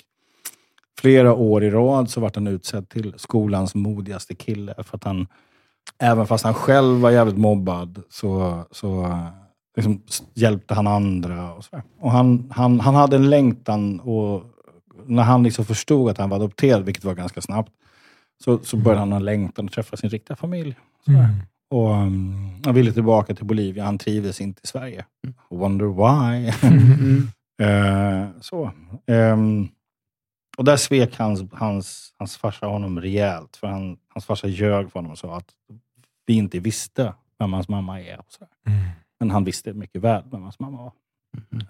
[1.02, 4.74] flera år i rad så vart han utsedd till skolans modigaste kille.
[4.78, 5.28] För att han,
[6.00, 9.20] även fast han själv var jävligt mobbad, så, så
[9.76, 10.02] liksom,
[10.34, 11.54] hjälpte han andra.
[11.54, 11.82] Och, så.
[12.00, 14.44] och han, han, han hade en längtan och
[15.06, 17.72] när han liksom förstod att han var adopterad, vilket var ganska snabbt,
[18.44, 20.76] så, så började han ha en längtan att träffa sin riktiga familj.
[21.08, 21.26] Mm.
[21.70, 23.86] Och um, Han ville tillbaka till Bolivia.
[23.86, 25.06] Han trivdes inte i Sverige.
[25.50, 26.52] Wonder why.
[26.64, 27.28] Mm.
[27.62, 28.72] Eh, så.
[29.08, 29.68] Ehm,
[30.58, 33.56] och där svek hans, hans, hans farsa honom rejält.
[33.56, 35.50] För han, hans farsa ljög för honom och sa att
[36.26, 38.20] vi inte visste vem hans mamma är.
[38.20, 38.46] Och så.
[38.68, 38.80] Mm.
[39.20, 40.92] Men han visste mycket väl vem hans mamma var.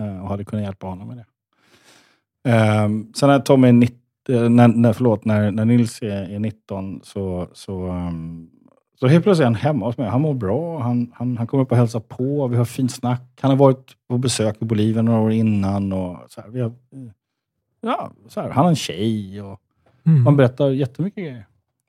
[0.06, 1.26] Eh, och hade kunnat hjälpa honom med det.
[2.50, 6.40] Ehm, sen när Tommy är 19, eh, när, när, förlåt, när, när Nils är, är
[6.40, 8.50] 19 så, så, ehm,
[9.00, 10.10] så helt plötsligt är han hemma hos mig.
[10.10, 10.80] Han mår bra.
[10.80, 12.48] Han, han, han kommer upp och hälsar på.
[12.48, 13.40] Vi har fint snack.
[13.42, 15.94] Han har varit på besök i Bolivien några år innan.
[15.94, 16.74] Och så här, vi har,
[17.82, 19.42] ja, så här, han har en tjej.
[19.42, 19.62] Och,
[20.08, 20.24] Mm.
[20.24, 21.46] man berättar jättemycket grejer.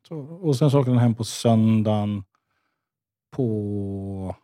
[0.09, 2.25] Så, och sen så åker han hem på söndagen.
[3.31, 4.35] På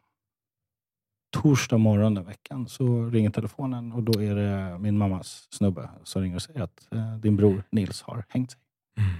[1.32, 6.22] torsdag morgon den veckan så ringer telefonen och då är det min mammas snubbe som
[6.22, 8.60] ringer och säger att eh, din bror Nils har hängt sig.
[8.96, 9.10] Mm.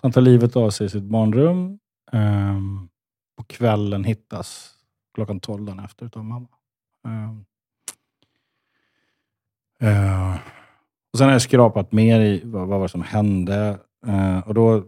[0.02, 1.78] han tar livet av sig i sitt barnrum.
[2.12, 2.88] Ehm,
[3.36, 4.74] på kvällen hittas
[5.14, 6.48] klockan 12 dagen efter utav mamma.
[7.08, 7.44] Ehm,
[9.80, 10.36] eh,
[11.12, 13.78] och sen har jag skrapat mer i vad, vad var som hände.
[14.06, 14.84] Eh, och då,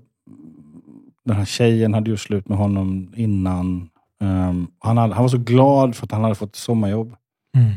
[1.25, 3.91] den här tjejen hade ju slut med honom innan.
[4.25, 7.17] Ehm, han, hade, han var så glad för att han hade fått sommarjobb.
[7.57, 7.71] Mm.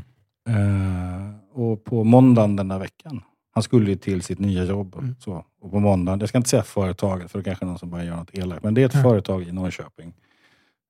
[0.49, 3.21] Eh, och på måndagen den där veckan,
[3.53, 4.95] han skulle ju till sitt nya jobb.
[4.95, 5.15] Mm.
[5.19, 7.89] Så, och på måndagen, jag ska inte säga företaget, för det kanske är någon som
[7.89, 8.63] bara gör något elakt.
[8.63, 9.01] Men det är ett Ja.
[9.03, 10.13] företag i Norrköping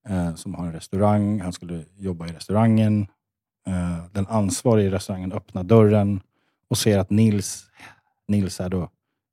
[0.09, 1.39] eh, som har en restaurang.
[1.41, 3.07] Han skulle jobba i restaurangen.
[3.67, 6.19] Eh, den ansvariga i restaurangen öppnar dörren
[6.69, 7.65] och ser att Nils,
[8.27, 8.89] Nils är då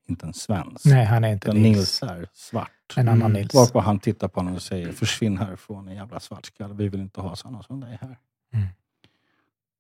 [0.08, 0.84] inte en svensk.
[0.86, 1.76] Nej, han är inte utan Nils.
[1.76, 2.70] Nils är svart.
[2.96, 3.32] En annan Mm.
[3.32, 3.54] Nils.
[3.54, 6.74] Varpå han tittar på honom och säger, försvinn härifrån en jävla svartskalle.
[6.74, 8.18] Vi vill inte ha sådana som dig här.
[8.52, 8.66] Mm.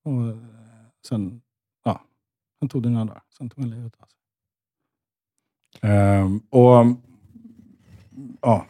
[0.02, 0.36] Och eh,
[1.08, 1.42] sen,
[1.84, 2.02] ja,
[2.58, 3.22] sen tog det några dagar.
[3.38, 4.18] Sen tog han livet av sig.
[5.90, 6.86] Ehm, och,
[8.42, 8.66] ja,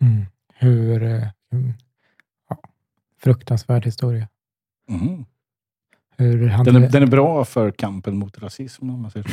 [0.00, 0.24] Mm.
[0.54, 1.02] Hur...
[1.02, 1.72] eh, mm,
[2.48, 2.58] ja,
[3.18, 4.28] fruktansvärd historia.
[4.88, 5.24] mhm.
[6.16, 9.26] Hur, hanter, den, är, den är bra för kampen mot rasism om man säger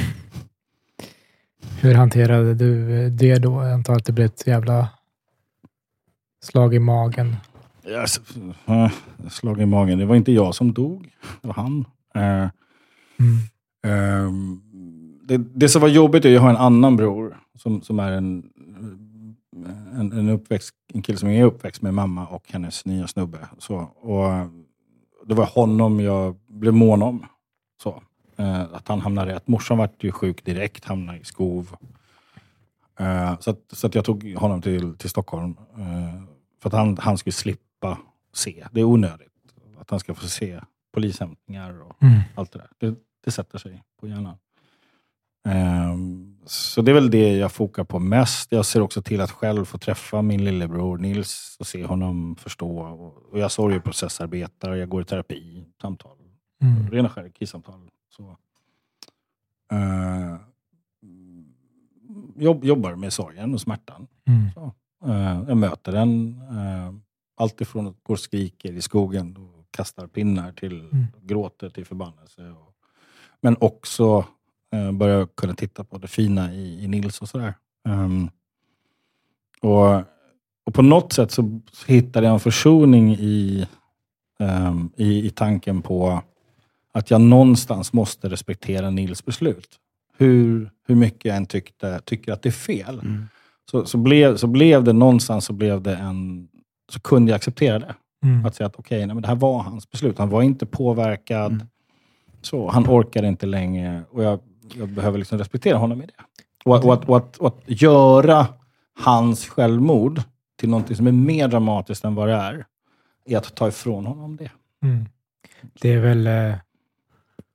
[1.81, 3.64] hur hanterade du eh, det då?
[3.64, 4.88] Jag antar att det blev ett jävla
[6.43, 7.35] slag i magen.
[7.88, 8.22] Yes.
[8.65, 8.91] eh,
[9.30, 9.99] Slag i magen.
[9.99, 11.10] Det var inte jag som dog,
[11.41, 11.85] det var han.
[12.15, 12.49] Eh,
[13.19, 13.38] Mm.
[13.88, 14.61] Ehm,
[15.23, 18.11] det, det som var jobbigt är att jag har en annan bror som, som är
[18.11, 18.49] en,
[19.93, 23.38] en, en, uppväxt, en kille som är uppväxt med mamma och hennes nya snubbe.
[23.57, 24.27] Så, och
[25.26, 27.26] det var honom jag blev mån om.
[27.84, 28.04] Så,
[28.38, 29.48] eh, att han hamnade rätt.
[29.48, 31.76] Morsan vart ju sjuk direkt, hamnade i skov.
[33.00, 35.56] Eh, så att, så att jag tog honom till, till Stockholm.
[35.78, 36.24] eh,
[36.62, 37.98] för att han, han skulle slippa
[38.34, 38.68] se.
[38.72, 39.30] Det är onödigt
[39.80, 40.62] att han ska få se
[40.94, 42.20] polishämtningar och Mm.
[42.36, 42.70] allt det där.
[42.78, 42.95] Det,
[43.26, 44.38] det sätter sig på hjärnan.
[46.45, 48.52] Så det är väl det jag fokar på mest.
[48.52, 52.80] Jag ser också till att själv få träffa min lillebror Nils och se honom förstå.
[53.32, 56.18] Och, jag sorgeprocessarbetar, och jag går i terapi, samtal,
[56.61, 56.91] Mm.
[56.91, 57.90] rena skär krissamtal.
[58.10, 58.38] Så.
[59.74, 60.36] Uh,
[62.36, 64.07] jobb, jobbar med sorgen och smärtan.
[64.28, 64.48] Mm.
[65.06, 66.41] Eh, jag möter den.
[66.52, 66.94] Uh,
[67.36, 71.06] allt ifrån att gå och skriker i skogen och kastar pinnar till Mm.
[71.22, 72.49] gråter till förbannelse.
[72.49, 72.76] Och,
[73.41, 74.26] men också
[74.74, 77.54] uh, börja kunna titta på det fina i, i Nils och sådär.
[77.90, 78.30] Um,
[79.62, 79.95] och,
[80.66, 83.68] och på något sätt så hittade jag en försoning i,
[84.40, 86.22] um, i, i tanken på
[86.94, 89.80] att jag någonstans måste respektera Nils beslut.
[90.18, 93.00] Hur, hur mycket jag än tyckte, tycker att det är fel.
[93.00, 93.26] Mm.
[93.72, 96.48] Så, så, blev, så blev det någonstans så blev det en...
[96.91, 97.95] Så kunde jag acceptera det.
[98.24, 98.45] Mm.
[98.45, 100.18] Att säga att okej, nej, men det här var hans beslut.
[100.18, 101.52] Han var inte påverkad.
[101.52, 101.68] Mm.
[102.41, 104.40] Så, han orkade inte längre och jag,
[104.78, 106.14] jag behöver liksom respektera honom i det.
[106.66, 108.48] Och, att- och, att, och, att, och att göra
[109.00, 110.22] hans självmord
[110.60, 112.66] till någonting som är mer dramatiskt än vad det är,
[113.26, 114.52] är att ta ifrån honom det.
[114.84, 115.06] Mm.
[115.82, 116.56] Det är väl eh,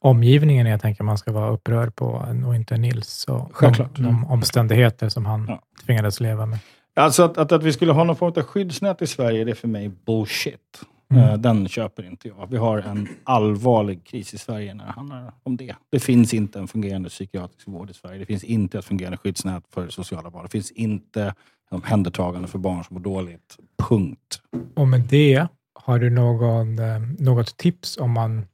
[0.00, 2.06] omgivningen jag tänker man ska vara upprörd på
[2.46, 3.94] och inte Nils och Självklart.
[3.96, 5.62] de, de omständigheter som han Ja.
[5.86, 6.58] tvingades leva med.
[6.94, 9.54] Alltså att, att, att vi skulle ha någon form av skyddsnät i Sverige, det är
[9.54, 10.80] för mig bullshit.
[11.10, 11.24] Mm.
[11.24, 12.46] Eh, Den köper inte jag.
[12.50, 15.74] Vi har en allvarlig kris i Sverige när det handlar om det.
[15.90, 18.18] Det finns inte en fungerande psykiatrisk vård i Sverige.
[18.18, 20.42] Det finns inte ett fungerande skyddsnät för sociala barn.
[20.42, 21.34] Det finns inte
[21.70, 23.56] omhändertagande för barn som mår dåligt.
[23.88, 24.40] Punkt.
[24.76, 28.46] Och med det, har du någon, eh, något tips om man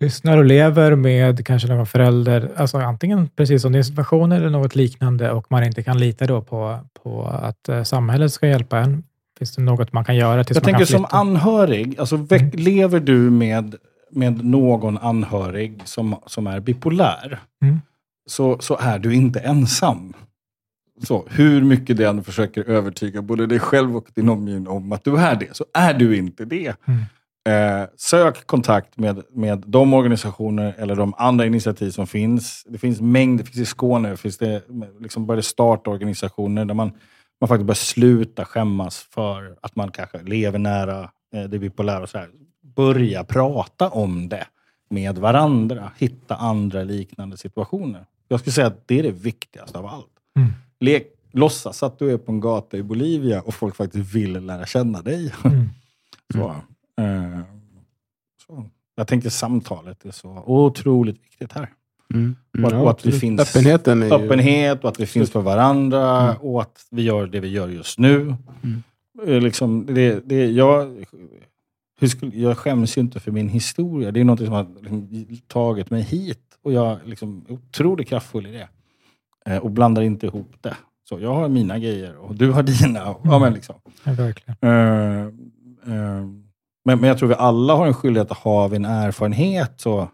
[0.00, 4.74] lyssnar och lever med kanske någon förälder, alltså antingen precis som din situation eller något
[4.74, 9.04] liknande och man inte kan lita då på, på att eh, samhället ska hjälpa en.
[9.42, 11.16] Finns det något man kan göra tills Jag man kan tänker som flytta?
[11.16, 13.74] anhörig, alltså, väck, lever du med,
[14.10, 17.80] med någon anhörig som, som är bipolär, Mm.
[18.26, 20.12] så, så är du inte ensam.
[21.02, 25.16] Så, hur mycket den försöker övertyga både dig själv och din omgivning om att du
[25.16, 26.74] är det, så är du inte det.
[26.86, 27.00] Mm.
[27.48, 32.64] Eh, sök kontakt med, med de organisationer eller de andra initiativ som finns.
[32.68, 34.62] Det finns mängd, det finns i Skåne, finns det
[35.00, 36.92] liksom började starta organisationer där man,
[37.42, 42.02] man faktiskt börjar sluta skämmas för att man kanske lever nära eh, det bipolära.
[42.02, 42.30] Och så här.
[42.60, 44.46] Börja prata om det
[44.88, 45.90] med varandra.
[45.98, 48.06] Hitta andra liknande situationer.
[48.28, 50.12] Jag skulle säga att det är det viktigaste av allt.
[50.36, 50.52] Mm.
[50.80, 54.66] Lek, låtsas att du är på en gata i Bolivia och folk faktiskt vill lära
[54.66, 55.32] känna dig.
[55.44, 55.68] Mm.
[56.32, 56.50] Så,
[57.02, 57.40] eh,
[58.46, 58.64] så.
[58.94, 61.68] Jag tänker samtalet är så otroligt viktigt här.
[62.14, 62.36] Mm.
[62.62, 64.12] Och att- och att vi finns- Öppenheten är ju...
[64.12, 67.98] Öppenhet och att vi finns för varandra och att vi gör det vi gör just
[67.98, 68.16] nu.
[68.20, 68.82] Mm.
[69.26, 71.04] Eh, Liksom, det, det, jag,
[72.08, 74.10] skulle, jag skäms ju inte för min historia.
[74.10, 76.38] Det är något som har liksom, tagit mig hit.
[76.64, 78.68] Och jag liksom, är otroligt kraftfull i det.
[79.46, 80.76] Eh, och blandar inte ihop det.
[81.08, 83.10] Så jag har mina grejer och du har dina.
[83.10, 83.74] Och, ja, men liksom.
[84.04, 84.56] Ja, verkligen.
[84.62, 85.22] Eh,
[85.96, 86.26] eh,
[86.84, 89.72] men, men jag tror vi alla har en skyldighet att ha en erfarenhet.
[89.76, 90.08] Så,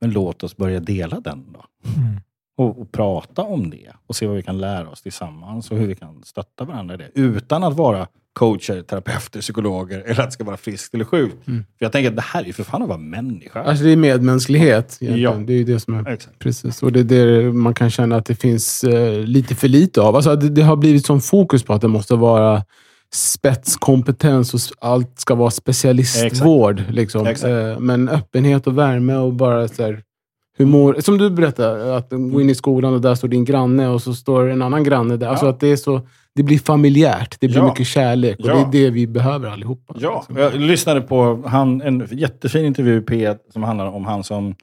[0.00, 1.64] men låt oss börja dela den då.
[1.96, 2.20] Mm.
[2.56, 3.92] Och, och prata om det.
[4.06, 6.98] Och se vad vi kan lära oss tillsammans och hur vi kan stötta varandra i
[6.98, 7.10] det.
[7.14, 11.48] Utan att vara coacher, terapeuter, psykologer eller att det ska vara friskt eller sjukt.
[11.48, 11.64] Mm.
[11.78, 13.62] För jag tänker att det här är ju för fan att vara människa.
[13.62, 14.98] Alltså det är medmänsklighet.
[15.00, 15.40] Egentligen.
[15.40, 15.46] Ja.
[15.46, 16.08] Det är ju det som är...
[16.12, 16.38] Exakt.
[16.38, 16.82] Precis.
[16.82, 20.16] Och det är det man kan känna att det finns eh, lite för lite av.
[20.16, 22.64] Alltså det, det har blivit sån fokus på att det måste vara
[23.14, 26.82] spetskompetens och allt ska vara specialistvård.
[26.90, 27.26] Liksom.
[27.26, 27.50] Exakt.
[27.52, 30.02] Eh, men öppenhet och värme och bara så här,
[30.58, 30.96] humor.
[31.00, 34.14] Som du berättade, att gå in i skolan och där står din granne och så
[34.14, 35.26] står en annan granne där.
[35.28, 35.50] Alltså Ja.
[35.50, 36.00] att det, är så,
[36.34, 37.36] det blir familjärt.
[37.40, 37.68] Det blir Ja.
[37.68, 38.38] mycket kärlek.
[38.40, 38.68] Och Ja.
[38.72, 39.94] det är det vi behöver allihopa.
[39.98, 40.36] Ja, liksom.
[40.36, 44.54] jag lyssnade på han, en jättefin intervju i P1 som handlar om han som,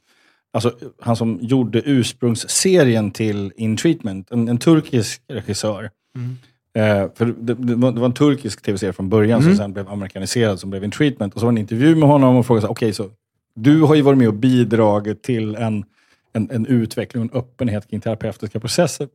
[0.53, 4.31] alltså, han som gjorde ursprungsserien till In Treatment.
[4.31, 5.89] En, en turkisk regissör.
[6.17, 6.37] Mm.
[6.75, 9.51] Eh, för det, det, var, en turkisk tv-serie från början Mm.
[9.51, 11.33] som sen blev amerikaniserad, som blev In Treatment.
[11.33, 13.09] Och så var det en intervju med honom och frågade så okej, så
[13.55, 15.85] du har ju varit med och bidragit till en,
[16.33, 19.07] en, en utveckling och en öppenhet kring terapeutiska processer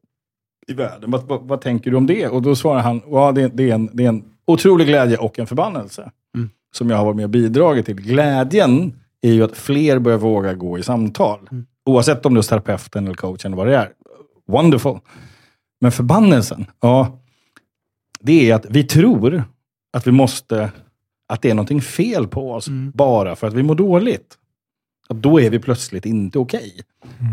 [0.68, 1.10] i världen.
[1.10, 2.28] Vad, vad, vad tänker du om det?
[2.28, 5.38] Och då svarar han, ja, det, det, är en, det är en otrolig glädje och
[5.38, 6.50] en förbannelse Mm.
[6.72, 7.94] som jag har varit med och bidragit till.
[8.00, 8.92] Glädjen
[9.22, 11.40] är ju att fler börjar våga gå i samtal.
[11.52, 11.66] Mm.
[11.84, 13.88] Oavsett om det är terapeuten eller coachen eller vad det är.
[14.48, 14.98] Wonderful.
[15.80, 17.19] Men förbannelsen, ja,
[18.22, 19.44] det är att vi tror
[19.92, 20.70] att vi måste,
[21.28, 22.92] att det är någonting fel på oss Mm.
[22.94, 24.36] bara för att vi mår dåligt.
[25.09, 26.80] Att då är vi plötsligt inte okej.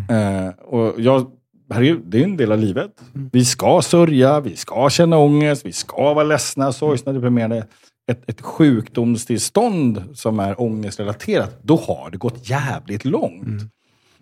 [0.09, 1.31] Eh, och jag,
[1.73, 2.91] herregud, det är en del av livet.
[3.15, 3.29] Mm.
[3.33, 7.67] Vi ska sörja, vi ska känna ångest, vi ska vara ledsna, sorgsna, deprimerade.
[8.11, 13.61] Ett, ett sjukdomstillstånd som är ångestrelaterat, då har det gått jävligt långt.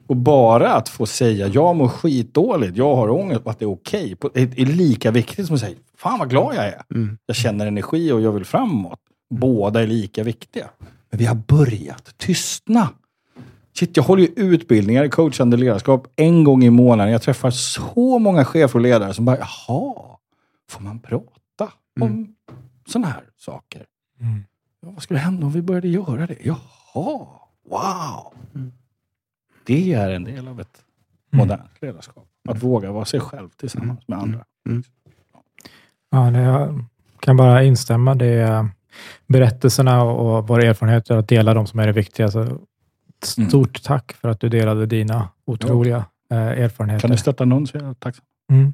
[0.10, 0.18] Mm.
[0.19, 3.69] Och bara att få säga jag mår skitdåligt, jag har ångest och att det är
[3.72, 6.82] okej, på- är, lika viktigt som att säga fan vad glad jag är.
[6.91, 7.18] Mm.
[7.26, 8.99] Jag känner energi och jag vill framåt.
[9.30, 10.69] Båda är lika viktiga.
[11.10, 12.90] Men vi har börjat tystna.
[13.80, 17.11] Shit, jag håller ju utbildningar i coachande ledarskap en gång i månaden.
[17.11, 19.94] Jag träffar så många chefer och ledare som bara, jaha,
[20.69, 21.72] får man prata
[22.02, 22.36] om
[22.88, 23.86] sådana här saker?
[24.22, 24.44] Mm.
[24.82, 26.38] Ja, vad skulle hända om vi började göra det?
[26.44, 27.27] Jaha,
[27.69, 28.34] wow.
[28.56, 28.72] Mm.
[29.66, 30.82] Det är en del av ett
[31.32, 32.28] modernt ledarskap.
[32.50, 34.46] Att våga vara sig själv tillsammans med andra.
[36.12, 36.86] Ja, det jag
[37.20, 38.16] kan bara instämma.
[38.16, 38.68] Det är
[39.28, 42.32] berättelserna och våra erfarenheter, att dela dem som är det viktiga.
[42.32, 42.52] Så ett
[43.38, 43.50] Mm.
[43.50, 47.02] stort tack för att du delade dina otroliga eh, erfarenheter.
[47.02, 48.26] Kan du stötta någon så är jag tacksam.
[48.52, 48.74] Mm.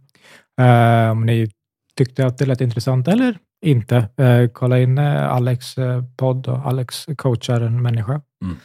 [0.62, 1.52] Eh, om ni
[1.98, 6.58] tyckte att det lät intressant eller inte, eh, kolla in eh, Alex eh, podd och
[6.68, 8.22] Alex coachar en människa.
[8.44, 8.56] Mm.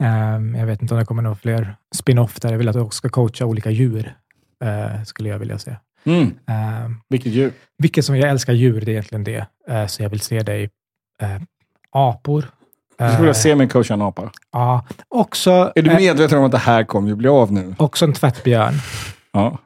[0.00, 2.80] Eh, jag vet inte om det kommer några fler spin-off där jag vill att du
[2.80, 4.14] också ska coacha olika djur,
[4.64, 5.76] eh, skulle jag vilja se.
[6.04, 6.22] Mm.
[6.22, 7.52] Eh, Vilket djur.
[7.78, 9.46] vilket som jag älskar djur, det är egentligen det.
[9.68, 10.70] Eh, så jag vill se dig
[11.22, 11.42] eh,
[11.90, 12.44] apor.
[12.98, 14.30] Jag skulle vilja se mig coacha en apa.
[14.52, 17.74] Ja, också, Är du medveten om att det här kommer ju bli av nu?
[17.78, 18.74] också en tvättbjörn.
[19.32, 19.58] Ja.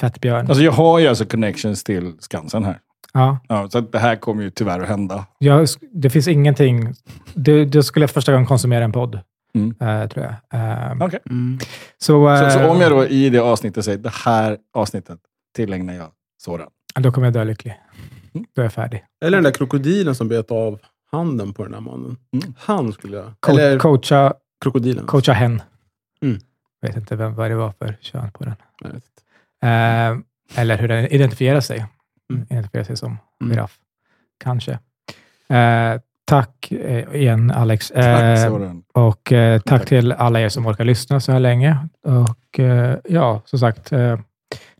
[0.00, 0.46] Tvättbjörn.
[0.46, 2.78] Alltså jag har ju alltså connections till Skansen här.
[3.12, 3.38] Ja.
[3.48, 5.26] Ja, så det här kommer ju tyvärr att hända.
[5.38, 6.94] Jag, det finns ingenting...
[7.34, 9.20] Du, du skulle första gången konsumera en podd,
[9.54, 9.74] Mm.
[9.80, 10.60] eh, tror jag.
[10.60, 11.20] Eh, Okej.
[11.30, 11.58] Mm.
[11.98, 15.18] så, Så, så eh, om jag då i det avsnittet säger det här avsnittet
[15.56, 16.06] tillägnar jag
[16.42, 16.68] Soran.
[16.94, 17.80] Då kommer jag dö lycklig.
[18.34, 18.46] Mm.
[18.54, 19.04] Då är jag färdig.
[19.24, 20.78] Eller den där krokodilen som bet av
[21.12, 22.16] handen på den här mannen.
[22.32, 22.54] Mm.
[22.58, 23.32] Han skulle jag...
[23.40, 24.34] Co- Eller coacha,
[24.64, 25.06] krokodilen.
[25.06, 25.62] coacha hen.
[26.22, 26.38] Mm.
[26.82, 28.54] vet inte vem, vad det var för kön på den.
[28.80, 29.22] Jag vet inte.
[29.66, 31.86] Eh, eller hur den identifierar sig.
[32.34, 32.46] Mm.
[32.50, 33.52] Identifierar sig som Mm.
[33.52, 33.76] giraff.
[34.44, 34.72] Kanske.
[35.48, 37.90] Eh, tack eh, igen Alex.
[37.90, 38.52] Eh.
[38.92, 39.88] Och eh, tack, Tack.
[39.88, 41.88] till alla er som orkar lyssna så här länge.
[42.02, 44.18] Och eh, ja, som sagt, eh,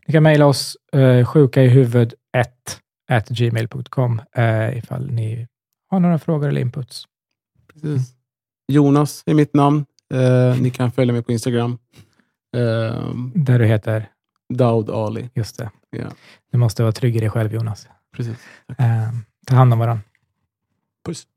[0.07, 2.79] ni kan mejla oss eh, sjuka i huvud 1
[3.11, 5.47] at gmail.com eh, ifall ni
[5.89, 7.03] har några frågor eller inputs.
[7.73, 8.13] Precis.
[8.67, 9.85] Jonas är mitt namn.
[10.13, 11.77] Eh, ni kan följa mig på Instagram.
[12.57, 14.09] Eh, Där du heter,
[14.53, 15.29] Daud Ali.
[15.33, 15.69] just det.
[15.93, 16.09] Ja.
[16.51, 17.87] Du måste vara trygg i dig själv Jonas.
[18.15, 18.37] Precis.
[18.77, 19.09] Eh,
[19.47, 20.03] ta hand om varandra.
[21.05, 21.27] Puss.